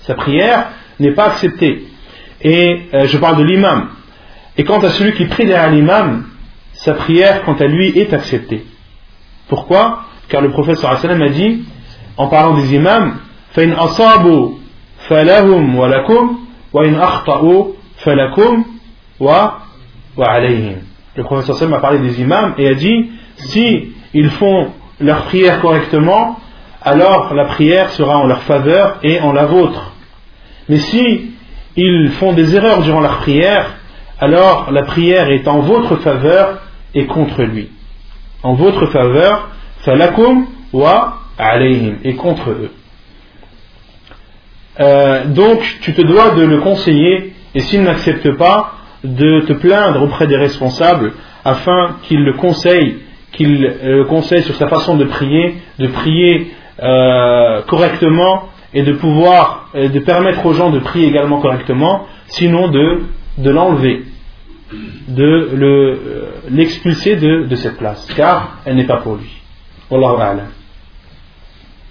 Sa 0.01 0.15
prière 0.15 0.67
n'est 0.99 1.11
pas 1.11 1.25
acceptée. 1.25 1.83
Et 2.42 2.82
euh, 2.92 3.06
je 3.06 3.18
parle 3.18 3.38
de 3.38 3.44
l'imam. 3.44 3.88
Et 4.56 4.64
quant 4.64 4.78
à 4.78 4.90
celui 4.90 5.14
qui 5.14 5.24
prie 5.26 5.46
derrière 5.46 5.70
l'imam, 5.70 6.26
sa 6.72 6.94
prière, 6.94 7.42
quant 7.44 7.54
à 7.54 7.66
lui, 7.66 7.98
est 7.98 8.12
acceptée. 8.12 8.64
Pourquoi 9.48 10.04
Car 10.28 10.42
le 10.42 10.50
prophète 10.50 10.76
sallam 10.76 11.22
a 11.22 11.28
dit, 11.28 11.64
en 12.16 12.28
parlant 12.28 12.54
des 12.54 12.74
imams, 12.74 13.16
فَإِنْ 13.54 13.72
أَصَابُوا 13.72 14.58
فَلَهُمْ 15.08 15.76
وَلَكُمْ 15.76 16.38
وَإِنْ 16.72 16.94
أَخْطَأُوا 16.94 17.74
فَلَكُمْ 17.98 18.64
وَعَلَيْهِمْ 19.20 20.76
Le 21.16 21.24
prophète 21.24 21.54
sallam 21.54 21.74
a 21.74 21.80
parlé 21.80 21.98
des 21.98 22.20
imams 22.20 22.54
et 22.58 22.68
a 22.68 22.74
dit, 22.74 23.10
si 23.36 23.92
ils 24.12 24.30
font 24.30 24.70
leur 25.00 25.24
prière 25.24 25.60
correctement, 25.60 26.38
alors 26.82 27.32
la 27.34 27.46
prière 27.46 27.90
sera 27.90 28.18
en 28.18 28.26
leur 28.26 28.42
faveur 28.42 28.98
et 29.02 29.20
en 29.20 29.32
la 29.32 29.46
vôtre. 29.46 29.92
Mais 30.68 30.78
si 30.78 31.27
ils 31.75 32.11
font 32.19 32.33
des 32.33 32.55
erreurs 32.55 32.81
durant 32.81 32.99
leur 32.99 33.17
prière, 33.19 33.75
alors 34.19 34.71
la 34.71 34.83
prière 34.83 35.29
est 35.29 35.47
en 35.47 35.59
votre 35.59 35.97
faveur 35.97 36.61
et 36.93 37.05
contre 37.05 37.43
lui. 37.43 37.69
En 38.43 38.53
votre 38.53 38.87
faveur, 38.87 39.49
falakum 39.79 40.47
wa 40.73 41.19
alayhim, 41.37 41.97
et 42.03 42.15
contre 42.15 42.49
eux. 42.49 42.71
Euh, 44.79 45.25
donc 45.25 45.61
tu 45.81 45.93
te 45.93 46.01
dois 46.01 46.31
de 46.31 46.43
le 46.43 46.59
conseiller 46.59 47.33
et 47.53 47.59
s'il 47.59 47.83
n'accepte 47.83 48.31
pas, 48.37 48.73
de 49.03 49.41
te 49.41 49.53
plaindre 49.53 50.03
auprès 50.03 50.27
des 50.27 50.35
responsables 50.35 51.13
afin 51.45 51.97
qu'ils 52.03 52.23
le 52.23 52.33
conseillent, 52.33 52.97
qu'ils 53.31 53.61
le 53.61 54.03
conseillent 54.05 54.43
sur 54.43 54.55
sa 54.55 54.67
façon 54.67 54.97
de 54.97 55.05
prier, 55.05 55.55
de 55.79 55.87
prier 55.87 56.51
euh, 56.81 57.61
correctement 57.63 58.49
et 58.73 58.83
de 58.83 58.93
pouvoir, 58.93 59.69
et 59.73 59.89
de 59.89 59.99
permettre 59.99 60.45
aux 60.45 60.53
gens 60.53 60.69
de 60.69 60.79
prier 60.79 61.07
également 61.07 61.39
correctement, 61.41 62.05
sinon 62.27 62.69
de, 62.69 63.03
de 63.37 63.49
l'enlever, 63.49 64.05
de 65.07 65.49
le, 65.53 65.67
euh, 65.67 66.31
l'expulser 66.49 67.15
de, 67.15 67.43
de 67.43 67.55
cette 67.55 67.77
place, 67.77 68.05
car 68.15 68.59
elle 68.65 68.75
n'est 68.75 68.85
pas 68.85 68.97
pour 68.97 69.15
lui. 69.15 69.41
Wallahu 69.89 70.21
a'lam. 70.21 70.47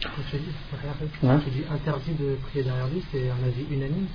Dis 0.00 1.64
interdit 1.72 2.12
de 2.12 2.36
prier 2.48 2.64
derrière 2.64 2.86
lui, 2.92 3.02
c'est 3.10 3.28
un 3.28 3.46
avis 3.46 3.66
unanime 3.70 4.06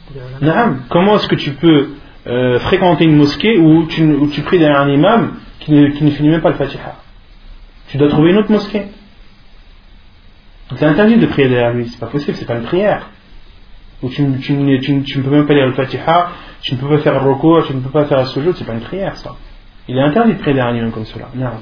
Naam, 0.41 0.83
comment 0.89 1.15
est-ce 1.15 1.27
que 1.27 1.35
tu 1.35 1.51
peux 1.51 1.89
euh, 2.25 2.59
fréquenter 2.59 3.03
une 3.03 3.17
mosquée 3.17 3.57
où 3.57 3.85
tu, 3.87 4.03
où 4.03 4.27
tu 4.29 4.41
pries 4.41 4.59
derrière 4.59 4.81
un 4.81 4.89
imam 4.89 5.33
qui 5.59 5.73
ne, 5.73 5.89
qui 5.89 6.03
ne 6.05 6.11
finit 6.11 6.29
même 6.29 6.41
pas 6.41 6.49
le 6.51 6.55
Fatiha? 6.55 6.95
Tu 7.89 7.97
dois 7.97 8.07
trouver 8.07 8.31
une 8.31 8.37
autre 8.37 8.51
mosquée. 8.51 8.85
C'est 10.76 10.84
interdit 10.86 11.16
de 11.16 11.26
prier 11.26 11.48
derrière 11.48 11.72
lui, 11.72 11.88
c'est 11.88 11.98
pas 12.00 12.06
possible, 12.06 12.36
c'est 12.36 12.44
pas 12.46 12.56
une 12.56 12.64
prière. 12.64 13.08
Où 14.02 14.08
tu, 14.10 14.22
tu, 14.42 14.52
ne- 14.52 14.78
tu, 14.78 14.92
ne- 14.94 15.02
tu 15.02 15.18
ne 15.18 15.22
peux 15.24 15.30
même 15.30 15.46
pas 15.46 15.54
lire 15.54 15.66
le 15.66 15.72
Fatiha, 15.72 16.28
tu 16.62 16.74
ne 16.74 16.78
peux 16.80 16.88
pas 16.88 16.98
faire 16.98 17.14
le 17.14 17.30
recours, 17.30 17.64
tu 17.66 17.74
ne 17.74 17.80
peux 17.80 17.90
pas 17.90 18.04
faire 18.04 18.18
le 18.20 18.26
sujoud, 18.26 18.54
c'est 18.56 18.64
pas 18.66 18.74
une 18.74 18.80
prière 18.80 19.16
ça. 19.16 19.34
Il 19.88 19.96
est 19.96 20.02
interdit 20.02 20.34
de 20.34 20.38
prier 20.38 20.54
derrière 20.54 20.74
un 20.74 20.76
imam 20.78 20.90
comme 20.92 21.06
cela. 21.06 21.26
Naam. 21.34 21.60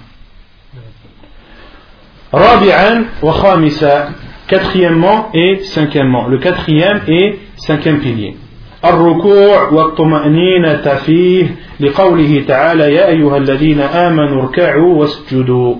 رابعا 2.35 3.05
وخامسا 3.23 4.09
quatrièmement 4.49 5.31
et 5.35 5.61
cinquièmement 5.65 6.27
le 6.29 6.39
quatrième 6.39 7.01
et 7.09 7.39
cinquième 7.57 8.01
pilier 8.01 8.37
الركوع 8.85 9.69
والطمأنينة 9.73 10.95
فيه 10.95 11.57
لقوله 11.81 12.45
تعالى 12.49 12.95
يا 12.95 13.09
أيها 13.09 13.37
الذين 13.37 13.81
آمنوا 13.81 14.43
اركعوا 14.43 14.95
واسجدوا 14.95 15.77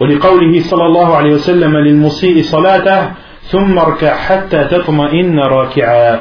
ولقوله 0.00 0.60
صلى 0.60 0.86
الله 0.86 1.16
عليه 1.16 1.32
وسلم 1.34 1.76
للمسيء 1.76 2.42
صلاته 2.42 3.10
ثم 3.48 3.78
اركع 3.78 4.16
حتى 4.16 4.64
تطمئن 4.64 5.38
راكعا 5.38 6.20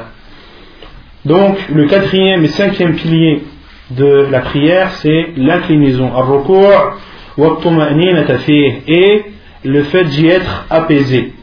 Donc 1.25 1.57
le 1.73 1.85
quatrième 1.87 2.43
et 2.43 2.49
cinquième 2.49 2.95
pilier 2.95 3.43
de 3.91 4.27
la 4.31 4.41
prière 4.41 4.91
c'est 5.01 5.33
l'inclinaison 5.37 6.11
الركوع 6.15 6.93
والطمأنينة 7.37 8.37
فيه 8.37 8.81
et 8.87 9.25
le 9.63 9.83
fait 9.83 10.03
d'y 10.05 10.27
être 10.27 10.65
apaisé 10.69 11.33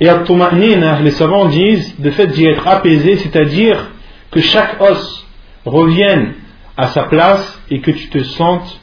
et 0.00 0.08
at-tuma'nina, 0.08 1.00
les 1.02 1.12
savants 1.12 1.46
disent 1.46 1.94
le 2.02 2.10
fait 2.10 2.26
d'y 2.28 2.46
être 2.46 2.66
apaisé 2.66 3.16
c'est-à-dire 3.16 3.90
que 4.30 4.40
chaque 4.40 4.80
os 4.80 5.26
revienne 5.64 6.34
à 6.76 6.88
sa 6.88 7.04
place 7.04 7.60
et 7.70 7.80
que 7.80 7.90
tu 7.90 8.08
te 8.08 8.22
sentes 8.22 8.80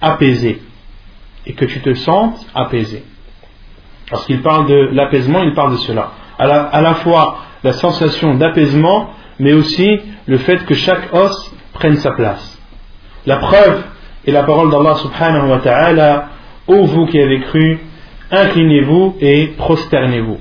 apaisé 0.00 0.60
et 1.47 1.53
que 1.53 1.65
tu 1.65 1.79
te 1.79 1.93
sentes 1.93 2.45
apaisé. 2.53 3.03
Lorsqu'il 4.11 4.41
parle 4.41 4.67
de 4.67 4.89
l'apaisement 4.91 5.41
il 5.43 5.53
parle 5.53 5.71
de 5.71 5.77
cela. 5.77 6.11
À 6.37 6.81
la, 6.81 6.93
fois 6.95 7.39
la 7.63 7.73
sensation 7.73 8.35
d'apaisement 8.35 9.09
mais 9.39 9.53
aussi 9.53 9.99
le 10.27 10.37
fait 10.37 10.65
que 10.65 10.75
chaque 10.75 11.13
os 11.13 11.51
prenne 11.73 11.95
sa 11.97 12.11
place. 12.11 12.61
La 13.25 13.37
preuve 13.37 13.83
est 14.25 14.31
la 14.31 14.43
parole 14.43 14.69
d'Allah 14.69 14.95
subhanahu 14.95 15.49
wa 15.49 15.59
ta'ala 15.59 16.29
Ô 16.67 16.83
vous 16.83 17.05
qui 17.05 17.17
avez 17.17 17.39
cru, 17.39 17.79
inclinez-vous 18.29 19.15
et 19.21 19.53
prosternez-vous. 19.57 20.37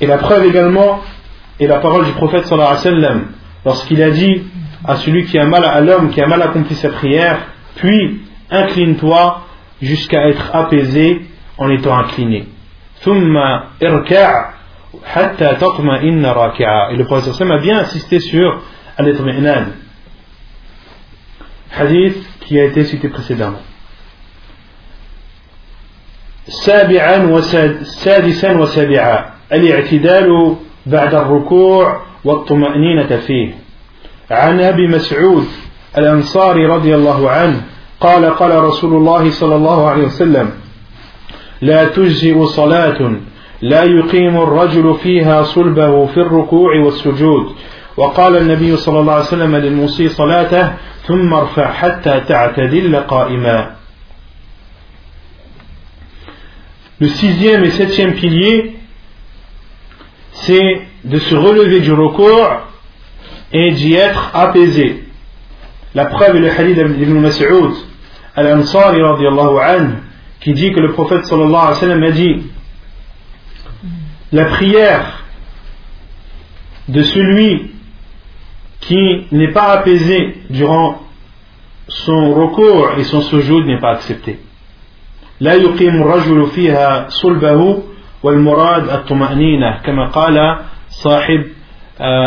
Et 0.00 0.06
la 0.06 0.18
preuve 0.18 0.44
également 0.46 1.00
est 1.60 1.68
la 1.68 1.78
parole 1.78 2.04
du 2.04 2.12
prophète 2.12 2.46
sallallahu 2.46 2.70
alayhi 2.70 2.84
wa 2.84 3.00
sallam 3.00 3.26
lorsqu'il 3.64 4.02
a 4.02 4.10
dit 4.10 4.42
à 4.84 4.96
celui 4.96 5.24
qui 5.26 5.38
a 5.38 5.44
mal 5.44 5.64
à 5.64 5.80
l'homme 5.80 6.10
qui 6.10 6.20
a 6.20 6.26
mal 6.26 6.42
accompli 6.42 6.74
sa 6.74 6.90
prière, 6.90 7.38
puis 7.77 8.21
incline-toi 8.49 9.41
jusqu'à 9.81 10.27
être 10.27 10.55
apaisé 10.55 11.21
en 11.57 11.69
étant 11.69 11.97
incliné. 11.97 12.47
ثم 13.01 13.37
اركع 13.83 14.53
حتى 15.05 15.55
تطمئن 15.55 16.25
راكعا. 16.25 16.91
Et 16.91 16.95
le 16.95 17.05
prophète 17.05 17.33
sallallahu 17.33 17.33
alayhi 17.33 17.33
wa 17.33 17.33
sallam 17.33 17.51
a 17.51 17.61
bien 17.61 17.79
insisté 17.79 18.19
sur 18.19 18.61
al-itmi'nan. 18.97 19.65
Hadith 21.77 22.17
qui 22.41 22.59
a 22.59 22.65
été 22.65 22.85
cité 22.85 23.09
précédemment. 23.09 23.61
سابعا 26.47 27.17
وساد 27.17 27.83
سادسا 27.83 28.57
وسابعا 28.57 29.25
الاعتدال 29.53 30.55
بعد 30.85 31.15
الركوع 31.15 32.01
والطمأنينة 32.23 33.17
فيه 33.17 33.53
عن 34.31 34.59
أبي 34.59 34.87
مسعود 34.87 35.47
الأنصاري 35.98 36.66
رضي 36.66 36.94
الله 36.94 37.30
عنه 37.30 37.62
قال 38.00 38.24
قال 38.34 38.64
رسول 38.64 38.94
الله 38.94 39.30
صلى 39.30 39.54
الله 39.54 39.88
عليه 39.88 40.04
وسلم 40.04 40.50
لا 41.60 41.84
تجزئ 41.84 42.44
صلاة 42.44 43.16
لا 43.62 43.82
يقيم 43.84 44.36
الرجل 44.36 44.94
فيها 45.02 45.42
صلبه 45.42 46.06
في 46.06 46.16
الركوع 46.16 46.80
والسجود 46.84 47.54
وقال 47.96 48.36
النبي 48.36 48.76
صلى 48.76 49.00
الله 49.00 49.12
عليه 49.12 49.24
وسلم 49.24 49.56
للمسيء 49.56 50.08
صلاته 50.08 50.72
ثم 51.06 51.34
ارفع 51.34 51.72
حتى 51.72 52.20
تعتدل 52.20 52.96
قائما 52.96 53.78
Le 57.00 57.06
sixième 57.06 57.62
et 57.62 57.70
septième 57.70 58.14
pilier, 58.14 58.76
c'est 60.32 60.82
de 61.04 61.18
se 61.20 61.34
relever 61.36 61.78
du 61.78 61.92
recours 61.92 62.50
et 63.52 63.70
d'y 63.70 63.94
être 63.94 64.30
apaisé. 64.34 65.04
La 65.94 66.06
preuve 66.06 66.36
est 66.36 66.40
le 66.40 66.50
hadith 66.50 66.78
d'Ibn 66.98 67.20
Mas'ud, 67.20 67.72
al-Ansari 68.36 69.02
radiallahu 69.02 69.58
anhu, 69.58 69.94
qui 70.40 70.52
dit 70.52 70.72
que 70.72 70.80
le 70.80 70.92
prophète 70.92 71.24
sallallahu 71.24 71.54
alayhi 71.54 71.74
wa 71.74 71.80
sallam 71.80 72.02
a 72.02 72.10
dit 72.10 72.42
La 74.32 74.44
prière 74.46 75.24
de 76.88 77.02
celui 77.02 77.70
qui 78.80 79.26
n'est 79.32 79.52
pas 79.52 79.72
apaisé 79.72 80.36
durant 80.50 81.02
son 81.88 82.34
recours 82.34 82.92
et 82.98 83.04
son 83.04 83.22
sujoud 83.22 83.66
n'est 83.66 83.80
pas 83.80 83.92
accepté. 83.92 84.38
لا 85.40 85.54
يقيم 85.54 86.02
الرجل 86.02 86.46
فيها 86.46 87.08
صلبه 87.08 87.82
والمراد 88.22 88.88
الطمأنينة 88.88 89.78
كما 89.84 90.08
قال 90.08 90.58
صاحب 90.88 91.44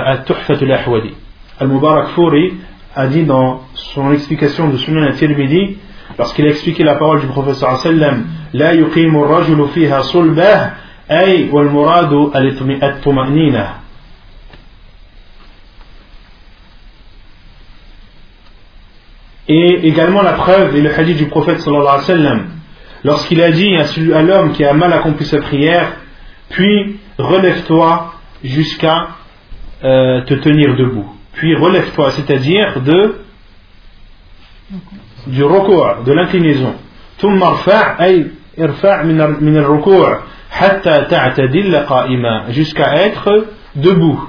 التحفة 0.09 0.62
الأحودي 0.62 1.14
المبارك 1.62 2.07
فوري 2.07 2.53
a 2.96 3.08
dit 3.08 3.24
dans 3.24 3.62
son 3.74 4.12
explication 4.12 4.70
de 4.70 4.78
Sunan 4.78 5.04
al-Tirmidhi, 5.04 5.78
lorsqu'il 6.18 6.46
a 6.46 6.50
expliqué 6.50 6.84
la 6.84 6.96
parole 6.96 7.22
du 7.22 7.28
professeur 7.28 7.78
sallam, 7.80 8.26
La 8.54 8.74
yuqimu 8.74 9.24
rajulu 9.24 9.64
ay 11.10 11.50
al-tuma'nina. 12.34 13.76
Et 19.48 19.88
également 19.88 20.22
la 20.22 20.34
preuve 20.34 20.76
et 20.76 20.82
le 20.82 20.98
hadith 20.98 21.18
du 21.18 21.26
prophète 21.26 21.60
sallallahu 21.60 21.88
alayhi 21.88 22.02
wa 22.02 22.06
sallam, 22.06 22.48
lorsqu'il 23.04 23.42
a 23.42 23.52
dit 23.52 23.76
à 24.14 24.22
l'homme 24.22 24.54
qui 24.54 24.64
a 24.64 24.74
mal 24.74 24.94
accompli 24.94 25.26
sa 25.26 25.39
prière, 25.39 25.94
puis 26.50 27.00
relève-toi 27.18 28.14
jusqu'à 28.44 29.10
euh, 29.84 30.22
te 30.22 30.36
tenir 30.36 30.76
debout. 30.76 31.20
Puis 31.34 31.56
relève-toi 31.56 32.12
c'est-à-dire 32.12 32.82
de 32.82 33.16
du 35.28 35.44
recours 35.44 36.04
de 36.06 36.12
l'inclinaison. 36.14 36.76
ثم 37.18 37.44
ارفع 37.44 38.06
أي 38.06 38.28
ارفع 38.60 39.04
من 39.42 39.58
الركوع 39.58 40.20
حتى 40.52 41.06
تعتدل 41.10 41.76
قائما 41.76 42.52
jusqu'à 42.52 42.96
être 43.06 43.46
debout. 43.76 44.20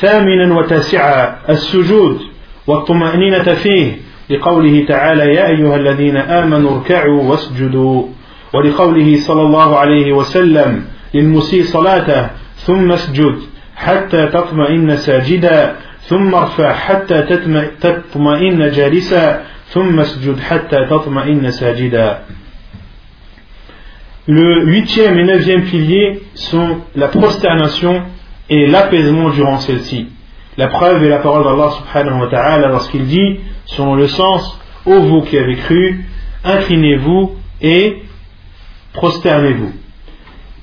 ثامنا 0.00 0.54
وتاسعا 0.54 1.36
السجود 1.48 2.20
والطمأنينة 2.66 3.54
فيه 3.54 3.98
لقوله 4.30 4.84
تعالى 4.88 5.34
يا 5.34 5.46
أيها 5.46 5.76
الذين 5.76 6.16
آمنوا 6.16 6.76
اركعوا 6.76 7.22
واسجدوا 7.22 8.06
ولقوله 8.54 9.20
صلى 9.20 9.42
الله 9.42 9.78
عليه 9.78 10.12
وسلم 10.12 10.84
للمسيء 11.14 11.64
صلاته 11.64 12.30
ثم 12.59 12.91
اسجد 12.91 13.35
حتى 13.75 14.27
تطمئن 14.27 14.95
ساجدا 14.95 15.75
ثم 16.01 16.35
ارفع 16.35 16.73
حتى 16.73 17.21
تطمئن 17.81 18.69
جالسا 18.69 19.41
ثم 19.69 19.99
اسجد 19.99 20.39
حتى 20.39 20.85
تطمئن 20.89 21.51
ساجدا 21.51 22.19
Le 24.27 24.65
huitième 24.65 25.19
et 25.19 25.23
neuvième 25.23 25.65
pilier 25.65 26.23
sont 26.33 26.79
la 26.95 27.09
prosternation 27.09 28.01
et 28.49 28.65
l'apaisement 28.65 29.29
durant 29.29 29.59
celle-ci. 29.59 30.07
La 30.57 30.67
preuve 30.67 31.03
est 31.03 31.09
la 31.09 31.19
parole 31.19 31.43
d'Allah 31.43 31.69
subhanahu 31.77 32.21
wa 32.21 32.27
ta'ala 32.27 32.69
lorsqu'il 32.69 33.05
dit, 33.05 33.39
selon 33.65 33.93
le 33.93 34.07
sens, 34.07 34.59
ô 34.87 34.99
vous 35.01 35.21
qui 35.21 35.37
avez 35.37 35.57
cru, 35.57 36.05
inclinez-vous 36.43 37.35
et 37.61 38.01
prosternez-vous. 38.93 39.73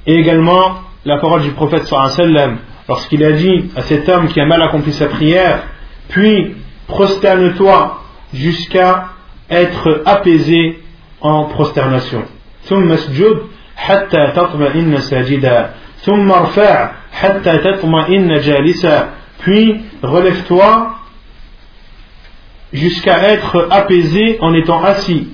Et 0.09 0.15
également 0.17 0.75
la 1.08 1.18
parole 1.20 1.42
du 1.42 1.52
prophète 1.52 1.88
sallam 1.88 2.58
lorsqu'il 2.90 3.24
a 3.24 3.32
dit 3.32 3.72
à 3.78 3.82
cet 3.84 4.10
homme 4.10 4.28
qui 4.28 4.42
a 4.42 4.46
mal 4.46 4.62
accompli 4.62 4.92
sa 4.92 5.06
prière, 5.08 5.64
puis 6.10 6.56
prosterne-toi 6.88 8.02
jusqu'à 8.34 9.06
être 9.50 10.02
apaisé 10.06 10.80
en 11.22 11.46
prosternation. 11.46 12.24
puis 19.40 19.82
relève-toi 20.04 20.96
jusqu'à 22.74 23.30
être 23.30 23.68
apaisé 23.72 24.38
en 24.42 24.54
étant 24.54 24.84
assis. 24.84 25.30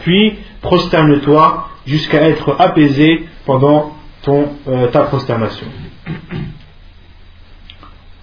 Puis 0.00 0.38
prosterne-toi 0.61 1.67
jusqu'à 1.85 2.29
être 2.29 2.55
apaisé 2.59 3.25
pendant 3.45 3.93
ton, 4.23 4.49
euh, 4.67 4.87
ta 4.87 5.01
prosternation. 5.03 5.67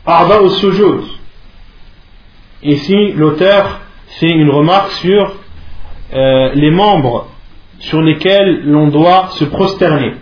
Arba 0.06 0.40
au 0.40 0.50
sujud. 0.50 1.02
Ici, 2.62 3.12
l'auteur 3.12 3.80
fait 4.18 4.30
une 4.30 4.50
remarque 4.50 4.90
sur 4.92 5.34
euh, 6.12 6.50
les 6.54 6.70
membres 6.70 7.28
sur 7.78 8.00
lesquels 8.00 8.62
l'on 8.64 8.88
doit 8.88 9.28
se 9.32 9.44
prosterner. 9.44 10.14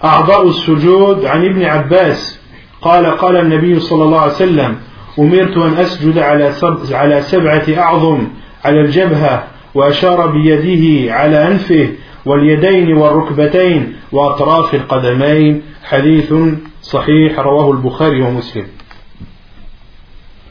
Arba 0.00 0.40
au 0.40 0.52
sujud 0.52 1.24
عن 1.24 1.44
ابن 1.44 1.64
عباس 1.64 2.40
قال 2.82 3.06
قال 3.06 3.36
النبي 3.36 3.80
صلى 3.80 4.04
الله 4.04 4.20
عليه 4.20 4.32
وسلم 4.32 4.76
أمرت 5.18 5.56
أن 5.56 5.74
أسجد 5.74 6.18
على 6.18 6.52
على 6.92 7.20
سبعة 7.22 7.64
أعظم 7.78 8.28
على 8.64 8.80
الجبهة 8.80 9.44
وأشار 9.75 10.27
بيده 10.27 11.13
على 11.13 11.47
أنفه 11.47 11.89
واليدين 12.25 12.97
والركبتين 12.97 13.93
وأطراف 14.11 14.75
القدمين. 14.75 15.61
حديث 15.83 16.33
صحيح 16.81 17.39
رواه 17.39 17.71
البخاري 17.71 18.21
ومسلم. 18.21 18.65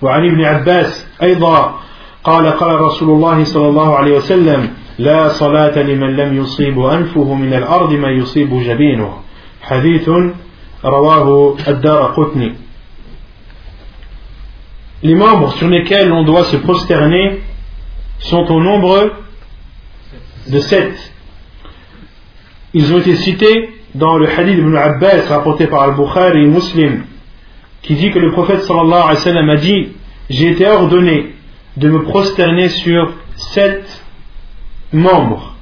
وعن 0.02 0.28
ابن 0.30 0.44
عباس 0.44 1.06
أيضا 1.22 1.74
قال 2.24 2.46
قال 2.46 2.80
رسول 2.80 3.10
الله 3.10 3.44
صلى 3.44 3.68
الله 3.68 3.96
عليه 3.96 4.16
وسلم 4.16 4.70
لا 4.98 5.28
صلاة 5.28 5.82
لمن 5.82 6.16
لم 6.16 6.36
يصيب 6.36 6.80
أنفه 6.80 7.34
من 7.34 7.54
الأرض 7.54 7.92
ما 7.92 8.08
يصيب 8.10 8.50
جبينه. 8.62 9.12
حديث 9.62 10.10
رواه 10.84 11.56
الدار 11.68 12.02
قطني. 12.16 12.52
Les 15.02 15.14
membres 15.14 15.52
sur 15.54 15.68
lesquels 15.68 16.12
on 16.12 16.22
doit 16.22 16.44
se 16.44 16.56
prosterner 16.56 17.40
sont 18.24 18.50
au 18.50 18.60
nombre 18.60 19.12
de 20.48 20.60
sept. 20.60 21.12
Ils 22.72 22.92
ont 22.92 22.98
été 22.98 23.16
cités 23.16 23.70
dans 23.94 24.16
le 24.16 24.28
hadith 24.28 24.58
ibn 24.58 24.76
Abbas 24.76 25.28
rapporté 25.28 25.66
par 25.66 25.82
Al-Bukhari 25.82 26.42
et 26.42 26.46
Muslim 26.46 27.04
qui 27.82 27.94
dit 27.94 28.10
que 28.10 28.18
le 28.18 28.32
prophète 28.32 28.62
sallallahu 28.62 29.02
alayhi 29.02 29.16
wa 29.16 29.16
sallam 29.16 29.50
a 29.50 29.56
dit 29.56 29.88
J'ai 30.30 30.50
été 30.50 30.66
ordonné 30.66 31.34
de 31.76 31.88
me 31.88 32.02
prosterner 32.02 32.68
sur 32.68 33.12
sept 33.36 34.02
membres 34.92 35.54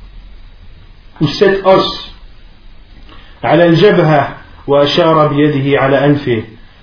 ou 1.20 1.26
sept 1.26 1.62
os 1.64 2.14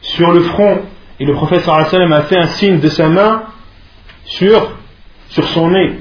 sur 0.02 0.32
le 0.32 0.40
front 0.42 0.82
et 1.20 1.26
le 1.26 1.34
prophète 1.34 1.62
sallallahu 1.62 1.86
alayhi 1.86 1.86
wa 1.86 1.90
sallam 1.92 2.14
a 2.14 2.22
fait 2.24 2.38
un 2.38 2.48
signe 2.48 2.80
de 2.80 2.90
sa 2.90 3.08
main 3.08 3.44
sur, 4.26 4.72
sur 5.30 5.48
son 5.50 5.70
nez 5.72 6.00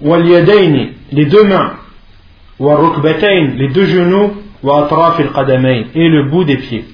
les 0.00 1.26
deux 1.26 1.44
mains, 1.44 1.74
les 2.58 3.68
deux 3.68 3.86
genoux, 3.86 4.32
et 5.94 6.08
le 6.08 6.30
bout 6.30 6.44
des 6.44 6.56
pieds. 6.56 6.84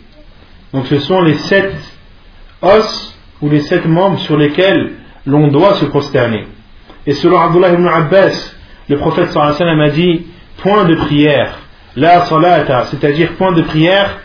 Donc 0.72 0.86
ce 0.86 0.99
sont 1.01 1.22
les 1.22 1.34
sept 1.34 1.74
os 2.62 3.18
ou 3.41 3.49
les 3.49 3.61
sept 3.61 3.86
membres 3.86 4.18
sur 4.20 4.36
lesquels 4.36 4.93
l'on 5.26 5.49
doit 5.49 5.74
se 5.74 5.86
prosterner. 5.86 6.47
Et 7.07 7.14
selon 7.14 7.41
Abdullah 7.41 7.72
ibn 7.72 7.86
Abbas, 7.86 8.55
le 8.88 8.97
prophète 8.99 9.30
sallallahu 9.30 9.80
a 9.80 9.91
dit 9.91 10.26
point 10.59 10.84
de 10.84 10.95
prière, 10.95 11.59
la 11.97 12.26
salata, 12.26 12.86
c'est-à-dire 12.86 13.32
point 13.32 13.53
de 13.53 13.62
prière 13.62 14.18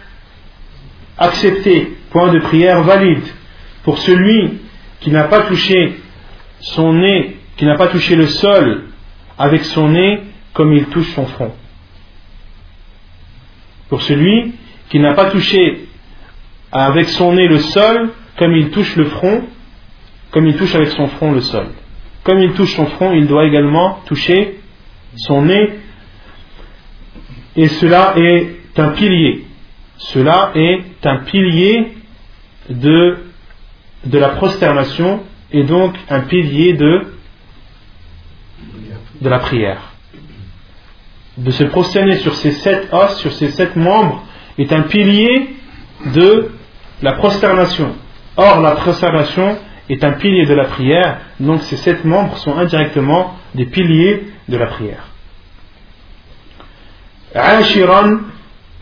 accepté, 1.17 1.97
point 2.11 2.31
de 2.31 2.39
prière 2.39 2.83
valide 2.83 3.23
pour 3.83 3.97
celui 3.99 4.59
qui 5.05 5.11
n'a 5.11 5.25
pas 5.25 5.43
touché 5.43 5.99
son 6.61 6.93
nez 6.93 7.37
qui 7.57 7.65
n'a 7.65 7.75
pas 7.75 7.89
touché 7.89 8.15
le 8.15 8.25
sol 8.25 8.85
avec 9.37 9.63
son 9.65 9.89
nez 9.89 10.23
comme 10.51 10.73
il 10.73 10.85
touche 10.85 11.13
son 11.13 11.27
front. 11.27 11.53
Pour 13.87 14.01
celui 14.01 14.55
qui 14.89 14.97
n'a 14.97 15.13
pas 15.13 15.29
touché 15.29 15.87
avec 16.71 17.07
son 17.09 17.33
nez 17.33 17.47
le 17.47 17.59
sol 17.59 18.13
comme 18.39 18.55
il 18.55 18.71
touche 18.71 18.95
le 18.95 19.05
front, 19.05 19.43
comme 20.31 20.47
il 20.47 20.57
touche 20.57 20.73
avec 20.73 20.87
son 20.87 21.05
front 21.05 21.33
le 21.33 21.41
sol. 21.41 21.67
Comme 22.23 22.39
il 22.39 22.53
touche 22.53 22.73
son 22.73 22.87
front, 22.87 23.13
il 23.13 23.27
doit 23.27 23.45
également 23.45 23.99
toucher 24.07 24.59
son 25.17 25.43
nez. 25.43 25.81
Et 27.55 27.67
cela 27.67 28.15
est 28.17 28.79
un 28.79 28.89
pilier. 28.89 29.45
Cela 29.97 30.51
est 30.55 31.05
un 31.05 31.17
pilier 31.19 31.91
de, 32.71 33.19
de 34.04 34.18
la 34.18 34.30
prosternation 34.30 35.20
et 35.52 35.64
donc 35.64 35.94
un 36.08 36.20
pilier 36.20 36.72
de 36.74 37.12
de 39.20 39.28
la 39.28 39.38
prière. 39.38 39.92
De 41.36 41.50
se 41.50 41.64
prosterner 41.64 42.16
sur 42.16 42.34
ces 42.34 42.52
sept 42.52 42.88
os, 42.92 43.16
sur 43.18 43.32
ces 43.32 43.50
sept 43.50 43.76
membres, 43.76 44.24
est 44.58 44.72
un 44.72 44.82
pilier 44.82 45.56
de 46.06 46.50
la 47.02 47.12
prosternation. 47.14 47.94
Or, 48.36 48.60
la 48.60 48.72
prosternation 48.72 49.58
est 49.88 50.02
un 50.04 50.12
pilier 50.12 50.46
de 50.46 50.54
la 50.54 50.64
prière, 50.64 51.18
donc 51.38 51.62
ces 51.62 51.76
sept 51.76 52.04
membres 52.04 52.36
sont 52.38 52.56
indirectement 52.56 53.36
des 53.54 53.66
piliers 53.66 54.28
de 54.48 54.56
la 54.56 54.66
prière. 54.66 55.04
عاشرا 57.34 58.20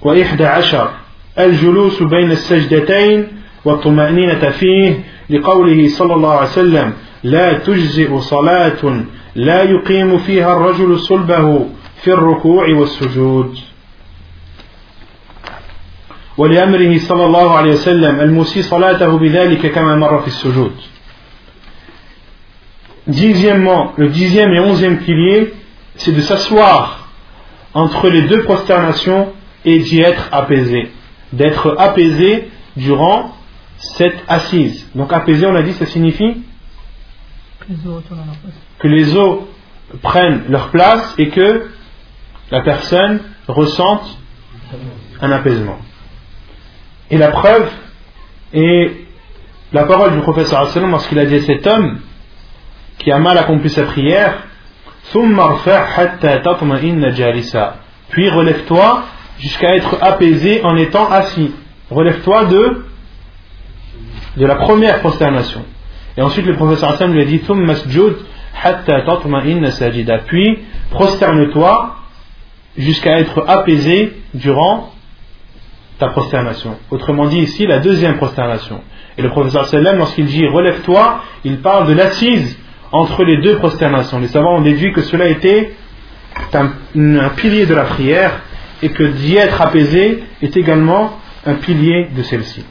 وإحدى 0.03 0.45
عشر 0.47 0.91
الجلوس 1.39 2.03
بين 2.03 2.31
السجدتين 2.31 3.29
والطمأنينة 3.65 4.51
فيه 4.51 5.05
لقوله 5.31 5.89
صلى 5.89 6.15
الله 6.15 6.33
عليه 6.33 6.49
وسلم 6.49 6.93
لا 7.25 7.59
تجزئ 7.59 8.19
صلاة 8.19 9.05
لا 9.35 9.63
يقيم 9.63 10.19
فيها 10.19 10.57
الرجل 10.57 10.99
صلبه 10.99 11.67
في 12.03 12.13
الركوع 12.13 12.69
والسجود 12.75 13.59
ولأمره 16.39 16.99
صلى 16.99 17.25
الله 17.27 17.57
عليه 17.57 17.71
وسلم 17.71 18.21
المسي 18.21 18.63
صلاته 18.63 19.19
بذلك 19.19 19.67
كما 19.67 19.97
مر 19.97 20.21
في 20.21 20.29
السجود 20.29 20.73
Dixièmement, 23.09 23.95
le 23.97 24.09
dixième 24.09 24.53
et 24.53 24.61
onzième 24.61 24.99
pilier, 24.99 25.55
c'est 25.97 26.13
de 26.13 26.21
s'asseoir 26.21 27.09
entre 27.73 28.11
les 28.11 28.23
deux 28.23 28.43
prosternations 28.43 29.29
et 29.65 29.79
d'y 29.79 30.01
être 30.01 30.29
apaisé. 30.31 30.91
D'être 31.33 31.75
apaisé 31.79 32.51
durant 32.77 33.35
cette 33.98 34.24
assise. 34.28 34.90
Donc 34.96 35.12
apaisé, 35.12 35.46
on 35.46 35.56
a 35.56 35.62
dit, 35.62 35.74
ça 35.74 35.86
signifie 35.86 36.42
que 38.80 38.88
les 38.88 39.16
os 39.16 39.44
prennent 40.02 40.44
leur 40.50 40.70
place 40.70 41.16
et 41.18 41.30
que 41.30 41.70
la 42.52 42.62
personne 42.62 43.20
ressente 43.48 44.18
un 45.22 45.32
apaisement. 45.32 45.78
Et 47.10 47.18
la 47.18 47.30
preuve 47.30 47.70
est 48.54 48.92
la 49.72 49.86
parole 49.86 50.14
du 50.14 50.20
professeur 50.20 50.70
lorsqu'il 50.88 51.20
a 51.20 51.26
dit 51.26 51.36
à 51.36 51.42
cet 51.42 51.68
homme 51.68 52.00
qui 52.98 53.12
a 53.12 53.20
mal 53.20 53.38
accompli 53.38 53.70
sa 53.70 53.84
prière 53.84 54.44
puis 58.10 58.30
relève-toi 58.30 59.04
jusqu'à 59.40 59.76
être 59.76 59.98
apaisé 60.02 60.64
en 60.64 60.78
étant 60.78 61.12
assis. 61.12 61.52
Relève-toi 61.90 62.46
de, 62.46 62.86
de 64.38 64.46
la 64.46 64.56
première 64.56 65.00
prosternation. 65.00 65.64
Et 66.18 66.22
ensuite, 66.22 66.46
le 66.46 66.56
professeur 66.56 66.92
Hassan 66.92 67.12
lui 67.12 67.22
a 67.22 67.26
dit 67.26 67.42
Puis, 70.28 70.60
prosterne-toi 70.92 71.96
jusqu'à 72.78 73.20
être 73.20 73.44
apaisé 73.48 74.14
durant 74.34 74.92
ta 76.00 76.08
prosternation. 76.10 76.78
Autrement 76.92 77.26
dit, 77.26 77.40
ici, 77.40 77.66
la 77.68 77.80
deuxième 77.80 78.18
prosternation. 78.18 78.82
Et 79.18 79.22
le 79.22 79.30
professeur 79.30 79.66
Sallam, 79.68 79.98
lorsqu'il 79.98 80.26
dit 80.26 80.48
relève-toi, 80.48 81.22
il 81.44 81.60
parle 81.60 81.88
de 81.88 81.94
l'assise 81.94 82.58
entre 82.92 83.24
les 83.24 83.38
deux 83.42 83.58
prosternations. 83.58 84.20
Les 84.20 84.28
savants 84.28 84.58
ont 84.58 84.62
déduit 84.62 84.92
que 84.92 85.02
cela 85.02 85.28
était 85.28 85.74
un, 86.54 86.72
un 86.96 87.30
pilier 87.30 87.66
de 87.66 87.76
la 87.76 87.84
prière 87.84 88.42
et 88.82 88.90
que 88.90 89.04
d'y 89.04 89.38
être 89.38 89.62
apaisé 89.62 90.24
est 90.42 90.58
également 90.58 91.20
un 91.46 91.56
pilier 91.56 92.10
de 92.16 92.24
celle-ci. 92.24 92.66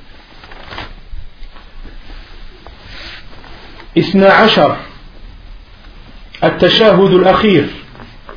اثنا 3.99 4.26
عشر. 4.26 4.76
التشهد 6.45 7.12
الأخير. 7.12 7.66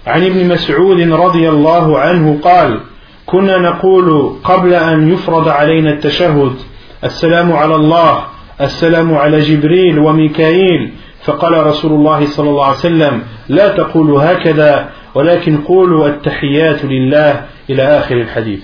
عن 0.08 0.24
ابن 0.24 0.48
مسعود 0.48 1.02
رضي 1.02 1.50
الله 1.50 2.00
عنه 2.00 2.40
قال 2.44 2.80
كنا 3.26 3.58
نقول 3.58 4.36
قبل 4.44 4.74
أن 4.74 5.14
يفرض 5.14 5.48
علينا 5.48 5.90
التشهد 5.90 6.56
السلام 7.04 7.54
على 7.54 7.76
الله 7.76 8.26
السلام 8.62 9.16
على 9.16 9.40
جبريل 9.40 10.00
وميكائيل. 10.00 10.94
فقال 11.24 11.66
رسول 11.68 11.92
الله 11.92 12.26
صلى 12.26 12.50
الله 12.50 12.66
عليه 12.66 12.78
وسلم 12.78 13.24
لا 13.50 13.68
تقولوا 13.78 14.32
هكذا 14.32 14.90
ولكن 15.16 15.58
قولوا 15.58 16.08
التحيات 16.08 16.86
لله 16.86 17.46
إلى 17.70 17.84
آخر 17.84 18.16
الحديث. 18.16 18.64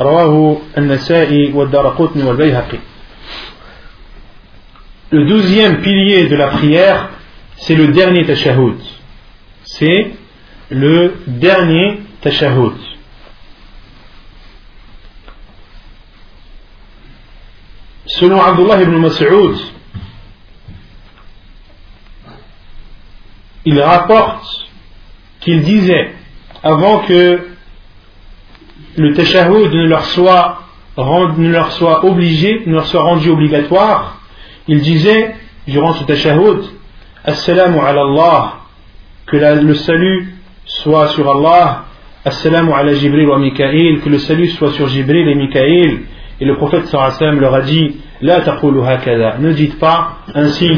رواه 0.00 0.56
النسائي 0.78 1.52
والدارقطني 1.52 2.22
والبيهقي. 2.22 2.78
Le 5.12 5.26
douzième 5.26 5.82
pilier 5.82 6.26
de 6.26 6.36
la 6.36 6.46
prière, 6.46 7.10
c'est 7.56 7.74
le 7.74 7.88
dernier 7.88 8.24
tashahhud. 8.24 8.78
C'est 9.62 10.12
le 10.70 11.16
dernier 11.26 12.00
tashahhud. 12.22 12.72
Selon 18.06 18.40
Abdullah 18.40 18.80
ibn 18.80 18.96
Mas'ud, 18.96 19.56
il 23.66 23.80
rapporte 23.82 24.46
qu'il 25.40 25.60
disait 25.62 26.14
avant 26.62 27.00
que 27.00 27.48
le 28.96 29.12
tashahhud 29.12 29.74
ne 29.74 29.86
leur 29.88 30.06
ne 30.96 31.48
leur 31.50 31.70
soit 31.72 32.02
obligé, 32.06 32.62
ne 32.64 32.72
leur 32.72 32.86
soit 32.86 33.02
rendu 33.02 33.28
obligatoire, 33.28 34.21
il 34.68 34.80
disait 34.80 35.34
durant 35.66 35.92
ce 35.92 36.04
tashahhud 36.04 36.62
Assalamu 37.24 37.78
ala 37.78 38.02
Allah 38.02 38.54
que 39.26 39.36
le 39.36 39.74
salut 39.74 40.34
soit 40.64 41.08
sur 41.08 41.30
Allah 41.30 41.84
Assalamu 42.24 42.72
ala 42.72 42.94
Jibril 42.94 43.28
wa 43.28 43.38
Mikaïl 43.38 44.00
que 44.00 44.08
le 44.08 44.18
salut 44.18 44.48
soit 44.48 44.72
sur 44.72 44.88
Jibril 44.88 45.28
et 45.28 45.34
Mikaïl 45.34 46.02
et 46.40 46.44
le 46.44 46.56
prophète 46.56 46.86
sallam 46.86 47.40
leur 47.40 47.54
a 47.54 47.62
dit 47.62 47.96
La 48.20 48.40
taqulu 48.40 48.82
hakada 48.82 49.38
ne 49.38 49.52
dites 49.52 49.78
pas 49.78 50.18
ainsi 50.34 50.70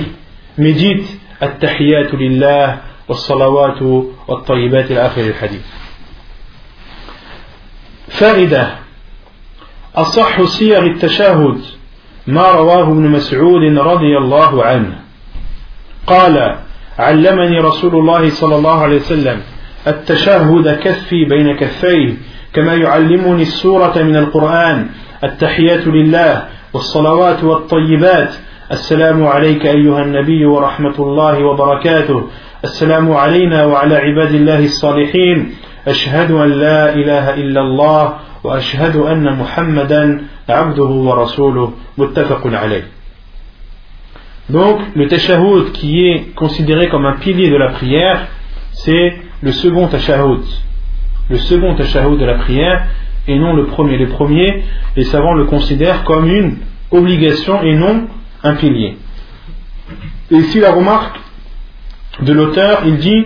mais 0.59 0.73
dites 0.73 1.21
التحيات 1.43 2.15
لله 2.15 2.79
والصلوات 3.09 3.83
والطيبات 4.29 4.91
إلى 4.91 5.07
آخر 5.07 5.21
الحديث 5.21 5.67
فائدة 8.09 8.75
أصح 9.97 10.43
صيغ 10.43 10.79
التشهد 10.79 11.61
ما 12.27 12.51
رواه 12.51 12.83
ابن 12.83 13.09
مسعود 13.09 13.79
رضي 13.79 14.19
الله 14.19 14.65
عنه. 14.65 14.93
قال 16.07 16.57
علمني 16.99 17.59
رسول 17.59 17.95
الله 17.95 18.31
صلى 18.31 18.57
الله 18.57 18.83
عليه 18.83 18.97
وسلم 18.97 19.41
التشهد 19.87 20.79
كفي 20.83 21.25
بين 21.25 21.57
كفيه 21.57 22.15
كما 22.53 22.75
يعلمني 22.75 23.43
السورة 23.43 24.03
من 24.03 24.17
القرآن 24.17 24.87
التحيات 25.25 25.87
لله 25.87 26.45
والصلوات 26.73 27.45
والطيبات. 27.45 28.35
السلام 28.73 29.27
عليك 29.27 29.67
أيها 29.67 30.03
النبي 30.03 30.45
ورحمة 30.45 30.95
الله 30.99 31.45
وبركاته. 31.45 32.29
السلام 32.65 33.13
علينا 33.13 33.65
وعلى 33.65 33.97
عباد 33.97 34.35
الله 34.35 34.65
الصالحين. 34.65 35.55
أشهد 35.89 36.31
أن 36.31 36.51
لا 36.51 36.95
إله 36.95 37.35
إلا 37.35 37.61
الله 37.61 38.15
وأشهد 38.44 38.96
أن 38.96 39.38
محمدا 39.40 40.22
عبده 40.50 40.84
ورسوله 40.84 41.74
متفق 41.98 42.48
عليه 42.48 42.88
Donc, 44.50 44.80
le 44.96 45.08
tashahhud 45.08 45.74
qui 45.74 46.08
est 46.08 46.34
considéré 46.34 46.90
comme 46.90 47.06
un 47.06 47.18
pilier 47.18 47.52
de 47.52 47.56
la 47.56 47.70
prière, 47.70 48.28
c'est 48.72 49.18
le 49.42 49.52
second 49.52 49.88
tashahhud. 49.88 50.42
Le 51.30 51.38
second 51.38 51.76
tashahhud 51.76 52.18
de 52.18 52.26
la 52.26 52.34
prière, 52.34 52.88
et 53.28 53.38
non 53.38 53.54
le 53.54 53.68
premier. 53.68 53.98
Le 53.98 54.08
premier, 54.08 54.64
les 54.96 55.04
savants 55.04 55.34
le 55.36 55.46
considèrent 55.46 56.04
comme 56.04 56.28
une 56.30 56.58
obligation 56.90 57.62
et 57.62 57.76
non 57.76 58.08
un 58.44 58.56
pilier. 58.56 58.98
Et 60.32 60.36
ici, 60.36 60.60
la 60.60 60.72
remarque 60.72 61.20
de 62.22 62.34
l'auteur, 62.34 62.82
il 62.86 62.98
dit 62.98 63.26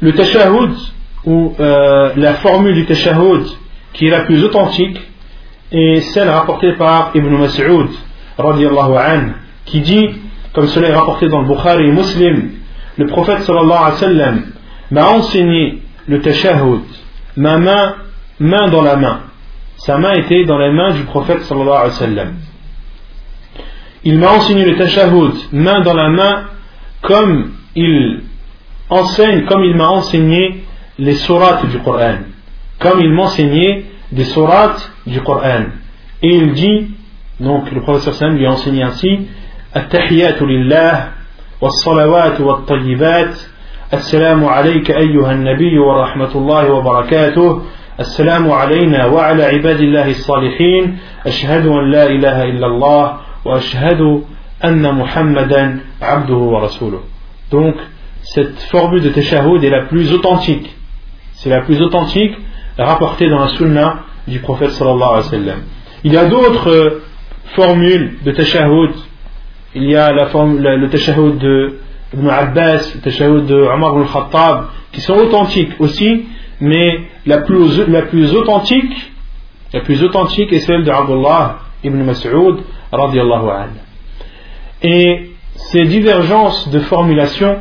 le 0.00 0.12
tashahhud, 0.12 0.70
ou 1.25 1.53
euh, 1.59 2.13
la 2.15 2.35
formule 2.35 2.73
du 2.73 2.85
tashahhud 2.85 3.45
qui 3.93 4.07
est 4.07 4.09
la 4.09 4.21
plus 4.21 4.43
authentique, 4.43 4.99
est 5.71 6.01
celle 6.13 6.29
rapportée 6.29 6.73
par 6.73 7.11
Ibn 7.13 7.29
Mas'ud, 7.37 7.87
an, 8.37 8.53
qui 9.65 9.81
dit, 9.81 10.09
comme 10.53 10.67
cela 10.67 10.89
est 10.89 10.95
rapporté 10.95 11.27
dans 11.29 11.41
le 11.41 11.47
Bukhari 11.47 11.87
et 11.87 11.91
Muslim, 11.91 12.51
le 12.97 13.07
prophète 13.07 13.41
sallallahu 13.41 13.71
alayhi 13.71 13.93
wa 13.93 13.97
sallam 13.97 14.41
m'a 14.91 15.07
enseigné 15.09 15.81
le 16.07 16.21
tashahhud, 16.21 16.81
ma 17.37 17.57
main, 17.57 17.95
main 18.39 18.67
dans 18.67 18.81
la 18.81 18.97
main. 18.97 19.21
Sa 19.77 19.97
main 19.97 20.13
était 20.13 20.43
dans 20.45 20.57
la 20.57 20.71
main 20.71 20.91
du 20.91 21.03
prophète 21.03 21.43
sallallahu 21.43 21.69
alayhi 21.69 21.93
wa 21.93 21.99
sallam. 21.99 22.33
Il 24.03 24.19
m'a 24.19 24.31
enseigné 24.31 24.65
le 24.65 24.75
tashahhud, 24.77 25.33
main 25.53 25.81
dans 25.81 25.93
la 25.93 26.09
main, 26.09 26.43
comme 27.01 27.51
il 27.75 28.23
enseigne, 28.89 29.45
comme 29.45 29.63
il 29.63 29.75
m'a 29.75 29.87
enseigné 29.87 30.60
les 31.00 31.14
sourates 31.14 31.66
du 31.66 31.78
Coran, 31.78 32.18
comme 32.78 33.00
il 33.00 33.12
m'enseignait 33.12 33.84
des 34.12 34.24
sourates 34.24 34.90
du 35.06 35.20
Coran. 35.20 35.64
Et 36.22 36.34
il 36.34 36.52
dit, 36.52 36.88
donc 37.40 37.70
le 37.70 37.80
professeur 37.82 38.14
Sam 38.14 38.36
lui 38.36 38.46
a 38.46 38.52
enseigné 38.52 38.82
ainsi, 38.82 39.28
التحيات 39.76 40.42
لله 40.42 41.08
والصلوات 41.60 42.40
والطيبات 42.40 43.34
السلام 43.94 44.44
عليك 44.44 44.90
أيها 44.90 45.32
النبي 45.32 45.78
ورحمة 45.78 46.32
الله 46.34 46.70
وبركاته 46.72 47.62
السلام 48.00 48.50
علينا 48.50 49.06
وعلى 49.06 49.44
عباد 49.44 49.80
الله 49.80 50.08
الصالحين 50.10 50.98
أشهد 51.26 51.66
أن 51.66 51.90
لا 51.90 52.06
إله 52.06 52.44
إلا 52.44 52.66
الله 52.66 53.16
وأشهد 53.44 54.22
أن 54.64 54.94
محمدا 54.94 55.80
عبده 56.02 56.34
ورسوله 56.34 57.00
donc 57.50 57.74
cette 58.22 58.58
formule 58.70 59.02
de 59.02 59.10
tashahhud 59.10 59.62
est 59.64 59.70
la 59.70 59.82
plus 59.82 60.12
authentique 60.14 60.74
c'est 61.41 61.49
la 61.49 61.61
plus 61.61 61.81
authentique 61.81 62.33
rapportée 62.77 63.29
dans 63.29 63.39
la 63.39 63.49
sunna 63.49 63.99
du 64.27 64.39
prophète 64.39 64.71
sallallahu 64.71 65.09
alayhi 65.09 65.25
wa 65.25 65.29
sallam 65.29 65.59
il 66.03 66.13
y 66.13 66.17
a 66.17 66.25
d'autres 66.25 67.01
formules 67.55 68.17
de 68.23 68.31
tashahhud 68.31 68.91
il 69.73 69.89
y 69.89 69.95
a 69.95 70.11
la 70.11 70.27
forme, 70.27 70.59
le 70.59 70.89
tashahhud 70.89 71.37
de 71.37 71.79
Ibn 72.13 72.27
Abbas, 72.27 72.93
le 72.95 73.01
tashahhud 73.01 73.45
de 73.45 73.55
Omar 73.55 73.93
ibn 73.95 74.05
Khattab, 74.05 74.65
qui 74.91 74.99
sont 74.99 75.13
authentiques 75.13 75.79
aussi, 75.79 76.25
mais 76.59 76.99
la 77.25 77.37
plus, 77.39 77.87
la 77.87 78.01
plus 78.03 78.35
authentique, 78.35 79.11
la 79.73 79.79
plus 79.79 80.03
authentique 80.03 80.51
est 80.51 80.59
celle 80.59 80.83
de 80.83 80.91
Abdullah 80.91 81.59
ibn 81.83 82.03
Mas'ud, 82.03 82.57
radiallahu 82.91 83.49
anhu. 83.49 83.79
Et 84.83 85.31
ces 85.55 85.85
divergences 85.85 86.69
de 86.69 86.79
formulation 86.79 87.59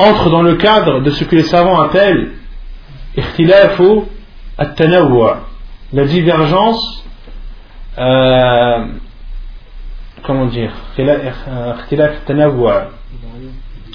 entrent 0.00 0.30
dans 0.30 0.42
le 0.42 0.56
cadre 0.56 1.00
de 1.00 1.10
ce 1.10 1.24
que 1.24 1.36
les 1.36 1.44
savants 1.44 1.80
appellent 1.80 2.32
ikhtilafu 3.16 4.02
at-tanawwu' 4.58 5.36
la 5.92 6.04
divergence 6.04 7.04
euh, 7.98 8.86
comment 10.22 10.46
dire 10.46 10.72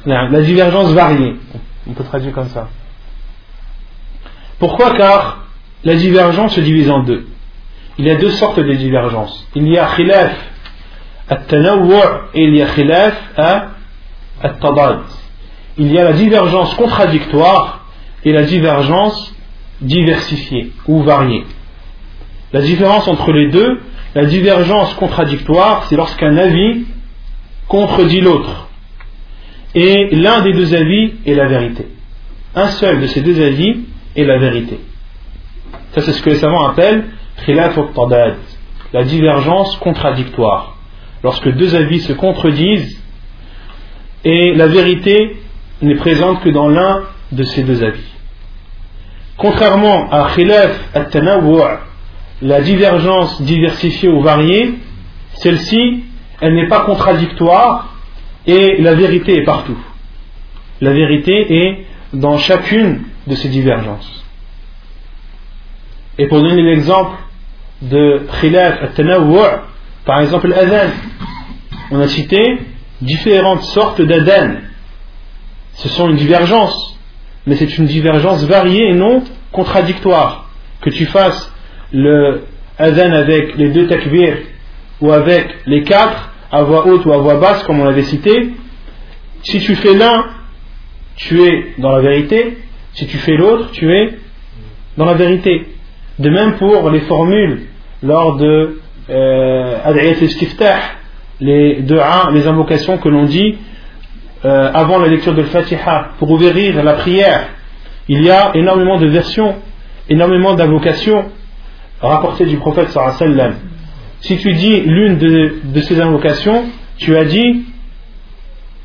la 0.08 0.42
divergence 0.42 0.92
variée. 0.92 1.36
On 1.88 1.94
peut 1.94 2.04
traduire 2.04 2.34
comme 2.34 2.50
ça. 2.50 2.68
Pourquoi? 4.60 4.92
Car 4.96 5.46
la 5.84 5.96
divergence 5.96 6.56
se 6.56 6.62
divise 6.62 6.90
en 6.90 7.04
deux. 7.04 7.28
Il 7.98 8.06
y 8.06 8.12
a 8.12 8.16
deux 8.16 8.32
sortes 8.32 8.60
de 8.60 8.74
divergences. 8.74 9.48
Il 9.56 9.68
y 9.68 9.78
a 9.78 9.88
khilaf 9.96 10.36
at-tanawwu' 11.30 12.30
et 12.34 12.44
il 12.44 12.56
y 12.56 12.62
a 12.62 12.68
khilaf 12.68 13.16
at-tadad 14.42 15.00
il 15.78 15.92
y 15.92 16.00
a 16.00 16.04
la 16.04 16.14
divergence 16.14 16.74
contradictoire 16.76 17.86
et 18.24 18.32
la 18.32 18.44
divergence 18.44 19.34
diversifiée 19.82 20.72
ou 20.88 21.04
variée 21.04 21.44
la 22.54 22.62
différence 22.62 23.08
entre 23.08 23.32
les 23.32 23.50
deux 23.50 23.80
la 24.16 24.24
divergence 24.24 24.94
contradictoire, 24.94 25.86
c'est 25.88 25.98
lorsqu'un 25.98 26.38
avis 26.38 26.86
contredit 27.68 28.22
l'autre. 28.22 28.70
Et 29.76 30.16
l'un 30.16 30.42
des 30.42 30.54
deux 30.54 30.74
avis 30.74 31.16
est 31.26 31.34
la 31.34 31.48
vérité. 31.48 31.88
Un 32.56 32.68
seul 32.68 33.02
de 33.02 33.08
ces 33.08 33.20
deux 33.20 33.46
avis 33.46 33.82
est 34.16 34.24
la 34.24 34.38
vérité. 34.38 34.80
Ça, 35.92 36.02
c'est 36.02 36.14
ce 36.14 36.22
que 36.22 36.30
les 36.30 36.38
savants 36.38 36.70
appellent 36.70 37.04
la 38.94 39.04
divergence 39.04 39.76
contradictoire. 39.78 40.78
Lorsque 41.22 41.50
deux 41.50 41.76
avis 41.76 42.00
se 42.00 42.14
contredisent 42.14 42.98
et 44.24 44.54
la 44.54 44.68
vérité 44.68 45.42
n'est 45.82 45.96
présente 45.96 46.42
que 46.42 46.50
dans 46.50 46.68
l'un 46.68 47.04
de 47.32 47.44
ces 47.44 47.64
deux 47.64 47.84
avis. 47.84 48.04
Contrairement 49.38 50.10
à 50.12 50.32
khilaf 50.34 50.80
al-tanawwu' 50.94 51.80
la 52.42 52.62
divergence 52.62 53.42
diversifiée 53.42 54.10
ou 54.10 54.22
variée, 54.22 54.76
celle-ci, 55.36 56.04
elle 56.42 56.56
n'est 56.56 56.68
pas 56.68 56.82
contradictoire, 56.82 57.96
et 58.46 58.82
la 58.82 58.94
vérité 58.94 59.38
est 59.38 59.44
partout. 59.44 59.78
La 60.82 60.92
vérité 60.92 61.66
est 61.66 61.86
dans 62.14 62.38
chacune 62.38 63.02
de 63.28 63.36
ces 63.36 63.50
divergences. 63.50 64.24
Et 66.18 66.28
pour 66.28 66.42
donner 66.42 66.62
l'exemple 66.62 67.18
de 67.82 68.26
khilaf 68.40 68.82
al 68.82 69.62
par 70.06 70.22
exemple 70.22 70.48
l'adhan, 70.48 70.92
on 71.92 72.00
a 72.00 72.08
cité 72.08 72.60
différentes 73.02 73.64
sortes 73.64 74.02
d'adhan. 74.02 74.56
Ce 75.76 75.90
sont 75.90 76.10
une 76.10 76.16
divergence, 76.16 76.98
mais 77.46 77.56
c'est 77.56 77.78
une 77.78 77.86
divergence 77.86 78.44
variée 78.46 78.90
et 78.90 78.94
non 78.94 79.24
contradictoire. 79.52 80.50
Que 80.82 80.90
tu 80.90 81.06
fasses 81.06 81.52
le 81.92 82.44
adhan 82.78 83.12
avec 83.14 83.56
les 83.58 83.70
deux 83.70 83.88
takbir 83.88 84.38
ou 85.02 85.12
avec 85.12 85.56
les 85.66 85.84
quatre, 85.84 86.32
à 86.52 86.64
voix 86.64 86.88
haute 86.88 87.06
ou 87.06 87.12
à 87.12 87.18
voix 87.18 87.36
basse, 87.36 87.64
comme 87.64 87.80
on 87.80 87.86
l'avait 87.86 88.04
cité, 88.04 88.52
si 89.44 89.60
tu 89.60 89.76
fais 89.76 89.94
l'un, 89.94 90.26
tu 91.16 91.42
es 91.42 91.74
dans 91.78 91.92
la 91.92 92.02
vérité, 92.02 92.58
si 92.94 93.06
tu 93.08 93.18
fais 93.18 93.36
l'autre, 93.36 93.72
tu 93.72 93.94
es 93.94 94.18
dans 94.98 95.06
la 95.06 95.14
vérité. 95.14 95.68
De 96.20 96.30
même 96.30 96.56
pour 96.56 96.90
les 96.90 97.02
formules 97.02 97.68
lors 98.02 98.38
de 98.38 98.80
euh, 99.10 99.78
les 101.42 101.82
les 101.82 102.48
invocations 102.48 102.98
que 102.98 103.10
l'on 103.10 103.26
dit 103.26 103.58
euh, 104.46 104.70
avant 104.76 105.00
la 105.00 105.08
lecture 105.08 105.34
de 105.34 105.42
Fatiha 105.42 106.10
pour 106.20 106.30
ouvrir 106.30 106.84
la 106.84 106.94
prière. 106.94 107.48
Il 108.08 108.22
y 108.22 108.30
a 108.30 108.52
énormément 108.54 109.00
de 109.00 109.08
versions, 109.08 109.56
énormément 110.08 110.54
d'invocations 110.54 111.26
rapportées 112.00 112.46
du 112.46 112.58
prophète 112.58 112.90
sallam. 112.90 113.56
Si 114.20 114.38
tu 114.38 114.54
dis 114.54 114.82
l'une 114.82 115.18
de, 115.18 115.82
ces 115.82 116.00
invocations, 116.00 116.66
tu 116.98 117.18
as 117.18 117.26
dit 117.26 117.66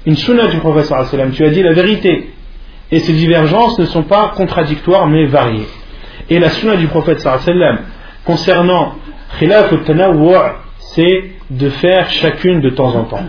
une 0.07 0.17
sunna 0.17 0.47
du 0.47 0.57
prophète 0.57 0.87
sallam, 0.87 1.33
tu 1.33 1.45
as 1.45 1.51
dit 1.51 1.63
la 1.63 1.75
vérité. 1.75 2.31
Et 2.91 3.01
ces 3.01 3.13
divergences 3.13 3.79
ne 3.79 3.85
sont 3.85 4.05
pas 4.05 4.33
contradictoires 4.35 5.09
mais 5.09 5.27
variées. 5.27 5.69
Et 6.31 6.39
la 6.39 6.49
sunna 6.49 6.77
du 6.77 6.87
prophète 6.87 7.21
sallam 7.21 7.81
concernant 8.25 8.95
khilaf 9.39 9.71
al 9.75 10.55
c'est 10.79 11.33
de 11.51 11.69
faire 11.69 12.09
chacune 12.09 12.63
de 12.63 12.71
temps 12.71 12.97
en 12.97 13.05
temps. 13.05 13.29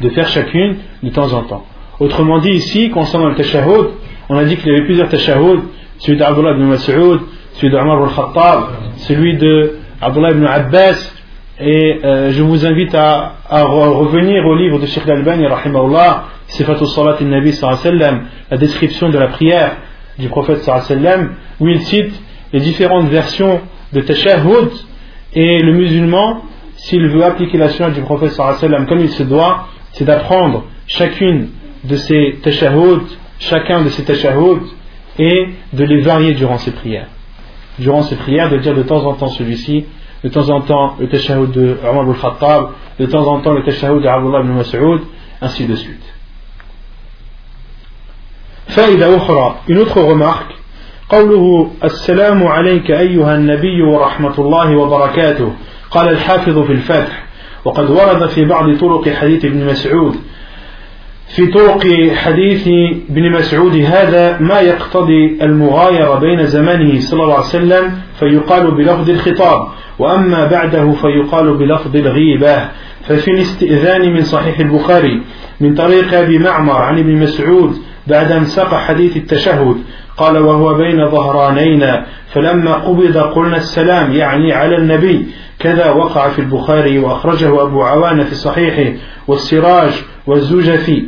De 0.00 0.08
faire 0.10 0.28
chacune 0.28 0.76
de 1.02 1.10
temps 1.10 1.32
en 1.32 1.42
temps. 1.42 1.64
Autrement 1.98 2.38
dit, 2.38 2.50
ici, 2.50 2.88
concernant 2.90 3.28
le 3.28 3.34
tashahhud, 3.34 3.90
on 4.30 4.36
a 4.36 4.44
dit 4.44 4.56
qu'il 4.56 4.68
y 4.68 4.74
avait 4.74 4.84
plusieurs 4.84 5.08
tashahhud, 5.08 5.60
celui 5.98 6.18
d'Abdullah 6.18 6.52
ibn 6.52 6.64
Mas'ud, 6.64 7.20
celui 7.52 7.70
d'Omar 7.70 8.02
al-Khattab, 8.02 8.60
celui 8.96 9.36
d'Abdullah 9.36 10.30
ibn 10.30 10.46
Abbas, 10.46 11.12
et 11.60 12.00
euh, 12.02 12.30
je 12.30 12.42
vous 12.42 12.64
invite 12.64 12.94
à, 12.94 13.34
revenir 13.50 14.46
au 14.46 14.54
livre 14.54 14.78
de 14.78 14.86
Sheikh 14.86 15.06
al-Albani, 15.06 15.46
rahimahullah, 15.46 16.24
Sifatul 16.46 16.86
Salat 16.86 17.16
al-Nabi 17.20 17.54
la 18.50 18.56
description 18.56 19.10
de 19.10 19.18
la 19.18 19.28
prière 19.28 19.76
du 20.18 20.28
prophète 20.28 20.68
où 21.60 21.68
il 21.68 21.80
cite 21.82 22.14
les 22.54 22.60
différentes 22.60 23.08
versions 23.08 23.60
de 23.92 24.00
tashahhud, 24.00 24.70
et 25.34 25.58
le 25.58 25.72
musulman, 25.72 26.42
s'il 26.76 27.06
veut 27.08 27.24
appliquer 27.24 27.58
la 27.58 27.68
sunna 27.68 27.90
du 27.90 28.00
prophète 28.00 28.34
comme 28.88 29.00
il 29.00 29.10
se 29.10 29.22
doit, 29.22 29.66
c'est 29.93 30.05
d'apprendre 30.05 30.63
chacune 30.87 31.49
de 31.83 31.95
ces 31.95 32.39
tashahhud, 32.43 33.01
chacun 33.39 33.83
de 33.83 33.89
ces 33.89 34.03
tashahhud, 34.03 34.61
et 35.17 35.49
de 35.73 35.83
les 35.83 36.01
varier 36.01 36.33
durant 36.33 36.57
ses 36.57 36.71
prières. 36.71 37.07
Durant 37.79 38.01
ses 38.03 38.15
prières, 38.15 38.49
de 38.49 38.57
dire 38.57 38.75
de 38.75 38.83
temps 38.83 39.05
en 39.05 39.13
temps 39.13 39.29
celui-ci, 39.29 39.85
de 40.23 40.29
temps 40.29 40.49
en 40.49 40.61
temps 40.61 40.95
le 40.99 41.07
tashahhud 41.07 41.51
de 41.51 41.77
Omar 41.87 42.09
al-Khattab, 42.09 42.69
de 42.99 43.05
temps 43.05 43.27
en 43.27 43.39
temps 43.41 43.53
le 43.53 43.63
tashahhud 43.63 44.01
de 44.01 44.07
Abdullah 44.07 44.41
ibn 44.41 44.53
Mas'ud, 44.53 45.01
ainsi 45.41 45.65
de 45.65 45.75
suite. 45.75 46.05
فائدة 48.67 49.17
أخرى 49.17 49.55
une 49.67 49.77
autre 49.77 50.01
remarque 50.01 50.55
قوله 51.09 51.71
السلام 51.83 52.43
عليك 52.43 52.91
أيها 52.91 53.35
النبي 53.35 53.81
ورحمة 53.81 54.39
الله 54.39 54.75
وبركاته 54.75 55.53
قال 55.91 56.09
الحافظ 56.09 56.59
في 56.59 56.71
الفتح 56.71 57.23
وقد 57.64 57.90
ورد 57.90 58.26
في 58.26 58.44
بعض 58.44 58.76
طرق 58.76 59.08
حديث 59.08 59.44
ابن 59.44 59.66
مسعود. 59.66 60.14
في 61.28 61.46
طرق 61.46 61.86
حديث 62.14 62.68
ابن 63.10 63.30
مسعود 63.32 63.76
هذا 63.76 64.38
ما 64.38 64.60
يقتضي 64.60 65.38
المغايرة 65.42 66.18
بين 66.18 66.46
زمانه 66.46 67.00
صلى 67.00 67.22
الله 67.22 67.34
عليه 67.34 67.44
وسلم 67.44 67.92
فيقال 68.18 68.70
بلفظ 68.70 69.10
الخطاب 69.10 69.68
وأما 69.98 70.46
بعده 70.46 70.92
فيقال 70.92 71.54
بلفظ 71.54 71.96
الغيبة. 71.96 72.68
ففي 73.08 73.30
الاستئذان 73.30 74.12
من 74.12 74.22
صحيح 74.22 74.58
البخاري 74.58 75.22
من 75.60 75.74
طريق 75.74 76.14
أبي 76.18 76.38
معمر 76.38 76.76
عن 76.76 76.98
ابن 76.98 77.16
مسعود 77.16 77.76
بعد 78.06 78.32
أن 78.32 78.44
ساق 78.44 78.74
حديث 78.74 79.16
التشهد 79.16 79.76
قال 80.16 80.38
وهو 80.38 80.74
بين 80.74 81.08
ظهرانينا 81.10 82.06
فلما 82.32 82.74
قبض 82.74 83.16
قلنا 83.16 83.56
السلام 83.56 84.12
يعني 84.12 84.52
على 84.52 84.76
النبي. 84.76 85.26
كذا 85.58 85.90
وقع 85.90 86.28
في 86.28 86.38
البخاري 86.38 86.98
وأخرجه 86.98 87.62
أبو 87.62 87.82
عوان 87.82 88.24
في 88.24 88.34
صحيحه 88.34 88.92
والسراج 89.28 90.04
والزجفي. 90.26 91.04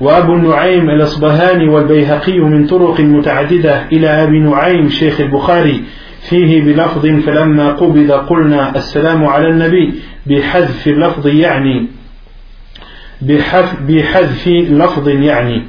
وأبو 0.00 0.34
النعيم 0.34 0.90
الأصبهاني 0.90 1.68
والبيهقي 1.68 2.38
من 2.38 2.66
طرق 2.66 3.00
متعددة 3.00 3.82
إلى 3.92 4.08
أبي 4.08 4.38
نعيم 4.38 4.88
شيخ 4.88 5.20
البخاري. 5.20 5.82
فيه 6.28 6.62
بلفظ 6.62 7.06
فلما 7.06 7.72
قبض 7.72 8.10
قلنا 8.12 8.76
السلام 8.76 9.24
على 9.24 9.48
النبي 9.48 9.94
بحذف 10.26 10.88
اللفظ 10.88 11.26
يعني 11.26 11.86
بحذف 13.88 14.48
لفظ 14.48 15.08
يعني. 15.08 15.62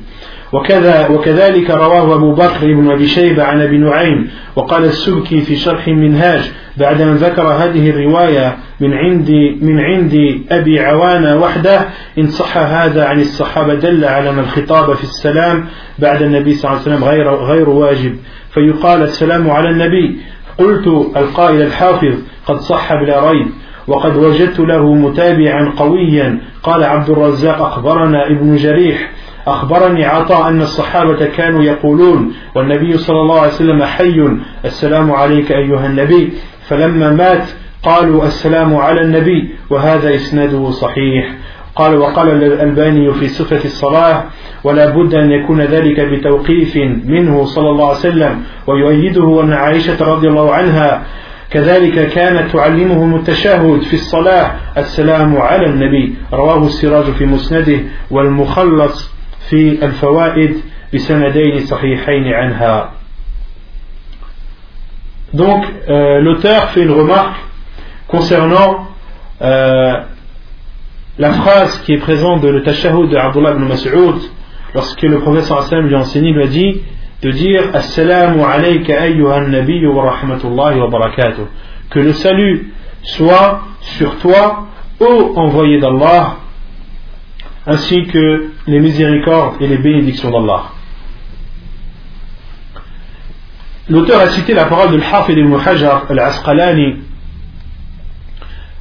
وكذا 0.54 1.08
وكذلك 1.08 1.70
رواه 1.70 2.16
أبو 2.16 2.34
بكر 2.34 2.74
بن 2.74 2.92
أبي 2.92 3.08
شيبة 3.08 3.44
عن 3.44 3.62
أبي 3.62 3.78
نعيم 3.78 4.30
وقال 4.56 4.84
السبكي 4.84 5.42
في 5.42 5.56
شرح 5.56 5.88
المنهاج 5.88 6.52
بعد 6.78 7.02
أن 7.02 7.16
ذكر 7.16 7.42
هذه 7.42 7.90
الرواية 7.90 8.58
من 8.82 8.94
عند 8.94 9.30
من 9.62 9.80
عند 9.80 10.42
أبي 10.52 10.80
عوانة 10.80 11.38
وحده 11.38 11.86
إن 12.18 12.28
صح 12.28 12.58
هذا 12.58 13.06
عن 13.06 13.20
الصحابة 13.20 13.74
دل 13.74 14.06
على 14.06 14.30
أن 14.30 14.40
الخطاب 14.40 14.94
في 14.94 15.04
السلام 15.04 15.66
بعد 16.00 16.22
النبي 16.22 16.54
صلى 16.54 16.72
الله 16.72 16.82
عليه 16.82 16.96
وسلم 16.96 17.10
غير 17.10 17.36
غير 17.36 17.70
واجب. 17.70 18.16
فيقال 18.54 19.04
السلام 19.04 19.50
على 19.50 19.70
النبي. 19.70 20.18
قلت 20.58 20.88
القائل 21.18 21.62
الحافظ 21.62 22.14
قد 22.46 22.60
صح 22.60 22.94
بلا 22.94 23.32
ريب 23.32 23.48
وقد 23.88 24.16
وجدت 24.16 24.60
له 24.60 24.94
متابعا 24.94 25.74
قويا. 25.78 26.40
قال 26.64 26.84
عبد 26.84 27.10
الرزاق 27.10 27.62
أخبرنا 27.62 28.28
ابن 28.28 28.56
جريح 28.56 29.12
أخبرني 29.48 30.06
عطاء 30.06 30.50
أن 30.50 30.62
الصحابة 30.62 31.26
كانوا 31.26 31.64
يقولون 31.64 32.34
والنبي 32.56 32.98
صلى 32.98 33.22
الله 33.22 33.40
عليه 33.40 33.52
وسلم 33.52 33.84
حي 33.84 34.28
السلام 34.66 35.12
عليك 35.12 35.52
أيها 35.52 35.86
النبي. 35.86 36.34
فلما 36.68 37.12
مات 37.12 37.44
قالوا 37.84 38.26
السلام 38.26 38.76
على 38.76 39.02
النبي 39.02 39.56
وهذا 39.70 40.16
إسناده 40.16 40.72
صحيح. 40.72 41.34
قال 41.76 41.98
وقال 41.98 42.44
الألباني 42.44 43.14
في 43.14 43.28
صفة 43.28 43.66
الصلاة 43.66 44.24
ولا 44.64 44.90
بد 44.90 45.16
أن 45.16 45.32
يكون 45.32 45.62
ذلك 45.62 46.00
بتوقيف 46.00 46.78
منه 47.06 47.46
صلى 47.46 47.70
الله 47.70 47.88
عليه 47.88 47.98
وسلم 47.98 48.42
ويؤيده 48.68 49.44
أن 49.44 49.54
عائشة 49.54 50.14
رضي 50.14 50.28
الله 50.28 50.54
عنها. 50.54 51.04
كذلك 51.52 52.10
كانت 52.10 52.52
تعلمهم 52.52 53.16
التشهد 53.16 53.82
في 53.82 53.94
الصلاة 53.94 54.52
السلام 54.78 55.38
على 55.38 55.66
النبي. 55.66 56.16
رواه 56.34 56.66
السراج 56.66 57.04
في 57.04 57.26
مسنده 57.26 57.80
والمخلص 58.12 59.17
في 59.51 59.85
الفوائد 59.85 60.61
بسندين 60.95 61.67
صحيحين 61.67 62.33
عنها 62.33 62.91
Donc, 65.35 65.65
euh, 65.89 66.21
l'auteur 66.21 66.71
fait 66.71 66.83
une 66.83 66.91
remarque 66.91 67.37
concernant 68.07 68.87
euh, 69.41 69.95
la 71.19 71.33
phrase 71.33 71.79
qui 71.83 71.95
est 71.95 71.99
présente 71.99 72.43
de 72.43 72.49
le 72.49 72.63
tashahhud 72.63 73.09
de 73.09 73.17
Abdullah 73.17 73.53
ibn 73.53 73.65
Mas'ud 73.65 74.17
lorsque 74.75 75.03
le 75.03 75.21
professeur 75.21 75.63
sallam 75.63 75.87
lui 75.87 75.95
a 75.95 76.01
enseigné, 76.01 76.33
lui 76.33 76.43
a 76.43 76.47
dit 76.47 76.83
de 77.23 77.31
dire 77.31 77.63
Assalamu 77.73 78.43
alayka 78.43 79.01
ayyuhan 79.01 79.49
nabiyyu 79.49 79.89
wa 79.89 80.11
rahmatullahi 80.11 80.79
wa 80.79 80.89
barakatuh. 80.91 81.47
Que 81.89 82.01
le 82.01 82.13
salut 82.13 82.73
soit 83.03 83.61
sur 83.81 84.19
toi, 84.19 84.67
ô 85.01 85.33
envoyé 85.37 85.79
d'Allah, 85.81 86.37
ainsi 87.68 88.06
que 88.06 88.52
les 88.66 88.80
miséricordes 88.80 89.62
et 89.62 89.68
les 89.68 89.78
bénédictions 89.78 90.32
d'Allah. 90.32 90.72
L'auteur 93.90 94.20
a 94.22 94.30
cité 94.30 94.54
la 94.54 94.66
parole 94.66 94.92
de 94.92 94.98
l'Hafid 94.98 95.38
ibn 95.38 95.54
al-Asqalani. 95.54 96.96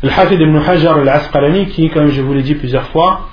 L'Hafid 0.03 0.41
ibn 0.41 0.57
Hajar 0.57 0.99
al-Asqalani 0.99 1.67
qui, 1.67 1.91
comme 1.91 2.11
je 2.11 2.23
vous 2.23 2.33
l'ai 2.33 2.43
dit 2.43 2.55
plusieurs 2.55 2.89
fois, 2.89 3.29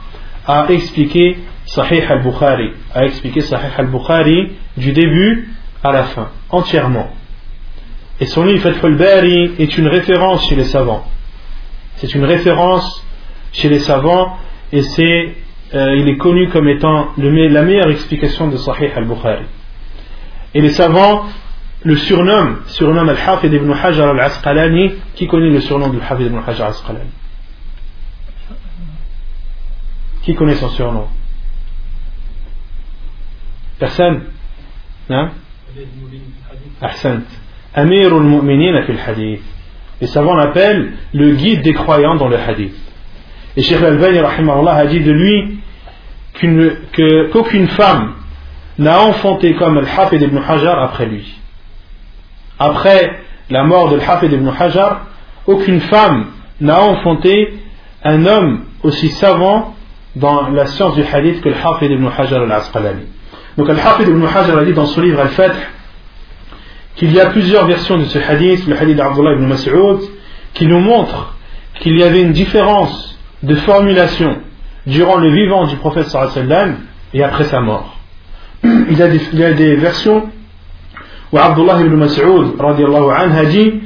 a 0.45 0.65
expliqué 0.69 1.37
Sahih 1.65 2.03
al-Bukhari, 2.09 2.71
a 2.93 3.05
expliqué 3.05 3.41
Sahih 3.41 3.71
al-Bukhari 3.77 4.51
du 4.75 4.91
début 4.91 5.49
à 5.83 5.91
la 5.91 6.03
fin, 6.03 6.29
entièrement. 6.49 7.09
Et 8.19 8.25
son 8.25 8.43
livre 8.43 8.69
Fathul 8.69 8.95
Bari 8.95 9.51
est 9.59 9.77
une 9.77 9.87
référence 9.87 10.47
chez 10.47 10.55
les 10.55 10.65
savants. 10.65 11.05
C'est 11.95 12.13
une 12.13 12.25
référence 12.25 13.05
chez 13.51 13.69
les 13.69 13.79
savants 13.79 14.37
et 14.71 14.81
c'est, 14.81 15.35
euh, 15.73 15.95
il 15.95 16.07
est 16.07 16.17
connu 16.17 16.49
comme 16.49 16.67
étant 16.67 17.09
la 17.17 17.63
meilleure 17.63 17.89
explication 17.89 18.47
de 18.47 18.57
Sahih 18.57 18.91
al-Bukhari. 18.95 19.45
Et 20.53 20.61
les 20.61 20.69
savants 20.69 21.25
le 21.83 21.97
surnomment, 21.97 22.59
surnomment 22.67 23.09
Al-Hafid 23.09 23.51
ibn 23.53 23.71
Hajar 23.71 24.09
al-Asqalani. 24.09 24.93
Qui 25.15 25.27
connaît 25.27 25.49
le 25.49 25.61
surnom 25.61 25.89
du 25.89 25.99
Hafid 25.99 26.27
ibn 26.27 26.37
Hajar 26.37 26.67
al-Asqalani? 26.67 27.09
Qui 30.21 30.35
connaît 30.35 30.55
son 30.55 30.69
surnom? 30.69 31.07
Personne? 33.79 34.21
Ahsant. 36.81 37.23
Amir 37.73 38.13
al-Mu'minin 38.13 38.83
fil 38.83 38.99
hadith. 39.05 39.41
Les 39.99 40.07
savants 40.07 40.35
l'appellent 40.35 40.93
le 41.13 41.35
guide 41.35 41.63
des 41.63 41.73
croyants 41.73 42.15
dans 42.15 42.29
le 42.29 42.37
hadith. 42.37 42.75
Et 43.55 43.61
Sheikh 43.61 43.81
Al-Bani 43.81 44.19
a 44.19 44.85
dit 44.85 45.01
de 45.01 45.11
lui 45.11 45.52
qu'aucune 46.33 47.67
femme 47.69 48.13
n'a 48.79 49.01
enfanté 49.01 49.53
comme 49.55 49.77
Al-Hafid 49.77 50.21
ibn 50.21 50.37
Hajar 50.37 50.79
après 50.79 51.05
lui. 51.05 51.25
Après 52.59 53.19
la 53.49 53.63
mort 53.63 53.89
de 53.89 53.99
Al-Hafid 53.99 54.31
ibn 54.31 54.49
Hajar, 54.57 55.01
aucune 55.47 55.81
femme 55.81 56.27
n'a 56.59 56.81
enfanté 56.81 57.59
un 58.03 58.25
homme 58.25 58.65
aussi 58.83 59.09
savant 59.09 59.75
dans 60.15 60.49
la 60.49 60.65
science 60.67 60.95
du 60.95 61.03
hadith 61.03 61.41
que 61.41 61.49
Al-Hafid 61.49 61.91
ibn 61.91 62.07
Hajar 62.17 62.41
al-Asqalani. 62.41 63.05
Donc 63.57 63.69
Al-Hafid 63.69 64.07
ibn 64.07 64.25
Hajar 64.25 64.57
a 64.57 64.65
dit 64.65 64.73
dans 64.73 64.85
son 64.85 65.01
livre 65.01 65.19
Al-Fath 65.19 65.55
qu'il 66.95 67.11
y 67.11 67.19
a 67.19 67.27
plusieurs 67.27 67.65
versions 67.65 67.97
de 67.97 68.05
ce 68.05 68.19
hadith, 68.19 68.67
le 68.67 68.79
hadith 68.79 68.97
d'Abdullah 68.97 69.33
ibn 69.33 69.45
Mas'ud, 69.45 69.99
qui 70.53 70.67
nous 70.67 70.79
montre 70.79 71.35
qu'il 71.79 71.97
y 71.97 72.03
avait 72.03 72.21
une 72.21 72.33
différence 72.33 73.17
de 73.41 73.55
formulation 73.55 74.37
durant 74.85 75.17
le 75.17 75.29
vivant 75.29 75.65
du 75.65 75.75
prophète 75.77 76.07
sallam 76.07 76.77
et 77.13 77.23
après 77.23 77.45
sa 77.45 77.61
mort. 77.61 77.97
Il 78.63 78.97
y 78.97 79.01
a 79.01 79.07
des, 79.07 79.21
il 79.33 79.39
y 79.39 79.43
a 79.43 79.53
des 79.53 79.75
versions 79.75 80.29
où 81.31 81.37
Abdullah 81.37 81.81
ibn 81.81 81.95
Mas'ud 81.95 82.59
radiallahu 82.59 83.11
anhu 83.11 83.37
a 83.37 83.45
dit 83.45 83.81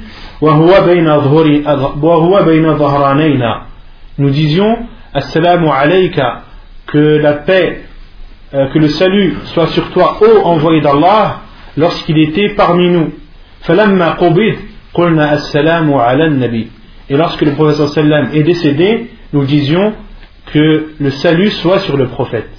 nous 4.18 4.30
disions 4.30 4.78
Assalamu 5.14 5.70
alayka 5.70 6.44
que 6.86 7.18
la 7.18 7.34
paix 7.34 7.82
euh, 8.54 8.68
que 8.68 8.80
le 8.80 8.88
salut 8.90 9.36
soit 9.46 9.68
sur 9.68 9.90
toi 9.92 10.20
ô 10.22 10.46
envoyé 10.46 10.82
d'Allah 10.82 11.42
lorsqu'il 11.76 12.20
était 12.20 12.50
parmi 12.50 12.90
nous 12.90 13.14
et 17.10 17.18
lorsque 17.18 17.42
le 17.42 17.52
prophète 17.54 17.88
sallam 17.88 18.30
est 18.34 18.44
décédé 18.44 19.10
nous 19.34 19.44
disions 19.44 19.94
que 20.54 20.94
le 21.00 21.12
salut 21.12 21.50
soit 21.50 21.80
sur 21.80 21.98
le 21.98 22.08
prophète. 22.08 22.50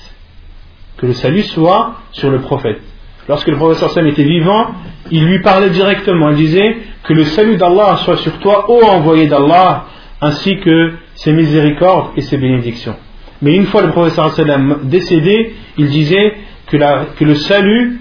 Que 0.96 1.06
le 1.06 1.12
salut 1.12 1.42
soit 1.42 1.94
sur 2.12 2.30
le 2.30 2.40
prophète. 2.40 2.80
Lorsque 3.28 3.48
le 3.48 3.56
prophète 3.56 3.88
sallam 3.88 4.08
était 4.08 4.24
vivant 4.24 4.68
il 5.10 5.24
lui 5.24 5.40
parlait 5.40 5.70
directement. 5.70 6.30
Il 6.30 6.36
disait 6.36 6.76
que 7.04 7.14
le 7.14 7.24
salut 7.24 7.56
d'Allah 7.56 7.98
soit 8.04 8.18
sur 8.18 8.38
toi 8.40 8.70
ô 8.70 8.84
envoyé 8.84 9.26
d'Allah 9.26 9.86
ainsi 10.20 10.58
que 10.58 10.94
ses 11.14 11.32
miséricordes 11.32 12.12
et 12.16 12.22
ses 12.22 12.36
bénédictions. 12.36 12.96
Mais 13.40 13.54
une 13.54 13.66
fois 13.66 13.82
le 13.82 13.90
prophète 13.90 14.14
sallam 14.14 14.80
décédé 14.84 15.54
il 15.78 15.88
disait 15.88 16.34
que 16.66 17.24
le 17.24 17.34
salut 17.36 18.00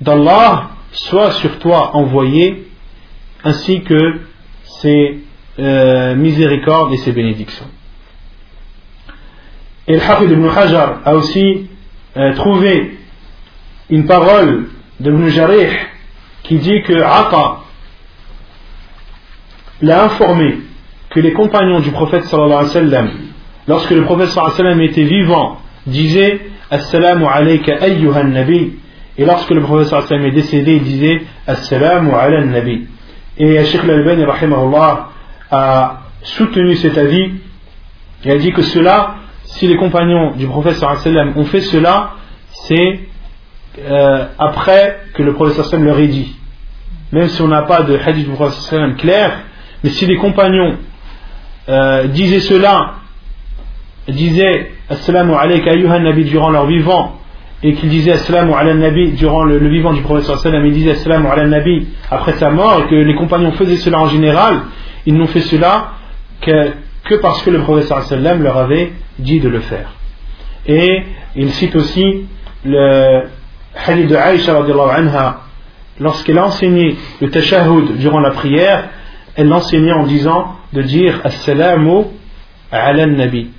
d'Allah 0.00 0.70
soit 0.92 1.32
sur 1.32 1.58
toi 1.58 1.94
envoyé, 1.94 2.68
ainsi 3.44 3.82
que 3.82 4.20
ses 4.64 5.20
euh, 5.58 6.14
miséricordes 6.14 6.92
et 6.94 6.98
ses 6.98 7.12
bénédictions. 7.12 7.66
Et 9.88 9.94
le 9.94 10.00
Hafid 10.00 10.30
ibn 10.30 10.48
Hajar 10.48 11.00
a 11.04 11.14
aussi 11.14 11.68
euh, 12.16 12.34
trouvé 12.34 12.98
une 13.90 14.06
parole 14.06 14.66
de 15.00 15.10
Ibn 15.10 15.28
Jarih 15.28 15.68
qui 16.42 16.56
dit 16.58 16.82
que 16.82 16.94
Aqa 16.94 17.58
l'a 19.82 20.04
informé 20.04 20.58
que 21.10 21.20
les 21.20 21.32
compagnons 21.32 21.80
du 21.80 21.90
prophète 21.90 22.24
sallallahu 22.24 22.66
alayhi 22.74 22.92
wa 22.92 23.04
lorsque 23.68 23.90
le 23.90 24.04
prophète 24.04 24.28
sallallahu 24.28 24.60
alayhi 24.60 24.78
wa 24.78 24.84
était 24.84 25.04
vivant, 25.04 25.58
disaient 25.86 26.40
Assalamu 26.70 27.26
alayka 27.26 27.76
ayyuhan 27.80 28.24
nabi 28.24 28.72
et 29.18 29.24
lorsque 29.24 29.50
le 29.50 29.62
professeur 29.62 30.02
sallam 30.02 30.26
est 30.26 30.32
décédé, 30.32 30.76
il 30.76 30.82
disait 30.82 31.22
Assalamu 31.46 32.10
ala 32.12 32.44
nabi. 32.44 32.86
Et 33.38 33.64
Sheikh 33.64 33.82
Al-Albani 33.84 34.24
a 35.50 36.00
soutenu 36.22 36.74
cet 36.76 36.98
avis 36.98 37.32
et 38.24 38.32
a 38.32 38.38
dit 38.38 38.52
que 38.52 38.62
cela, 38.62 39.14
si 39.46 39.66
les 39.66 39.76
compagnons 39.76 40.32
du 40.32 40.46
professeur 40.46 40.96
sallam 40.98 41.32
ont 41.36 41.44
fait 41.44 41.60
cela, 41.60 42.12
c'est 42.66 43.00
euh, 43.78 44.26
après 44.38 45.00
que 45.14 45.22
le 45.22 45.34
professeur 45.34 45.64
sallam 45.66 45.86
leur 45.86 45.98
ait 45.98 46.08
dit. 46.08 46.36
Même 47.12 47.28
si 47.28 47.40
on 47.42 47.48
n'a 47.48 47.62
pas 47.62 47.82
de 47.82 47.96
hadith 47.96 48.28
du 48.28 48.34
professeur 48.34 48.62
sallam 48.62 48.96
clair, 48.96 49.40
mais 49.82 49.90
si 49.90 50.06
les 50.06 50.16
compagnons 50.16 50.76
euh, 51.68 52.08
disaient 52.08 52.40
cela, 52.40 52.94
disaient 54.08 54.72
Assalamu 54.88 55.34
alayka 55.34 55.70
ayyuhan 55.70 56.00
nabi 56.00 56.24
durant 56.24 56.50
leur 56.50 56.66
vivant, 56.66 57.18
et 57.62 57.74
qu'il 57.74 57.88
disait 57.88 58.12
Assalamu 58.12 58.52
ala 58.52 58.74
nabi 58.74 59.12
durant 59.12 59.44
le, 59.44 59.58
vivant 59.68 59.92
du 59.92 60.02
prophète 60.02 60.36
sallam, 60.38 60.66
il 60.66 60.72
disait 60.72 60.92
Assalamu 60.92 61.28
ala 61.28 61.46
nabi 61.46 61.86
après 62.10 62.32
sa 62.34 62.50
mort, 62.50 62.82
et 62.82 62.88
que 62.88 62.94
les 62.96 63.14
compagnons 63.14 63.52
faisaient 63.52 63.76
cela 63.76 64.00
en 64.00 64.08
général, 64.08 64.62
ils 65.06 65.14
n'ont 65.14 65.26
fait 65.26 65.40
cela 65.40 65.92
que, 66.40 67.14
parce 67.22 67.42
que 67.42 67.50
le 67.50 67.60
prophète 67.60 67.86
sallam 67.86 68.42
leur 68.42 68.56
avait 68.56 68.92
dit 69.18 69.40
de 69.40 69.48
le 69.48 69.60
faire. 69.60 69.92
Et 70.66 71.04
il 71.36 71.50
cite 71.52 71.76
aussi 71.76 72.26
le 72.64 73.24
hadith 73.74 74.08
de 74.08 74.16
Aïcha 74.16 74.56
anha, 74.56 75.40
lorsqu'elle 76.00 76.38
a 76.38 76.46
enseigné 76.46 76.96
le 77.20 77.30
tashahhud 77.30 77.98
durant 77.98 78.20
la 78.20 78.30
prière, 78.30 78.88
elle 79.36 79.48
l'enseignait 79.48 79.92
en 79.92 80.06
disant 80.06 80.56
de 80.72 80.82
dire 80.82 81.20
Assalamu 81.24 82.04
ala 82.72 83.06
nabi. 83.06 83.50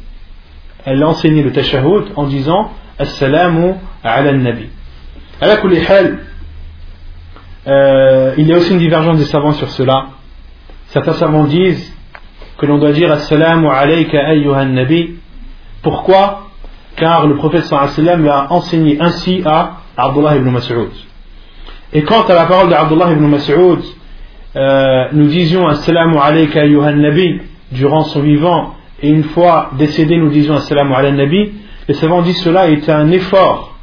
Elle 0.86 1.04
a 1.04 1.08
enseigné 1.08 1.44
le 1.44 1.52
tashahhud 1.52 2.12
en 2.16 2.26
disant 2.26 2.72
Assalamu 3.00 3.74
ala 4.04 4.34
nabi. 4.34 4.70
À 5.40 5.46
euh, 7.68 8.34
il 8.38 8.48
y 8.48 8.54
a 8.54 8.58
aussi 8.58 8.72
une 8.72 8.80
divergence 8.80 9.18
des 9.18 9.26
savants 9.26 9.52
sur 9.52 9.70
cela. 9.70 10.08
Certains 10.88 11.14
savants 11.14 11.44
disent 11.44 11.94
que 12.58 12.66
l'on 12.66 12.78
doit 12.78 12.94
dire 12.94 13.12
Assalamu 13.12 13.68
alayka 13.68 14.20
ayyuhan 14.20 14.68
nabi. 14.68 15.17
Pourquoi 15.82 16.48
Car 16.96 17.28
le 17.28 17.36
prophète 17.36 17.66
sallallahu 17.66 18.24
l'a 18.24 18.48
enseigné 18.52 18.98
ainsi 19.00 19.42
à 19.46 19.78
Abdullah 19.96 20.36
ibn 20.38 20.50
Mas'ud. 20.50 20.90
Et 21.94 22.04
quant 22.04 22.24
à 22.24 22.34
la 22.34 22.46
parole 22.46 22.70
d'Abdullah 22.70 23.12
ibn 23.12 23.26
Mas'ud, 23.28 23.80
euh, 24.56 25.08
nous 25.14 25.28
disions 25.28 25.68
Assalamu 25.68 26.18
alayka 26.22 26.62
ayyuhan 26.62 26.94
nabi 26.94 27.42
durant 27.72 28.04
son 28.04 28.22
vivant 28.22 28.76
et 29.02 29.10
une 29.10 29.24
fois 29.24 29.72
décédé 29.78 30.18
nous 30.18 30.30
disions 30.30 30.56
Assalamu 30.56 30.94
ala 30.96 31.12
nabi 31.12 31.52
les 31.88 31.94
savants 31.94 32.22
disent 32.22 32.42
cela 32.42 32.68
est 32.70 32.90
un 32.90 33.12
effort 33.12 33.78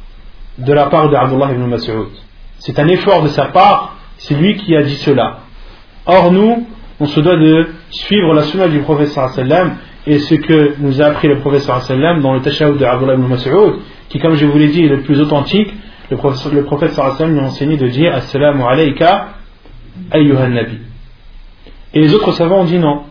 de 0.57 0.71
la 0.73 0.85
part 0.87 1.09
d'Abdullah 1.09 1.51
ibn 1.53 1.65
Mas'ud. 1.65 2.09
C'est 2.59 2.79
un 2.79 2.87
effort 2.87 3.23
de 3.23 3.29
sa 3.29 3.45
part, 3.45 3.95
c'est 4.17 4.35
lui 4.35 4.55
qui 4.57 4.75
a 4.75 4.83
dit 4.83 4.95
cela. 4.95 5.39
Or 6.05 6.31
nous, 6.31 6.67
on 6.99 7.05
se 7.07 7.19
doit 7.19 7.37
de 7.37 7.67
suivre 7.89 8.33
la 8.33 8.43
sunna 8.43 8.67
du 8.67 8.79
prophète 8.79 9.09
sallam 9.09 9.75
et 10.07 10.19
ce 10.19 10.35
que 10.35 10.75
nous 10.79 11.01
a 11.01 11.05
appris 11.05 11.27
le 11.27 11.39
prophète 11.39 11.61
sallam 11.61 12.21
dans 12.21 12.33
le 12.33 12.41
tashahhud 12.41 12.77
d'Abdullah 12.77 13.15
ibn 13.15 13.27
Mas'ud, 13.27 13.79
qui 14.09 14.19
comme 14.19 14.35
je 14.35 14.45
vous 14.45 14.57
l'ai 14.57 14.67
dit 14.67 14.85
est 14.85 14.89
le 14.89 15.01
plus 15.01 15.19
authentique, 15.19 15.73
le 16.11 16.17
prophète, 16.17 16.51
le 16.53 17.25
nous 17.27 17.39
a 17.39 17.43
enseigné 17.43 17.77
de 17.77 17.87
dire 17.87 18.13
Assalamu 18.13 18.61
alayka 18.63 19.29
ayyuhan 20.11 20.49
nabi. 20.49 20.77
Et 21.93 22.01
les 22.01 22.13
autres 22.13 22.33
savants 22.33 22.61
ont 22.61 22.65
dit 22.65 22.77
non. 22.77 23.03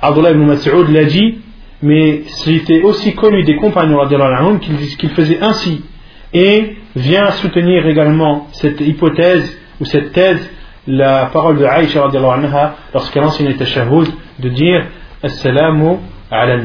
Abdullah 0.00 0.30
ibn 0.30 0.44
Mas'ud 0.44 0.88
l'a 0.88 1.04
dit 1.04 1.38
mais 1.82 2.22
c'était 2.26 2.82
aussi 2.82 3.14
connu 3.14 3.42
des 3.44 3.56
compagnons 3.56 3.98
qu'ils 4.58 4.76
disent 4.76 4.96
qu'il 4.96 5.10
faisait 5.10 5.40
ainsi 5.40 5.82
et 6.32 6.76
vient 6.94 7.30
soutenir 7.32 7.86
également 7.86 8.48
cette 8.52 8.80
hypothèse 8.80 9.58
ou 9.80 9.84
cette 9.84 10.12
thèse 10.12 10.50
la 10.86 11.26
parole 11.26 11.58
de 11.58 11.64
Aïcha 11.64 12.06
lorsqu'elle 12.92 13.24
enseignait 13.24 13.54
tashahhud 13.54 14.08
de 14.38 14.48
dire 14.48 14.86
Assalamu 15.22 15.98
ala 16.30 16.56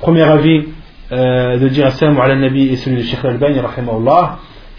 premier 0.00 0.22
avis 0.22 0.64
euh, 1.12 1.56
de 1.58 1.68
dire 1.68 1.86
Assalamu 1.86 2.20
ala 2.20 2.34
nabi 2.34 2.72
est 2.72 2.76
celui 2.76 2.96
de 2.96 3.02
Sheikh 3.02 3.24
Al-Bani 3.24 3.60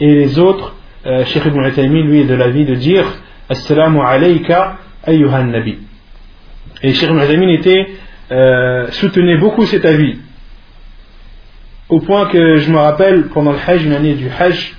et 0.02 0.14
les 0.14 0.39
autres 0.39 0.76
euh, 1.06 1.23
Sheikh 1.23 1.45
Ibn 1.45 1.65
Utaymi 1.68 2.03
lui 2.03 2.19
est 2.19 2.26
de 2.26 2.35
l'avis 2.35 2.65
de 2.65 2.76
dire 2.76 3.06
Assalamu 3.47 4.02
alayka 4.02 4.76
ayyuhan 5.06 5.45
nabi 5.45 5.80
et 6.84 6.93
Sheikh 6.93 7.10
Ibn 7.10 7.49
était 7.49 7.88
euh, 8.31 8.91
soutenait 8.91 9.38
beaucoup 9.38 9.65
cet 9.65 9.85
avis. 9.85 10.18
Au 11.88 11.99
point 11.99 12.26
que 12.26 12.57
je 12.57 12.72
me 12.72 12.77
rappelle, 12.77 13.27
pendant 13.27 13.52
le 13.52 13.60
Hajj, 13.65 13.85
une 13.85 13.93
année 13.93 14.15
du 14.15 14.27
Hajj, 14.27 14.76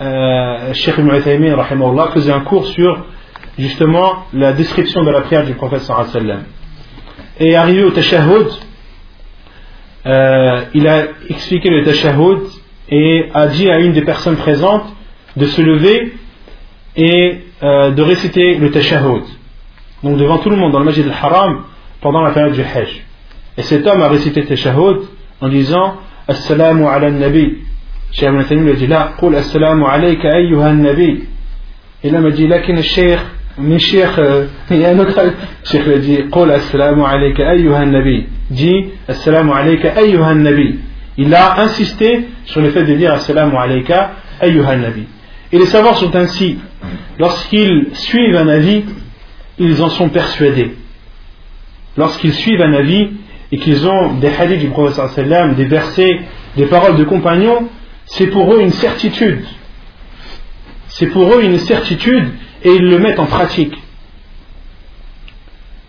euh, 0.00 0.72
Ibn 0.74 1.14
Uthaymin 1.14 1.56
faisait 2.12 2.32
un 2.32 2.40
cours 2.40 2.66
sur 2.66 3.06
justement 3.58 4.26
la 4.34 4.52
description 4.52 5.02
de 5.04 5.10
la 5.10 5.22
prière 5.22 5.46
du 5.46 5.54
prophète 5.54 5.80
sallam. 5.82 6.42
Et 7.38 7.54
arrivé 7.54 7.84
au 7.84 7.90
tashahhud, 7.90 8.46
euh, 10.06 10.62
il 10.74 10.88
a 10.88 11.04
expliqué 11.28 11.68
le 11.68 11.84
tashahhud 11.84 12.40
et 12.88 13.26
a 13.34 13.48
dit 13.48 13.68
à 13.70 13.78
une 13.80 13.92
des 13.92 14.02
personnes 14.02 14.36
présentes 14.36 14.86
de 15.36 15.44
se 15.46 15.60
lever 15.60 16.14
et 16.96 17.38
euh, 17.62 17.90
de 17.90 18.02
réciter 18.02 18.54
le 18.56 18.70
tashahhud. 18.70 19.24
Donc 20.02 20.16
devant 20.18 20.38
tout 20.38 20.48
le 20.48 20.56
monde 20.56 20.72
dans 20.72 20.78
le 20.78 20.84
masjid 20.86 21.04
al-Haram 21.04 21.64
pendant 22.00 22.22
la 22.22 22.30
période 22.30 22.54
du 22.54 22.62
Hajj. 22.62 23.04
Et 23.58 23.62
cet 23.62 23.86
homme 23.86 24.00
a 24.00 24.08
récité 24.08 24.40
le 24.40 24.46
tashahhud 24.46 25.00
en 25.40 25.48
disant 25.48 25.96
Assalamu 26.28 26.86
ala 26.86 27.10
nabi. 27.10 27.58
Cheikh 28.12 28.28
Ibn 28.50 28.64
lui 28.64 28.76
dit 28.76 28.86
là, 28.86 29.12
assalamu 29.36 29.84
alayka 29.84 30.30
nabi. 30.72 31.24
Et 32.02 32.10
l'homme 32.10 32.26
a 32.26 32.30
dit 32.30 32.46
Lakin 32.46 32.76
al-Sheikh 32.76 33.18
mais 33.58 33.78
Cheikh, 33.78 34.18
euh, 34.18 34.46
il 34.70 34.78
y 34.78 34.84
a 34.84 34.90
un 34.90 34.98
autre, 34.98 35.18
le 35.72 35.98
dit, 35.98 36.18
Qul 36.30 36.50
assalamu 36.50 37.02
alayka 37.04 37.48
ayyuhan 37.48 37.86
nabi. 37.86 38.26
Dis 38.50 38.86
assalamu 39.08 39.52
alayka 39.52 39.94
ayyuhan 39.96 40.36
nabi. 40.36 40.80
Il 41.16 41.34
a 41.34 41.60
insisté 41.62 42.28
sur 42.44 42.60
le 42.60 42.70
fait 42.70 42.84
de 42.84 42.94
dire 42.94 43.12
assalamu 43.12 43.56
alayka 43.56 44.12
ayyuhan 44.40 44.78
nabi. 44.78 45.06
Et 45.52 45.58
les 45.58 45.66
savants 45.66 45.94
sont 45.94 46.14
ainsi. 46.14 46.58
Lorsqu'ils 47.18 47.88
suivent 47.94 48.36
un 48.36 48.48
avis, 48.48 48.84
ils 49.58 49.82
en 49.82 49.88
sont 49.88 50.10
persuadés. 50.10 50.76
Lorsqu'ils 51.96 52.34
suivent 52.34 52.60
un 52.60 52.74
avis 52.74 53.08
et 53.52 53.58
qu'ils 53.58 53.86
ont 53.88 54.14
des 54.14 54.28
hadiths 54.28 54.60
du 54.60 54.68
Prophète 54.68 55.28
des 55.56 55.64
versets, 55.64 56.20
des 56.56 56.66
paroles 56.66 56.96
de 56.96 57.04
compagnons, 57.04 57.68
c'est 58.04 58.26
pour 58.26 58.52
eux 58.52 58.60
une 58.60 58.72
certitude. 58.72 59.44
C'est 60.88 61.06
pour 61.06 61.32
eux 61.34 61.42
une 61.42 61.58
certitude 61.58 62.28
et 62.66 62.74
ils 62.74 62.88
le 62.88 62.98
mettent 62.98 63.20
en 63.20 63.26
pratique. 63.26 63.74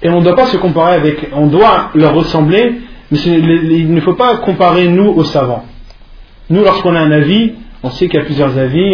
Et 0.04 0.10
on 0.10 0.20
ne 0.20 0.24
doit 0.24 0.36
pas 0.36 0.46
se 0.46 0.58
comparer 0.58 0.94
avec, 0.94 1.30
on 1.34 1.48
doit 1.48 1.90
leur 1.96 2.14
ressembler, 2.14 2.82
mais 3.10 3.18
il 3.20 3.92
ne 3.92 4.00
faut 4.02 4.14
pas 4.14 4.38
comparer 4.38 4.88
nous 4.88 5.10
aux 5.10 5.24
savants. 5.24 5.66
Nous, 6.52 6.64
lorsqu'on 6.64 6.96
a 6.96 7.00
un 7.00 7.12
avis, 7.12 7.54
on 7.82 7.90
sait 7.90 8.08
qu'il 8.08 8.20
y 8.20 8.22
a 8.22 8.26
plusieurs 8.26 8.56
avis, 8.56 8.94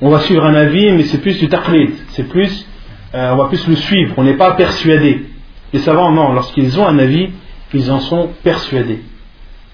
on, 0.00 0.08
va 0.08 0.20
suivre 0.20 0.46
un 0.46 0.54
avis, 0.54 0.92
mais 0.92 1.02
c'est 1.04 1.18
plus 1.18 1.38
du 1.38 1.48
taqlid, 1.48 1.90
c'est 2.12 2.26
plus, 2.26 2.66
euh, 3.14 3.32
on 3.32 3.36
va 3.36 3.48
plus 3.48 3.68
le 3.68 3.76
suivre, 3.76 4.14
on 4.16 4.24
n'est 4.24 4.38
pas 4.38 4.52
persuadé. 4.52 5.26
Les 5.74 5.80
savants, 5.80 6.10
non, 6.10 6.32
lorsqu'ils 6.32 6.80
ont 6.80 6.86
un 6.86 6.98
avis, 6.98 7.30
ils 7.74 7.92
en 7.92 8.00
sont 8.00 8.30
persuadés. 8.42 9.02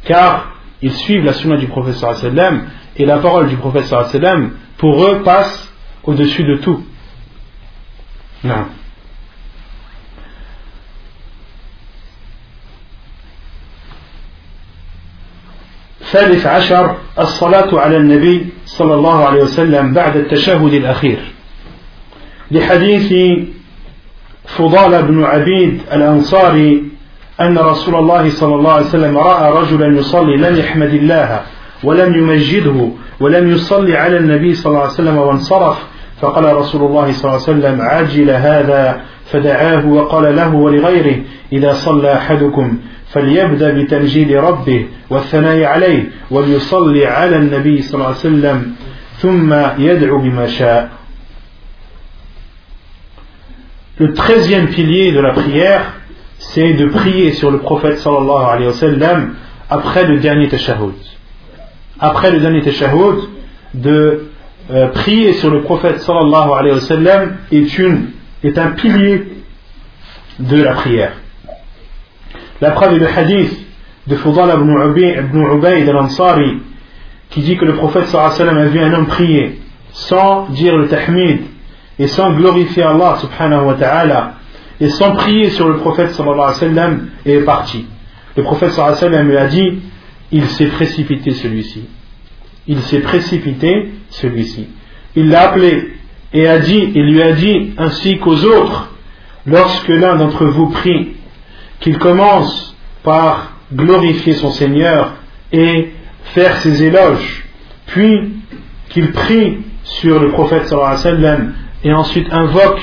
Car 0.04 0.56
ils 0.82 0.92
suivent 0.92 1.24
la 1.24 1.34
sunna 1.34 1.58
du 1.58 1.68
professeur 1.68 2.16
et 2.96 3.06
la 3.06 3.18
parole 3.18 3.46
du 3.46 3.56
professeur 3.56 4.10
pour 4.78 5.04
eux, 5.04 5.22
passe 5.22 5.72
au-dessus 6.02 6.42
de 6.42 6.56
tout. 6.56 6.82
Non. 8.42 8.66
ثالث 16.10 16.46
عشر 16.46 16.96
الصلاة 17.18 17.80
على 17.80 17.96
النبي 17.96 18.46
صلى 18.66 18.94
الله 18.94 19.24
عليه 19.24 19.42
وسلم 19.42 19.92
بعد 19.92 20.16
التشهد 20.16 20.74
الأخير 20.74 21.18
لحديث 22.50 23.38
فضال 24.46 25.02
بن 25.02 25.24
عبيد 25.24 25.80
الأنصاري 25.92 26.84
أن 27.40 27.58
رسول 27.58 27.94
الله 27.94 28.30
صلى 28.30 28.54
الله 28.54 28.72
عليه 28.72 28.86
وسلم 28.86 29.18
رأى 29.18 29.52
رجلا 29.52 29.98
يصلي 29.98 30.36
لم 30.36 30.56
يحمد 30.56 30.94
الله 30.94 31.42
ولم 31.84 32.14
يمجده 32.14 32.88
ولم 33.20 33.50
يصلي 33.50 33.96
على 33.96 34.16
النبي 34.16 34.54
صلى 34.54 34.70
الله 34.70 34.82
عليه 34.82 34.92
وسلم 34.92 35.16
وانصرف 35.16 35.78
فقال 36.20 36.56
رسول 36.56 36.82
الله 36.82 37.12
صلى 37.12 37.24
الله 37.24 37.42
عليه 37.48 37.58
وسلم 37.58 37.80
عجل 37.80 38.30
هذا 38.30 39.00
فدعاه 39.32 39.86
وقال 39.86 40.36
له 40.36 40.54
ولغيره 40.54 41.16
إذا 41.52 41.72
صلى 41.72 42.14
أحدكم 42.14 42.78
فليبدأ 43.12 43.82
بتمجيد 43.82 44.32
ربه 44.32 44.86
والثناء 45.10 45.64
عليه 45.64 46.10
وليصلي 46.30 47.06
على 47.06 47.36
النبي 47.36 47.82
صلى 47.82 47.94
الله 47.94 48.06
عليه 48.06 48.16
وسلم 48.16 48.72
ثم 49.18 49.54
يدعو 49.78 50.18
بما 50.18 50.46
شاء 50.46 50.90
Le 53.98 54.14
treizième 54.14 54.68
pilier 54.68 55.12
de 55.12 55.20
la 55.20 55.34
prière, 55.34 55.82
c'est 56.38 56.72
de 56.72 56.86
prier 56.86 57.32
sur 57.32 57.50
le 57.50 57.58
prophète 57.58 57.98
sallallahu 57.98 58.46
alayhi 58.46 58.68
wa 58.68 58.72
sallam 58.72 59.34
après 59.68 60.06
le 60.06 60.20
dernier 60.20 60.48
tashahhud. 60.48 60.94
Après 61.98 62.30
le 62.30 62.40
dernier 62.40 62.62
tashahhud, 62.62 63.16
de 63.74 64.29
euh, 64.70 64.88
prier 64.88 65.32
sur 65.34 65.50
le 65.50 65.62
prophète 65.62 66.00
sallallahu 66.00 66.50
alayhi 66.58 66.74
wa 66.74 66.80
sallam 66.80 67.36
est, 67.50 67.78
une, 67.78 68.10
est 68.44 68.56
un 68.58 68.70
pilier 68.72 69.24
de 70.38 70.62
la 70.62 70.72
prière. 70.74 71.12
La 72.60 72.70
preuve 72.70 72.94
est 72.94 72.98
le 72.98 73.08
hadith 73.08 73.66
de 74.06 74.16
Fudal 74.16 74.50
ibn 74.60 75.56
Ubayd 75.56 75.88
al-Ansari 75.88 76.58
qui 77.30 77.40
dit 77.40 77.56
que 77.56 77.64
le 77.64 77.74
prophète 77.74 78.06
sallallahu 78.06 78.32
alayhi 78.32 78.42
wa 78.42 78.52
sallam 78.52 78.58
a 78.58 78.70
vu 78.70 78.80
un 78.80 78.92
homme 78.94 79.06
prier 79.06 79.60
sans 79.92 80.48
dire 80.50 80.76
le 80.76 80.88
tahmid 80.88 81.40
et 81.98 82.06
sans 82.06 82.32
glorifier 82.34 82.82
Allah 82.82 83.16
subhanahu 83.20 83.66
wa 83.66 84.32
et 84.80 84.88
sans 84.88 85.12
prier 85.12 85.50
sur 85.50 85.68
le 85.68 85.76
prophète 85.76 86.10
sallallahu 86.12 86.38
alayhi 86.40 86.52
wa 86.54 86.82
sallam 86.82 87.08
et 87.26 87.32
est 87.34 87.44
parti. 87.44 87.86
Le 88.36 88.42
prophète 88.42 88.70
sallallahu 88.70 88.98
alayhi 88.98 89.04
wa 89.04 89.18
sallam 89.18 89.28
lui 89.28 89.36
a 89.36 89.46
dit 89.46 89.78
il 90.32 90.46
s'est 90.46 90.66
précipité 90.66 91.32
celui-ci. 91.32 91.88
Il 92.66 92.80
s'est 92.82 93.00
précipité 93.00 93.90
celui-ci. 94.10 94.68
Il 95.16 95.28
l'a 95.28 95.50
appelé 95.50 95.94
et 96.32 96.46
a 96.46 96.58
dit, 96.58 96.92
il 96.94 97.12
lui 97.12 97.22
a 97.22 97.32
dit 97.32 97.72
ainsi 97.76 98.18
qu'aux 98.18 98.44
autres, 98.44 98.92
lorsque 99.46 99.88
l'un 99.88 100.16
d'entre 100.16 100.46
vous 100.46 100.68
prie, 100.68 101.16
qu'il 101.80 101.98
commence 101.98 102.76
par 103.02 103.52
glorifier 103.72 104.34
son 104.34 104.50
Seigneur 104.50 105.14
et 105.52 105.90
faire 106.34 106.56
ses 106.60 106.82
éloges, 106.82 107.44
puis 107.86 108.34
qu'il 108.90 109.10
prie 109.12 109.58
sur 109.84 110.20
le 110.20 110.30
prophète 110.30 110.68
sallallahu 110.68 111.54
et 111.82 111.92
ensuite 111.92 112.32
invoque 112.32 112.82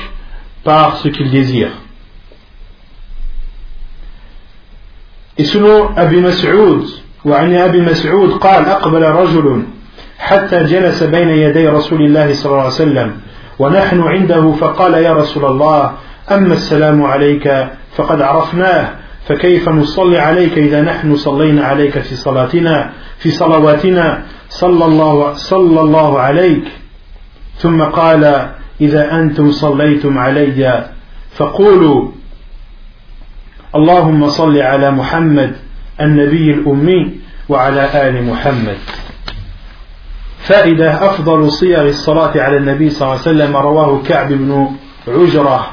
par 0.64 0.98
ce 0.98 1.08
qu'il 1.08 1.30
désire. 1.30 1.70
Et 5.38 5.44
selon 5.44 5.96
Abi 5.96 6.20
Mas'ud, 6.20 6.82
وعن 7.24 7.54
أبي 7.54 7.80
مسعود 7.80 8.30
قال 8.30 8.66
أقبل 8.66 9.02
رجل 9.02 9.62
حتى 10.18 10.64
جلس 10.64 11.02
بين 11.02 11.28
يدي 11.28 11.68
رسول 11.68 12.02
الله 12.02 12.34
صلى 12.34 12.50
الله 12.52 12.62
عليه 12.62 12.74
وسلم 12.74 13.12
ونحن 13.58 14.00
عنده 14.00 14.52
فقال 14.52 14.94
يا 14.94 15.12
رسول 15.12 15.44
الله 15.44 15.92
أما 16.30 16.54
السلام 16.54 17.02
عليك 17.02 17.66
فقد 17.96 18.22
عرفناه 18.22 18.88
فكيف 19.26 19.68
نصلي 19.68 20.18
عليك 20.18 20.58
إذا 20.58 20.82
نحن 20.82 21.16
صلينا 21.16 21.64
عليك 21.64 21.98
في 21.98 22.14
صلاتنا 22.14 22.90
في 23.18 23.30
صلواتنا؟ 23.30 24.22
صلى 24.48 24.84
الله, 24.84 25.34
صلى 25.34 25.80
الله 25.80 26.20
عليك. 26.20 26.64
ثم 27.58 27.82
قال 27.82 28.48
إذا 28.80 29.12
أنتم 29.12 29.50
صليتم 29.50 30.18
علي 30.18 30.84
فقولوا 31.30 32.08
اللهم 33.74 34.28
صل 34.28 34.58
على 34.58 34.90
محمد 34.90 35.56
النبي 36.00 36.50
الأمي 36.50 37.12
وعلى 37.48 38.08
آل 38.08 38.24
محمد. 38.24 38.76
فائدة 40.38 41.06
أفضل 41.06 41.50
صيغ 41.50 41.88
الصلاة 41.88 42.32
على 42.42 42.56
النبي 42.56 42.90
صلى 42.90 43.02
الله 43.02 43.20
عليه 43.20 43.30
وسلم 43.30 43.56
رواه 43.56 44.02
كعب 44.08 44.28
بن 44.28 44.68
عجرة. 45.08 45.70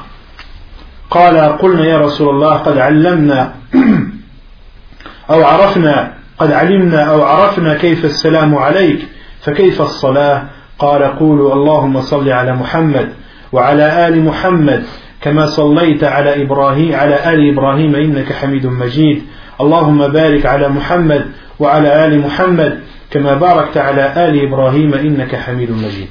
قال 1.10 1.36
قلنا 1.38 1.84
يا 1.86 1.98
رسول 1.98 2.28
الله 2.28 2.54
قد 2.54 2.78
علمنا 2.78 3.54
أو 5.30 5.44
عرفنا 5.44 6.12
قد 6.38 6.52
علمنا 6.52 7.02
أو 7.02 7.22
عرفنا 7.22 7.74
كيف 7.74 8.04
السلام 8.04 8.54
عليك 8.54 9.06
فكيف 9.40 9.82
الصلاة؟ 9.82 10.42
قال 10.78 11.02
قولوا 11.02 11.54
اللهم 11.54 12.00
صل 12.00 12.28
على 12.28 12.52
محمد 12.52 13.08
وعلى 13.52 14.08
آل 14.08 14.24
محمد 14.24 14.82
كما 15.20 15.46
صليت 15.46 16.04
على 16.04 16.42
إبراهيم 16.42 16.94
على 16.94 17.34
آل 17.34 17.52
إبراهيم 17.52 17.94
إنك 17.94 18.32
حميد 18.32 18.66
مجيد. 18.66 19.22
اللهم 19.61 20.07
بارك 20.07 20.45
على 20.45 20.69
محمد 20.69 21.25
وعلى 21.59 22.05
آل 22.05 22.19
محمد 22.19 22.79
كما 23.11 23.33
باركت 23.33 23.77
على 23.77 24.13
آل 24.27 24.47
إبراهيم 24.47 24.93
إنك 24.93 25.35
حميد 25.35 25.71
مجيد 25.71 26.09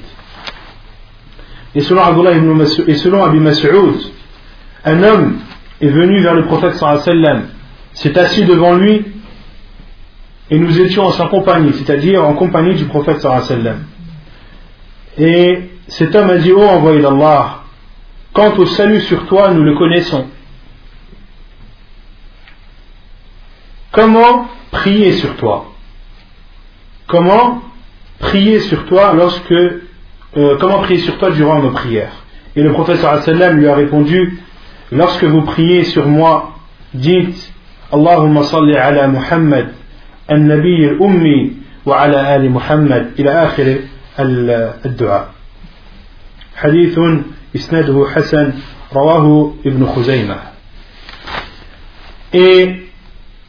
Et 1.73 1.79
selon, 1.79 2.01
Abdullah 2.01 2.33
ibn 2.33 2.51
Mas'ud, 2.51 2.83
et 2.89 2.95
selon 2.95 3.23
Abi 3.23 3.39
Mas'ud, 3.39 3.95
un 4.83 5.03
homme 5.03 5.37
est 5.79 5.87
venu 5.87 6.21
vers 6.21 6.33
le 6.33 6.43
prophète 6.43 6.73
sallallahu 6.73 7.01
alayhi 7.01 7.21
wa 7.21 7.25
sallam, 7.25 7.43
s'est 7.93 8.19
assis 8.19 8.43
devant 8.43 8.75
lui, 8.75 9.05
et 10.49 10.59
nous 10.59 10.81
étions 10.81 11.05
en 11.05 11.11
sa 11.11 11.27
compagnie, 11.27 11.71
c'est-à-dire 11.73 12.25
en 12.25 12.33
compagnie 12.33 12.75
du 12.75 12.85
prophète 12.85 13.21
sallallahu 13.21 13.45
alayhi 13.45 13.57
wa 13.57 13.63
sallam. 13.63 13.83
Et 15.17 15.69
cet 15.87 16.13
homme 16.13 16.29
a 16.29 16.37
dit, 16.37 16.51
oh 16.51 16.61
envoyé 16.61 17.01
d'Allah, 17.01 17.61
quant 18.33 18.53
au 18.57 18.65
salut 18.65 18.99
sur 19.01 19.25
toi, 19.27 19.51
nous 19.53 19.63
le 19.63 19.75
connaissons. 19.77 20.25
Comment 23.95 24.47
prier 24.71 25.13
sur 25.13 25.35
toi 25.37 25.73
Comment 27.07 27.61
prier 28.19 28.59
sur 28.61 28.85
toi 28.85 29.13
lorsque 29.13 29.51
euh, 29.51 30.57
comment 30.59 30.79
prier 30.79 30.99
sur 30.99 31.17
toi 31.17 31.31
durant 31.31 31.59
nos 31.59 31.71
prières 31.71 32.13
Et 32.55 32.63
le 32.63 32.71
professeur 32.71 33.21
sallam 33.23 33.57
lui 33.57 33.67
a 33.67 33.75
répondu 33.75 34.39
lorsque 34.91 35.23
vous 35.23 35.41
priez 35.41 35.83
sur 35.83 36.07
moi, 36.07 36.55
dites 36.93 37.53
Allahumma 37.91 38.43
salli 38.43 38.75
ala 38.75 39.07
Muhammad 39.07 39.73
النبي 40.31 40.89
الأمي 40.89 41.51
وعلى 41.85 42.35
آل 42.35 42.51
محمد 42.51 43.11
إلى 43.19 43.31
آخر 43.45 43.75
الدعاء 44.85 45.29
حديث 46.55 46.99
إسناده 47.55 48.07
حسن 48.15 48.53
رواه 48.93 49.53
ابن 49.65 49.85
خزيمة 49.85 50.35
Et 52.33 52.84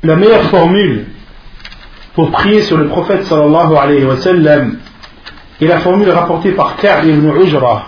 la 0.07 0.15
meilleure 0.15 0.43
formule 0.43 1.05
pour 2.15 2.31
prier 2.31 2.61
sur 2.61 2.77
le 2.77 2.87
prophète 2.87 3.25
sallallahu 3.25 3.75
alayhi 3.75 4.05
wa 4.05 4.15
est 5.59 5.65
la 5.65 5.79
formule 5.79 6.09
rapportée 6.09 6.51
par 6.51 6.77
Ka'b 6.77 7.05
ibn 7.05 7.29
Ujra 7.41 7.87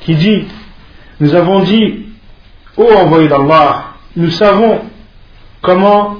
qui 0.00 0.16
dit 0.16 0.44
Nous 1.20 1.34
avons 1.34 1.60
dit, 1.60 2.06
ô 2.76 2.84
envoyé 2.84 3.28
d'Allah, 3.28 3.84
nous 4.16 4.30
savons 4.30 4.80
comment, 5.60 6.16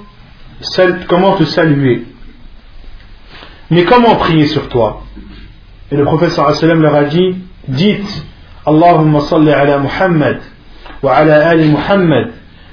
comment 1.09 1.33
te 1.35 1.45
saluer. 1.45 2.05
Mais 3.71 3.85
comment 3.85 4.17
prier 4.17 4.47
sur 4.47 4.69
toi? 4.69 5.03
Et 5.91 5.97
le 5.97 6.05
prophète 6.05 6.31
sallallahu 6.31 6.57
alayhi 6.57 6.67
wa 6.67 6.69
sallam 6.69 6.83
leur 6.83 6.95
a 6.95 7.05
dit 7.05 7.37
Dites 7.67 8.27
Allahumma 8.65 9.21
salli 9.21 9.51
ala 9.51 9.79
Muhammad 9.79 10.41
wa 11.03 11.13
ala 11.15 11.49
ali 11.49 11.69
Muhammad 11.69 12.33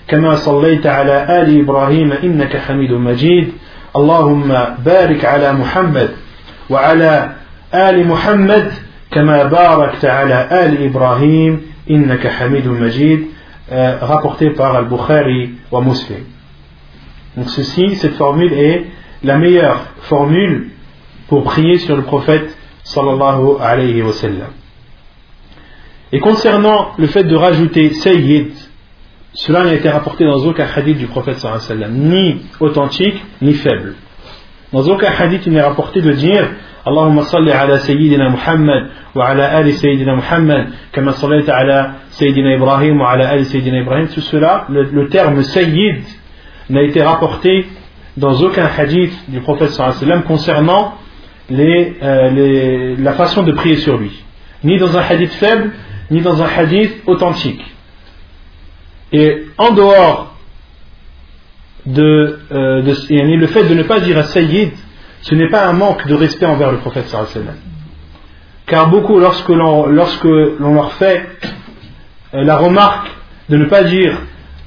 كما 0.09 0.35
صليت 0.35 0.87
على 0.87 1.41
آل 1.41 1.59
إبراهيم 1.61 2.11
إنك 2.11 2.57
حميد 2.57 2.91
مجيد 2.91 3.51
اللهم 3.95 4.47
بارك 4.85 5.25
على 5.25 5.53
محمد 5.53 6.09
وعلى 6.69 7.29
آل 7.73 8.07
محمد 8.07 8.71
كما 9.11 9.43
باركت 9.43 10.05
على 10.05 10.47
آل 10.65 10.85
إبراهيم 10.85 11.61
إنك 11.91 12.27
حميد 12.27 12.67
مجيد 12.67 13.27
rapporté 14.01 14.49
par 14.49 14.75
Al-Bukhari 14.75 15.51
wa 15.71 15.81
Muslim. 15.81 16.23
Donc 17.37 17.49
ceci, 17.49 17.95
cette 17.97 18.15
formule 18.15 18.53
est 18.53 18.85
la 19.23 19.37
meilleure 19.37 19.81
formule 20.01 20.69
pour 21.27 21.43
prier 21.43 21.77
sur 21.77 21.95
le 21.95 22.01
prophète 22.01 22.57
sallallahu 22.83 23.57
alayhi 23.61 24.01
wa 24.01 24.13
sallam. 24.13 24.51
Et 26.11 26.19
concernant 26.19 26.93
le 26.97 27.05
fait 27.05 27.23
de 27.23 27.35
rajouter 27.35 27.93
Sayyid, 27.93 28.53
Cela 29.33 29.63
n'a 29.63 29.73
été 29.73 29.89
rapporté 29.89 30.25
dans 30.25 30.43
aucun 30.45 30.65
hadith 30.75 30.97
du 30.97 31.07
prophète 31.07 31.37
sallallahu 31.39 31.91
ni 31.91 32.41
authentique, 32.59 33.23
ni 33.41 33.53
faible. 33.53 33.93
Dans 34.73 34.87
aucun 34.87 35.11
hadith 35.11 35.43
il 35.45 35.53
n'est 35.53 35.61
rapporté 35.61 36.01
de 36.01 36.11
dire 36.11 36.49
Allahumma 36.85 37.23
salli 37.23 37.51
ala 37.51 37.79
Sayyidina 37.79 38.29
Muhammad 38.29 38.89
wa 39.13 39.27
ala 39.27 39.55
ali 39.55 39.73
Sayyidina 39.73 40.15
Muhammad 40.15 40.69
kama 40.91 41.13
sallaita 41.13 41.55
ala 41.55 41.91
Sayyidina 42.09 42.55
Ibrahim 42.55 42.99
wa 42.99 43.11
ala 43.11 43.29
ali 43.29 43.45
Sayyidina 43.45 43.79
Ibrahim. 43.81 44.07
Tout 44.07 44.21
cela, 44.21 44.65
le, 44.69 44.83
le 44.83 45.09
terme 45.09 45.41
Sayyid 45.43 46.03
n'a 46.69 46.81
été 46.81 47.03
rapporté 47.03 47.67
dans 48.17 48.41
aucun 48.41 48.65
hadith 48.65 49.13
du 49.29 49.41
prophète 49.41 49.69
sallallahu 49.69 50.23
concernant 50.23 50.95
euh, 51.51 52.95
la 52.97 53.13
façon 53.13 53.43
de 53.43 53.51
prier 53.51 53.77
sur 53.77 53.97
lui. 53.97 54.23
Ni 54.63 54.77
dans 54.77 54.95
un 54.97 55.01
hadith 55.01 55.31
faible, 55.33 55.71
ni 56.11 56.21
dans 56.21 56.41
un 56.41 56.47
hadith 56.47 57.01
authentique 57.07 57.63
et 59.11 59.45
en 59.57 59.71
dehors 59.71 60.35
de, 61.85 62.39
euh, 62.51 62.81
le 62.81 63.47
fait 63.47 63.63
de 63.63 63.73
ne 63.73 63.83
pas 63.83 63.99
dire 63.99 64.17
à 64.17 64.23
Sayyid, 64.23 64.71
ce 65.21 65.35
n'est 65.35 65.49
pas 65.49 65.65
un 65.65 65.73
manque 65.73 66.07
de 66.07 66.15
respect 66.15 66.45
envers 66.45 66.71
le 66.71 66.77
prophète 66.77 67.07
sallam. 67.07 67.55
Car 68.65 68.89
beaucoup, 68.89 69.19
lorsque 69.19 69.49
l'on, 69.49 69.87
lorsque 69.87 70.23
l'on 70.25 70.73
leur 70.75 70.93
fait 70.93 71.25
euh, 72.33 72.43
la 72.43 72.57
remarque 72.57 73.09
de 73.49 73.57
ne 73.57 73.65
pas 73.65 73.83
dire 73.83 74.17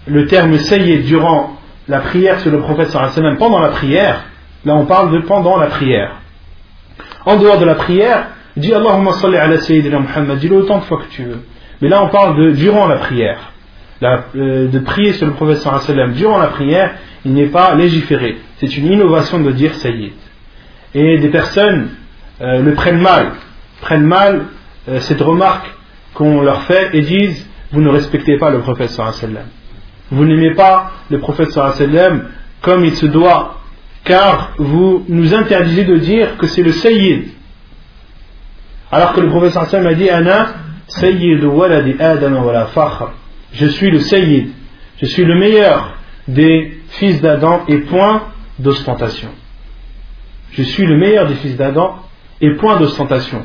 le 0.06 0.27
terme 0.27 0.56
Sayyid 0.59 1.05
durant 1.05 1.56
la 1.89 2.01
prière 2.01 2.40
sur 2.40 2.51
le 2.51 2.60
prophète 2.60 2.90
sallam, 2.90 3.36
pendant 3.39 3.60
la 3.60 3.69
prière, 3.69 4.24
là 4.64 4.74
on 4.74 4.86
parle 4.86 5.12
de 5.12 5.20
pendant 5.20 5.56
la 5.56 5.69
prière. 5.69 6.16
En 7.24 7.36
dehors 7.36 7.59
de 7.59 7.64
la 7.64 7.77
prière, 7.77 8.27
dis 8.56 8.74
Allahumma 8.74 9.12
salli 9.12 9.36
ala 9.36 9.59
Sayyidina 9.59 10.01
Muhammad, 10.01 10.39
dis-le 10.39 10.56
autant 10.56 10.78
de 10.78 10.85
fois 10.85 10.98
que 10.98 11.14
tu 11.14 11.23
veux. 11.23 11.43
Mais 11.81 11.89
là 11.89 12.02
on 12.02 12.09
parle 12.09 12.36
de 12.36 12.51
durant 12.51 12.89
la 12.89 12.97
prière. 12.97 13.52
Euh, 14.03 14.66
de 14.69 14.79
prier 14.81 15.12
sur 15.12 15.27
le 15.27 15.35
prophète 15.35 15.65
durant 16.15 16.39
la 16.39 16.49
prière, 16.49 16.97
il 17.24 17.35
n'est 17.35 17.47
pas 17.47 17.74
légiféré. 17.77 18.39
C'est 18.57 18.77
une 18.77 18.91
innovation 18.91 19.39
de 19.39 19.53
dire 19.53 19.74
Sayyid. 19.74 20.15
Et 20.95 21.19
des 21.19 21.29
personnes 21.29 21.91
euh, 22.41 22.62
le 22.62 22.74
prennent 22.74 23.01
mal, 23.01 23.33
prennent 23.81 24.07
mal 24.07 24.47
euh, 24.89 24.99
cette 25.01 25.20
remarque 25.20 25.70
qu'on 26.15 26.43
leur 26.43 26.62
fait 26.62 26.91
et 26.95 27.03
disent 27.03 27.49
Vous 27.70 27.81
ne 27.81 27.91
respectez 27.91 28.39
pas 28.39 28.51
le 28.51 28.61
prophète 28.61 28.91
sallam. 28.91 29.47
Vous 30.11 30.24
n'aimez 30.24 30.55
pas 30.55 30.91
le 31.09 31.20
prophète 31.20 31.53
sallam 31.53 32.24
comme 32.61 32.85
il 32.85 32.97
se 32.97 33.07
doit, 33.07 33.61
car 34.03 34.55
vous 34.59 35.05
nous 35.09 35.33
interdisez 35.33 35.85
de 35.85 35.97
dire 35.97 36.37
que 36.39 36.49
c'est 36.49 36.62
le 36.62 36.73
Sayyid. 36.73 37.29
Alors 38.91 39.12
que 39.12 39.20
le 39.20 39.29
prophète 39.29 39.53
sallam 39.53 39.87
a 39.87 39.95
dit 39.95 40.11
Ana 40.11 40.55
Sayyidu 40.89 41.47
waladi 41.47 41.95
Adam 42.01 42.45
wa 42.45 42.53
la 42.53 42.66
fakhr. 42.66 43.12
Je 43.53 43.66
suis 43.66 43.91
le 43.91 44.01
Sayyid, 44.01 44.51
je 45.01 45.07
suis 45.07 45.24
le 45.24 45.35
meilleur 45.39 45.99
des 46.29 46.81
fils 46.91 47.20
d'Adam 47.20 47.65
et 47.69 47.79
point 47.79 48.23
d'ostentation. 48.59 49.29
Je 50.53 50.62
suis 50.62 50.87
le 50.87 50.97
meilleur 50.97 51.27
des 51.29 51.35
fils 51.37 51.57
d'Adam 51.57 51.99
et 52.41 52.55
point 52.57 52.79
d'ostentation. 52.79 53.45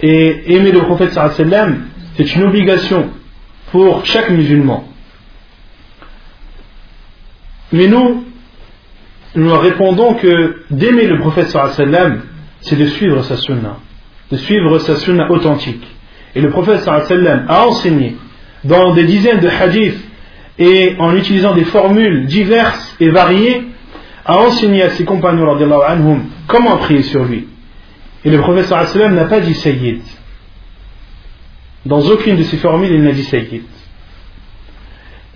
Et 0.00 0.54
aimer 0.54 0.72
le 0.72 0.82
prophète 0.82 1.12
sallam, 1.12 1.86
c'est 2.16 2.34
une 2.34 2.44
obligation 2.44 3.10
pour 3.72 4.04
chaque 4.06 4.30
musulman. 4.30 4.88
Mais 7.72 7.86
nous, 7.86 8.24
nous 9.34 9.58
répondons 9.58 10.14
que 10.14 10.64
d'aimer 10.70 11.06
le 11.06 11.18
prophète 11.18 11.48
sallam, 11.48 12.22
c'est 12.60 12.76
de 12.76 12.86
suivre 12.86 13.22
sa 13.22 13.36
sunna, 13.36 13.78
de 14.30 14.36
suivre 14.36 14.78
sa 14.78 14.96
sunna 14.96 15.30
authentique. 15.30 15.86
Et 16.34 16.40
le 16.40 16.50
prophète 16.50 16.80
sallam 16.80 17.46
a 17.48 17.66
enseigné 17.66 18.16
dans 18.64 18.94
des 18.94 19.04
dizaines 19.04 19.40
de 19.40 19.48
hadiths 19.48 20.00
et 20.58 20.96
en 20.98 21.14
utilisant 21.14 21.54
des 21.54 21.64
formules 21.64 22.26
diverses 22.26 22.96
et 23.00 23.10
variées, 23.10 23.62
a 24.24 24.38
enseigné 24.38 24.82
à 24.82 24.90
ses 24.90 25.04
compagnons 25.04 25.50
anhum, 25.82 26.24
comment 26.46 26.76
prier 26.76 27.02
sur 27.02 27.24
lui. 27.24 27.48
Et 28.24 28.30
le 28.30 28.40
professeur 28.40 28.86
sallam 28.88 29.14
n'a 29.14 29.24
pas 29.24 29.40
dit 29.40 29.54
Sayyid. 29.54 30.02
Dans 31.86 32.00
aucune 32.00 32.36
de 32.36 32.42
ces 32.42 32.58
formules, 32.58 32.92
il 32.92 33.02
n'a 33.02 33.12
dit 33.12 33.24
Sayyid. 33.24 33.62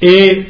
Et 0.02 0.46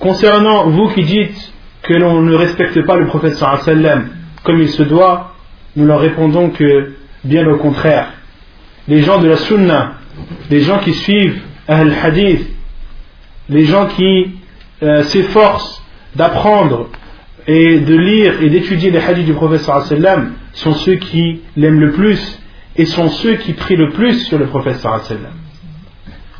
concernant 0.00 0.70
vous 0.70 0.88
qui 0.88 1.04
dites 1.04 1.52
que 1.82 1.94
l'on 1.94 2.22
ne 2.22 2.34
respecte 2.34 2.84
pas 2.84 2.96
le 2.96 3.06
prophète 3.06 3.36
sallam 3.36 4.08
comme 4.42 4.60
il 4.60 4.68
se 4.68 4.82
doit, 4.82 5.34
nous 5.76 5.84
leur 5.84 6.00
répondons 6.00 6.50
que, 6.50 6.94
bien 7.24 7.46
au 7.46 7.58
contraire, 7.58 8.12
les 8.88 9.02
gens 9.02 9.20
de 9.20 9.28
la 9.28 9.36
sunna, 9.36 9.94
les 10.50 10.60
gens 10.60 10.78
qui 10.78 10.94
suivent 10.94 11.42
Al-Hadith, 11.68 12.46
les 13.50 13.64
gens 13.64 13.86
qui 13.86 14.30
euh, 14.82 15.02
s'efforcent 15.04 15.82
d'apprendre 16.16 16.88
et 17.46 17.80
de 17.80 17.94
lire 17.94 18.42
et 18.42 18.50
d'étudier 18.50 18.90
les 18.90 18.98
hadiths 18.98 19.24
du 19.24 19.32
prophète 19.32 19.60
sallam 19.60 20.32
sont 20.52 20.74
ceux 20.74 20.96
qui 20.96 21.40
l'aiment 21.56 21.80
le 21.80 21.92
plus 21.92 22.38
et 22.76 22.84
sont 22.84 23.08
ceux 23.08 23.34
qui 23.36 23.54
prient 23.54 23.76
le 23.76 23.90
plus 23.90 24.26
sur 24.26 24.38
le 24.38 24.46
prophète 24.46 24.76
sallam. 24.76 25.32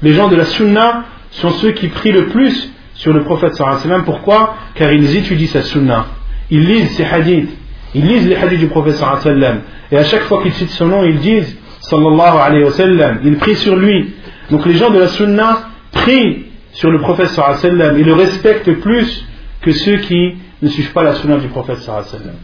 Les 0.03 0.13
gens 0.13 0.29
de 0.29 0.37
la 0.37 0.45
sunna 0.45 1.05
sont 1.31 1.51
ceux 1.51 1.73
qui 1.73 1.89
prient 1.89 2.13
le 2.13 2.27
plus 2.27 2.71
sur 2.95 3.13
le 3.13 3.25
prophète 3.25 3.55
sallam. 3.55 4.05
Pourquoi? 4.05 4.57
Car 4.75 4.93
ils 4.93 5.17
étudient 5.17 5.49
sa 5.49 5.63
sunna. 5.63 6.07
Ils 6.51 6.65
lisent 6.65 6.91
ses 6.91 7.05
hadiths. 7.05 7.51
Ils 7.95 8.07
lisent 8.07 8.29
les 8.29 8.37
hadiths 8.37 8.61
du 8.61 8.69
prophète 8.69 8.97
sallam. 8.97 9.63
Et 9.91 9.97
à 9.97 10.05
chaque 10.05 10.23
fois 10.23 10.43
qu'ils 10.43 10.53
citent 10.53 10.71
son 10.71 10.87
nom, 10.87 11.05
ils 11.05 11.19
disent 11.19 11.57
sallallahu 11.81 12.39
alayhi 12.39 12.65
wa 12.65 12.71
sallam. 12.73 13.21
Ils 13.25 13.37
prient 13.37 13.57
sur 13.57 13.77
lui. 13.77 14.15
Donc 14.51 14.65
les 14.67 14.75
gens 14.75 14.91
de 14.91 14.99
la 14.99 15.09
sunna 15.09 15.69
prient 15.93 16.47
sur 16.73 16.91
le 16.91 17.01
prophète 17.01 17.29
sallam 17.29 17.99
et 17.99 18.03
le 18.03 18.15
respectent 18.15 18.73
plus 18.81 19.27
que 19.61 19.73
ceux 19.73 19.97
qui 19.99 20.37
ne 20.63 20.69
suivent 20.69 20.93
pas 20.93 21.03
la 21.03 21.15
sunna 21.15 21.39
du 21.39 21.49
prophète 21.49 21.79
sallam. 21.79 22.37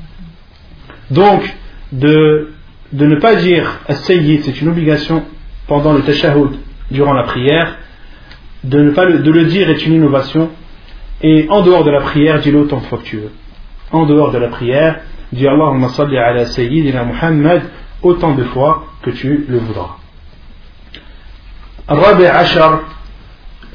Donc, 1.11 1.43
de, 1.93 2.49
ne 2.93 3.17
pas 3.17 3.37
dire 3.37 3.81
as-sayyid, 3.89 4.43
c'est 4.45 4.61
une 4.61 4.69
obligation 4.69 5.23
pendant 5.67 5.93
le 5.93 6.03
tashahhud, 6.03 6.57
durant 6.91 7.13
la 7.13 7.25
prière, 7.25 7.79
de 8.65 8.81
ne 8.81 8.91
pas 8.91 9.05
le 9.05 9.45
dire 9.45 9.71
est 9.71 9.87
une 9.87 9.95
innovation, 9.95 10.51
et 11.23 11.47
en 11.49 11.63
dehors 11.63 11.85
de 11.85 11.91
la 11.91 12.01
prière, 12.01 12.41
dis-le 12.41 12.61
autant 12.61 12.81
de 12.81 12.85
fois 12.87 12.99
que 12.99 13.05
tu 13.05 13.17
veux. 13.17 13.33
En 13.93 14.07
dehors 14.07 14.31
de 14.33 14.39
la 14.39 14.49
prière, 14.49 15.01
dis 15.33 15.47
Allahumma 15.47 15.89
salli 15.89 16.19
ala 16.19 16.47
sayyidina 16.47 17.05
Muhammad 17.05 17.63
autant 18.03 18.35
de 18.35 18.45
fois 18.45 18.87
que 19.03 19.11
tu 19.11 19.45
le 19.49 19.59
voudras. 19.59 19.97
الرابع 21.92 22.30
عشر 22.30 22.80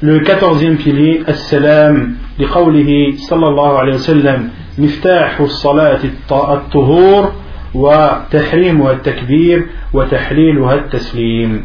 le 0.01 0.19
quatorzième 0.19 0.77
pilier 0.77 1.29
السلام 1.29 2.15
لقوله 2.39 3.13
صلى 3.15 3.47
الله 3.47 3.79
عليه 3.79 3.93
وسلم 3.93 4.49
مفتاح 4.77 5.39
الصلاة 5.39 5.99
الطهور 6.31 7.33
وتحريمها 7.73 8.91
التكبير 8.91 9.67
وتحليلها 9.93 10.75
التسليم 10.75 11.63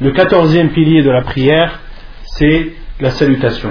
Le 0.00 0.10
quatorzième 0.10 0.70
pilier 0.70 1.02
de 1.02 1.10
la 1.10 1.22
prière, 1.22 1.78
c'est 2.24 2.72
la 3.00 3.10
salutation. 3.10 3.70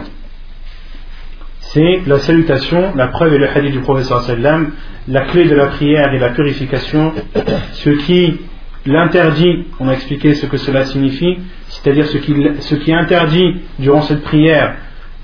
c'est 1.59 2.01
la 2.05 2.19
salutation, 2.19 2.93
la 2.95 3.07
preuve 3.07 3.33
et 3.33 3.37
le 3.37 3.49
hadith 3.49 3.71
du 3.71 3.79
professeur 3.79 4.21
sallam, 4.23 4.71
la 5.07 5.21
clé 5.25 5.45
de 5.45 5.55
la 5.55 5.67
prière 5.67 6.13
et 6.13 6.19
la 6.19 6.29
purification, 6.29 7.13
ce 7.73 7.89
qui 7.89 8.39
l'interdit, 8.86 9.64
on 9.80 9.88
a 9.88 9.92
expliqué 9.92 10.34
ce 10.34 10.46
que 10.46 10.56
cela 10.56 10.84
signifie, 10.84 11.38
c'est-à-dire 11.68 12.06
ce 12.06 12.74
qui, 12.74 12.92
interdit 12.92 13.56
durant 13.78 14.02
cette 14.02 14.22
prière 14.22 14.76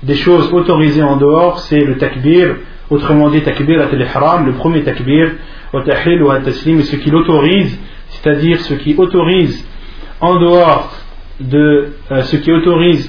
des 0.03 0.15
choses 0.15 0.51
autorisées 0.53 1.03
en 1.03 1.17
dehors, 1.17 1.59
c'est 1.59 1.79
le 1.79 1.97
takbir, 1.97 2.57
autrement 2.89 3.29
dit 3.29 3.41
takbir 3.41 3.81
al-ihram, 3.81 4.45
le 4.45 4.53
premier 4.53 4.83
takbir, 4.83 5.31
wa 5.71 5.81
tahlil 5.83 6.21
wa 6.23 6.39
taslim, 6.39 6.79
et 6.79 6.83
ce 6.83 6.97
qui 6.97 7.09
l'autorise, 7.09 7.79
c'est-à-dire 8.09 8.59
ce 8.61 8.73
qui 8.75 8.95
autorise 8.97 9.65
en 10.19 10.35
dehors 10.39 10.91
de 11.39 11.89
euh, 12.11 12.21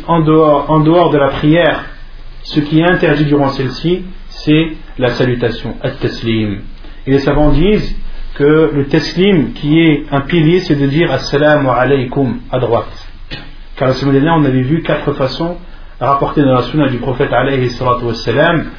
en 0.07 0.81
dehors 0.81 1.11
de 1.11 1.19
la 1.19 1.29
prière, 1.29 1.85
ce 2.43 2.61
qui 2.61 2.81
est 2.81 2.85
interdit 2.85 3.25
durant 3.25 3.49
celle-ci, 3.49 4.05
c'est 4.29 4.73
la 4.99 5.11
salutation, 5.11 5.77
at-taslim. 5.83 6.61
Et 7.07 7.11
les 7.11 7.19
savants 7.19 7.51
disent 7.51 7.97
que 8.35 8.71
le 8.75 8.87
taslim 8.87 9.53
qui 9.53 9.81
est 9.81 10.05
un 10.11 10.23
pilier, 10.23 10.61
c'est 10.61 10.75
de 10.75 10.87
dire 10.87 11.11
assalamu 11.13 11.69
alaykum 11.69 12.41
à 12.51 12.59
droite. 12.59 13.09
Car 13.77 13.89
la 13.89 13.95
semaine 13.95 14.15
dernière, 14.15 14.35
on 14.37 14.45
avait 14.45 14.63
vu 14.63 14.83
quatre 14.83 15.13
façons 15.13 15.57
rapportées 16.01 16.43
dans 16.43 16.55
la 16.55 16.63
sunna 16.63 16.89
du 16.89 16.99
prophète 16.99 17.33
alayhi 17.33 17.71
salatu 17.71 18.05
wassalam, 18.07 18.71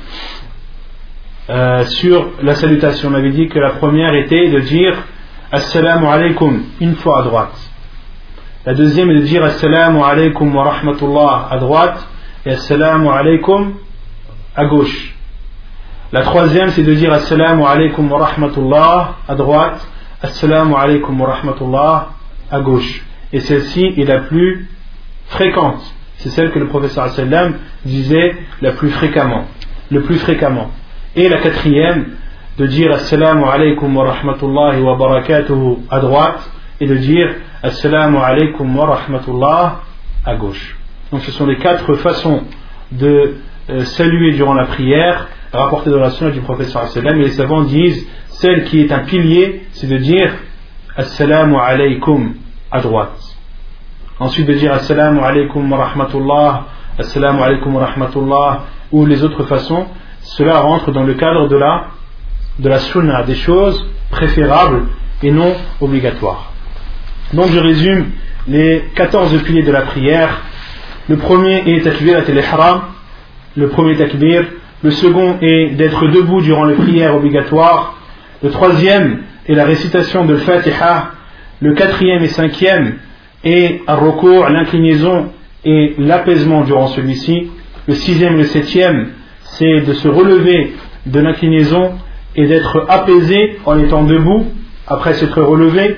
euh, 1.50 1.86
sur 1.86 2.32
la 2.42 2.56
salutation. 2.56 3.10
On 3.10 3.14
avait 3.14 3.32
dit 3.32 3.48
que 3.48 3.60
la 3.60 3.72
première 3.72 4.14
était 4.16 4.50
de 4.50 4.60
dire 4.60 4.96
assalamu 5.52 6.08
alaykum 6.08 6.64
une 6.82 6.96
fois 6.96 7.22
à 7.22 7.24
droite. 7.24 7.72
La 8.66 8.74
deuxième 8.74 9.12
est 9.12 9.16
de 9.20 9.22
dire 9.22 9.44
Assalamu 9.44 10.02
alaykum 10.02 10.56
wa 10.56 10.64
rahmatullah 10.64 11.50
à 11.52 11.58
droite 11.60 12.04
et 12.48 12.54
Assalamu 12.54 13.10
alaykum 13.10 13.76
à 14.56 14.66
gauche. 14.66 15.15
La 16.16 16.22
troisième 16.22 16.70
c'est 16.70 16.82
de 16.84 16.94
dire 16.94 17.12
Assalamu 17.12 17.66
alaykum 17.66 18.10
wa 18.10 18.26
rahmatullah 18.26 19.16
à 19.28 19.36
droite, 19.36 19.86
Assalamu 20.22 20.74
alaykum 20.74 21.20
wa 21.20 21.34
rahmatullah 21.34 22.08
à 22.50 22.62
gauche. 22.62 23.04
Et 23.34 23.42
celle-ci 23.42 23.96
est 23.98 24.06
la 24.06 24.20
plus 24.20 24.70
fréquente. 25.28 25.82
C'est 26.20 26.30
celle 26.30 26.52
que 26.52 26.60
le 26.60 26.68
professeur 26.68 27.10
sallam 27.10 27.56
disait 27.84 28.34
la 28.62 28.72
plus 28.72 28.92
fréquemment. 28.92 29.44
Le 29.92 30.04
plus 30.04 30.16
fréquemment. 30.16 30.72
Et 31.18 31.28
la 31.28 31.40
quatrième, 31.40 32.06
de 32.58 32.66
dire 32.66 32.94
Assalamu 32.94 33.44
alaykum 33.44 33.94
wa 33.98 34.14
rahmatullahi 34.14 34.82
wa 34.82 34.96
barakatuhu 34.96 35.80
à 35.92 36.00
droite 36.00 36.50
et 36.80 36.88
de 36.88 36.96
dire 36.96 37.30
Assalamu 37.62 38.20
alaykum 38.20 38.74
wa 38.74 38.86
rahmatullah 38.86 39.82
à 40.26 40.36
gauche. 40.36 40.78
Donc 41.12 41.24
ce 41.24 41.32
sont 41.34 41.46
les 41.46 41.58
quatre 41.58 41.94
façons 41.96 42.44
de 42.94 43.36
euh, 43.70 43.84
saluer 43.84 44.32
durant 44.32 44.54
la 44.54 44.68
prière 44.68 45.28
rapportées 45.56 45.90
dans 45.90 46.00
la 46.00 46.12
sunna 46.12 46.32
du 46.32 46.42
professeur 46.42 46.88
sallam 46.88 47.20
et 47.20 47.24
les 47.24 47.32
savants 47.32 47.64
disent 47.64 48.08
celle 48.28 48.66
qui 48.66 48.82
est 48.82 48.92
un 48.92 49.00
pilier 49.00 49.64
c'est 49.72 49.88
de 49.88 49.98
dire 49.98 50.32
Assalamu 50.98 51.56
alaykum 51.58 52.36
à 52.72 52.80
droite. 52.80 53.20
Ensuite 54.20 54.48
de 54.48 54.54
dire 54.54 54.72
Assalamu 54.74 55.20
alaykum 55.20 55.70
wa 55.70 55.86
rahmatullah, 55.86 56.68
Assalamu 56.98 57.42
alaykum 57.42 57.76
wa 57.76 57.86
rahmatullah 57.86 58.64
ou 58.92 59.06
les 59.06 59.24
autres 59.24 59.44
façons, 59.44 59.88
cela 60.22 60.60
rentre 60.60 60.92
dans 60.92 61.04
le 61.04 61.16
cadre 61.16 61.48
de 61.50 61.58
la, 61.58 61.88
de 62.60 62.70
la 62.70 62.80
sunna, 62.80 63.24
des 63.24 63.36
choses 63.36 63.86
préférables 64.10 64.84
et 65.22 65.32
non 65.32 65.54
obligatoires. 65.82 66.54
Donc 67.34 67.52
je 67.52 67.60
résume 67.60 68.12
les 68.48 68.86
14 68.96 69.42
piliers 69.44 69.64
de 69.64 69.72
la 69.72 69.82
prière. 69.82 70.42
Le 71.10 71.18
premier 71.18 71.76
est 71.76 71.82
takbir 71.84 72.18
al-ihram, 72.18 72.82
le 73.58 73.70
premier 73.70 73.98
takbir. 73.98 74.46
Le 74.86 74.92
second 74.92 75.38
est 75.42 75.70
d'être 75.70 76.06
debout 76.10 76.42
durant 76.42 76.66
les 76.66 76.76
prières 76.76 77.16
obligatoires. 77.16 77.98
Le 78.44 78.52
troisième 78.52 79.24
est 79.48 79.56
la 79.56 79.66
récitation 79.66 80.26
de 80.26 80.36
Fatiha. 80.36 81.10
Le 81.60 81.74
quatrième 81.74 82.22
et 82.22 82.28
cinquième 82.28 82.98
est 83.44 83.82
al 83.88 83.98
l'inclinaison 84.54 85.32
et 85.66 85.96
l'apaisement 85.98 86.62
durant 86.62 86.86
celui-ci. 86.86 87.50
Le 87.88 87.96
sixième 87.96 88.36
et 88.36 88.38
le 88.38 88.44
septième, 88.44 89.08
c'est 89.58 89.82
de 89.82 89.94
se 89.94 90.08
relever 90.08 90.76
de 91.08 91.20
l'inclinaison 91.20 91.94
et 92.36 92.46
d'être 92.46 92.86
apaisé 92.88 93.58
en 93.66 93.80
étant 93.80 94.04
debout 94.04 94.46
après 94.86 95.16
s'être 95.16 95.42
relevé. 95.42 95.96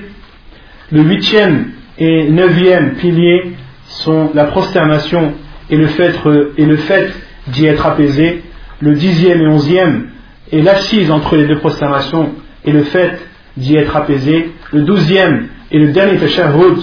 Le 0.92 1.02
huitième 1.02 1.72
et 1.98 2.30
neuvième 2.30 2.94
pilier 2.94 3.52
sont 3.84 4.30
la 4.32 4.44
prosternation 4.44 5.34
et 5.68 5.76
le 5.76 5.88
fait 5.88 7.12
d'y 7.48 7.66
être 7.66 7.84
apaisé 7.84 8.44
Le 8.81 8.93
dixième 8.95 9.41
et 9.41 9.47
onzième 9.47 10.09
est 10.51 10.61
l'assise 10.61 11.09
entre 11.11 11.35
les 11.35 11.45
deux 11.45 11.59
prosternations 11.59 12.31
et 12.65 12.71
le 12.71 12.83
fait 12.83 13.19
d'y 13.57 13.75
être 13.75 13.95
apaisé. 13.95 14.51
Le 14.71 14.81
douzième 14.81 15.47
est 15.71 15.77
le 15.77 15.91
dernier 15.91 16.17
tashahhud. 16.17 16.77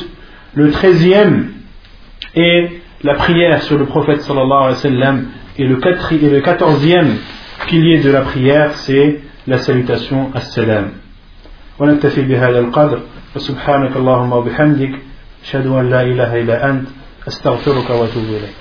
Le 0.55 0.71
treizième 0.71 1.53
est 2.35 2.71
la 3.03 3.15
prière 3.15 3.63
sur 3.63 3.79
le 3.79 3.87
prophète 3.87 4.23
sallallahu 4.23 4.63
alayhi 4.63 4.75
wa 4.75 4.81
sallam. 4.81 5.25
Et 5.59 5.65
le, 5.65 5.79
et 6.13 6.31
le 6.31 6.41
quatorzième 6.41 7.17
pilier 7.67 7.99
de 7.99 8.11
la 8.11 8.23
prière, 8.23 8.73
c'est 8.75 9.21
la 9.47 9.59
salutation 9.59 10.31
as-salam. 10.35 10.91
ونكتفي 11.81 12.23
بهذا 12.23 12.59
القدر 12.59 13.01
وسبحانك 13.37 13.97
اللهم 13.97 14.33
وبحمدك 14.33 14.93
أشهد 15.45 15.67
أن 15.67 15.91
لا 15.91 16.03
إله 16.03 16.41
إلا 16.41 16.71
أنت 16.71 16.89
أستغفرك 17.29 17.91
وأتوب 17.91 18.25
إليك 18.25 18.59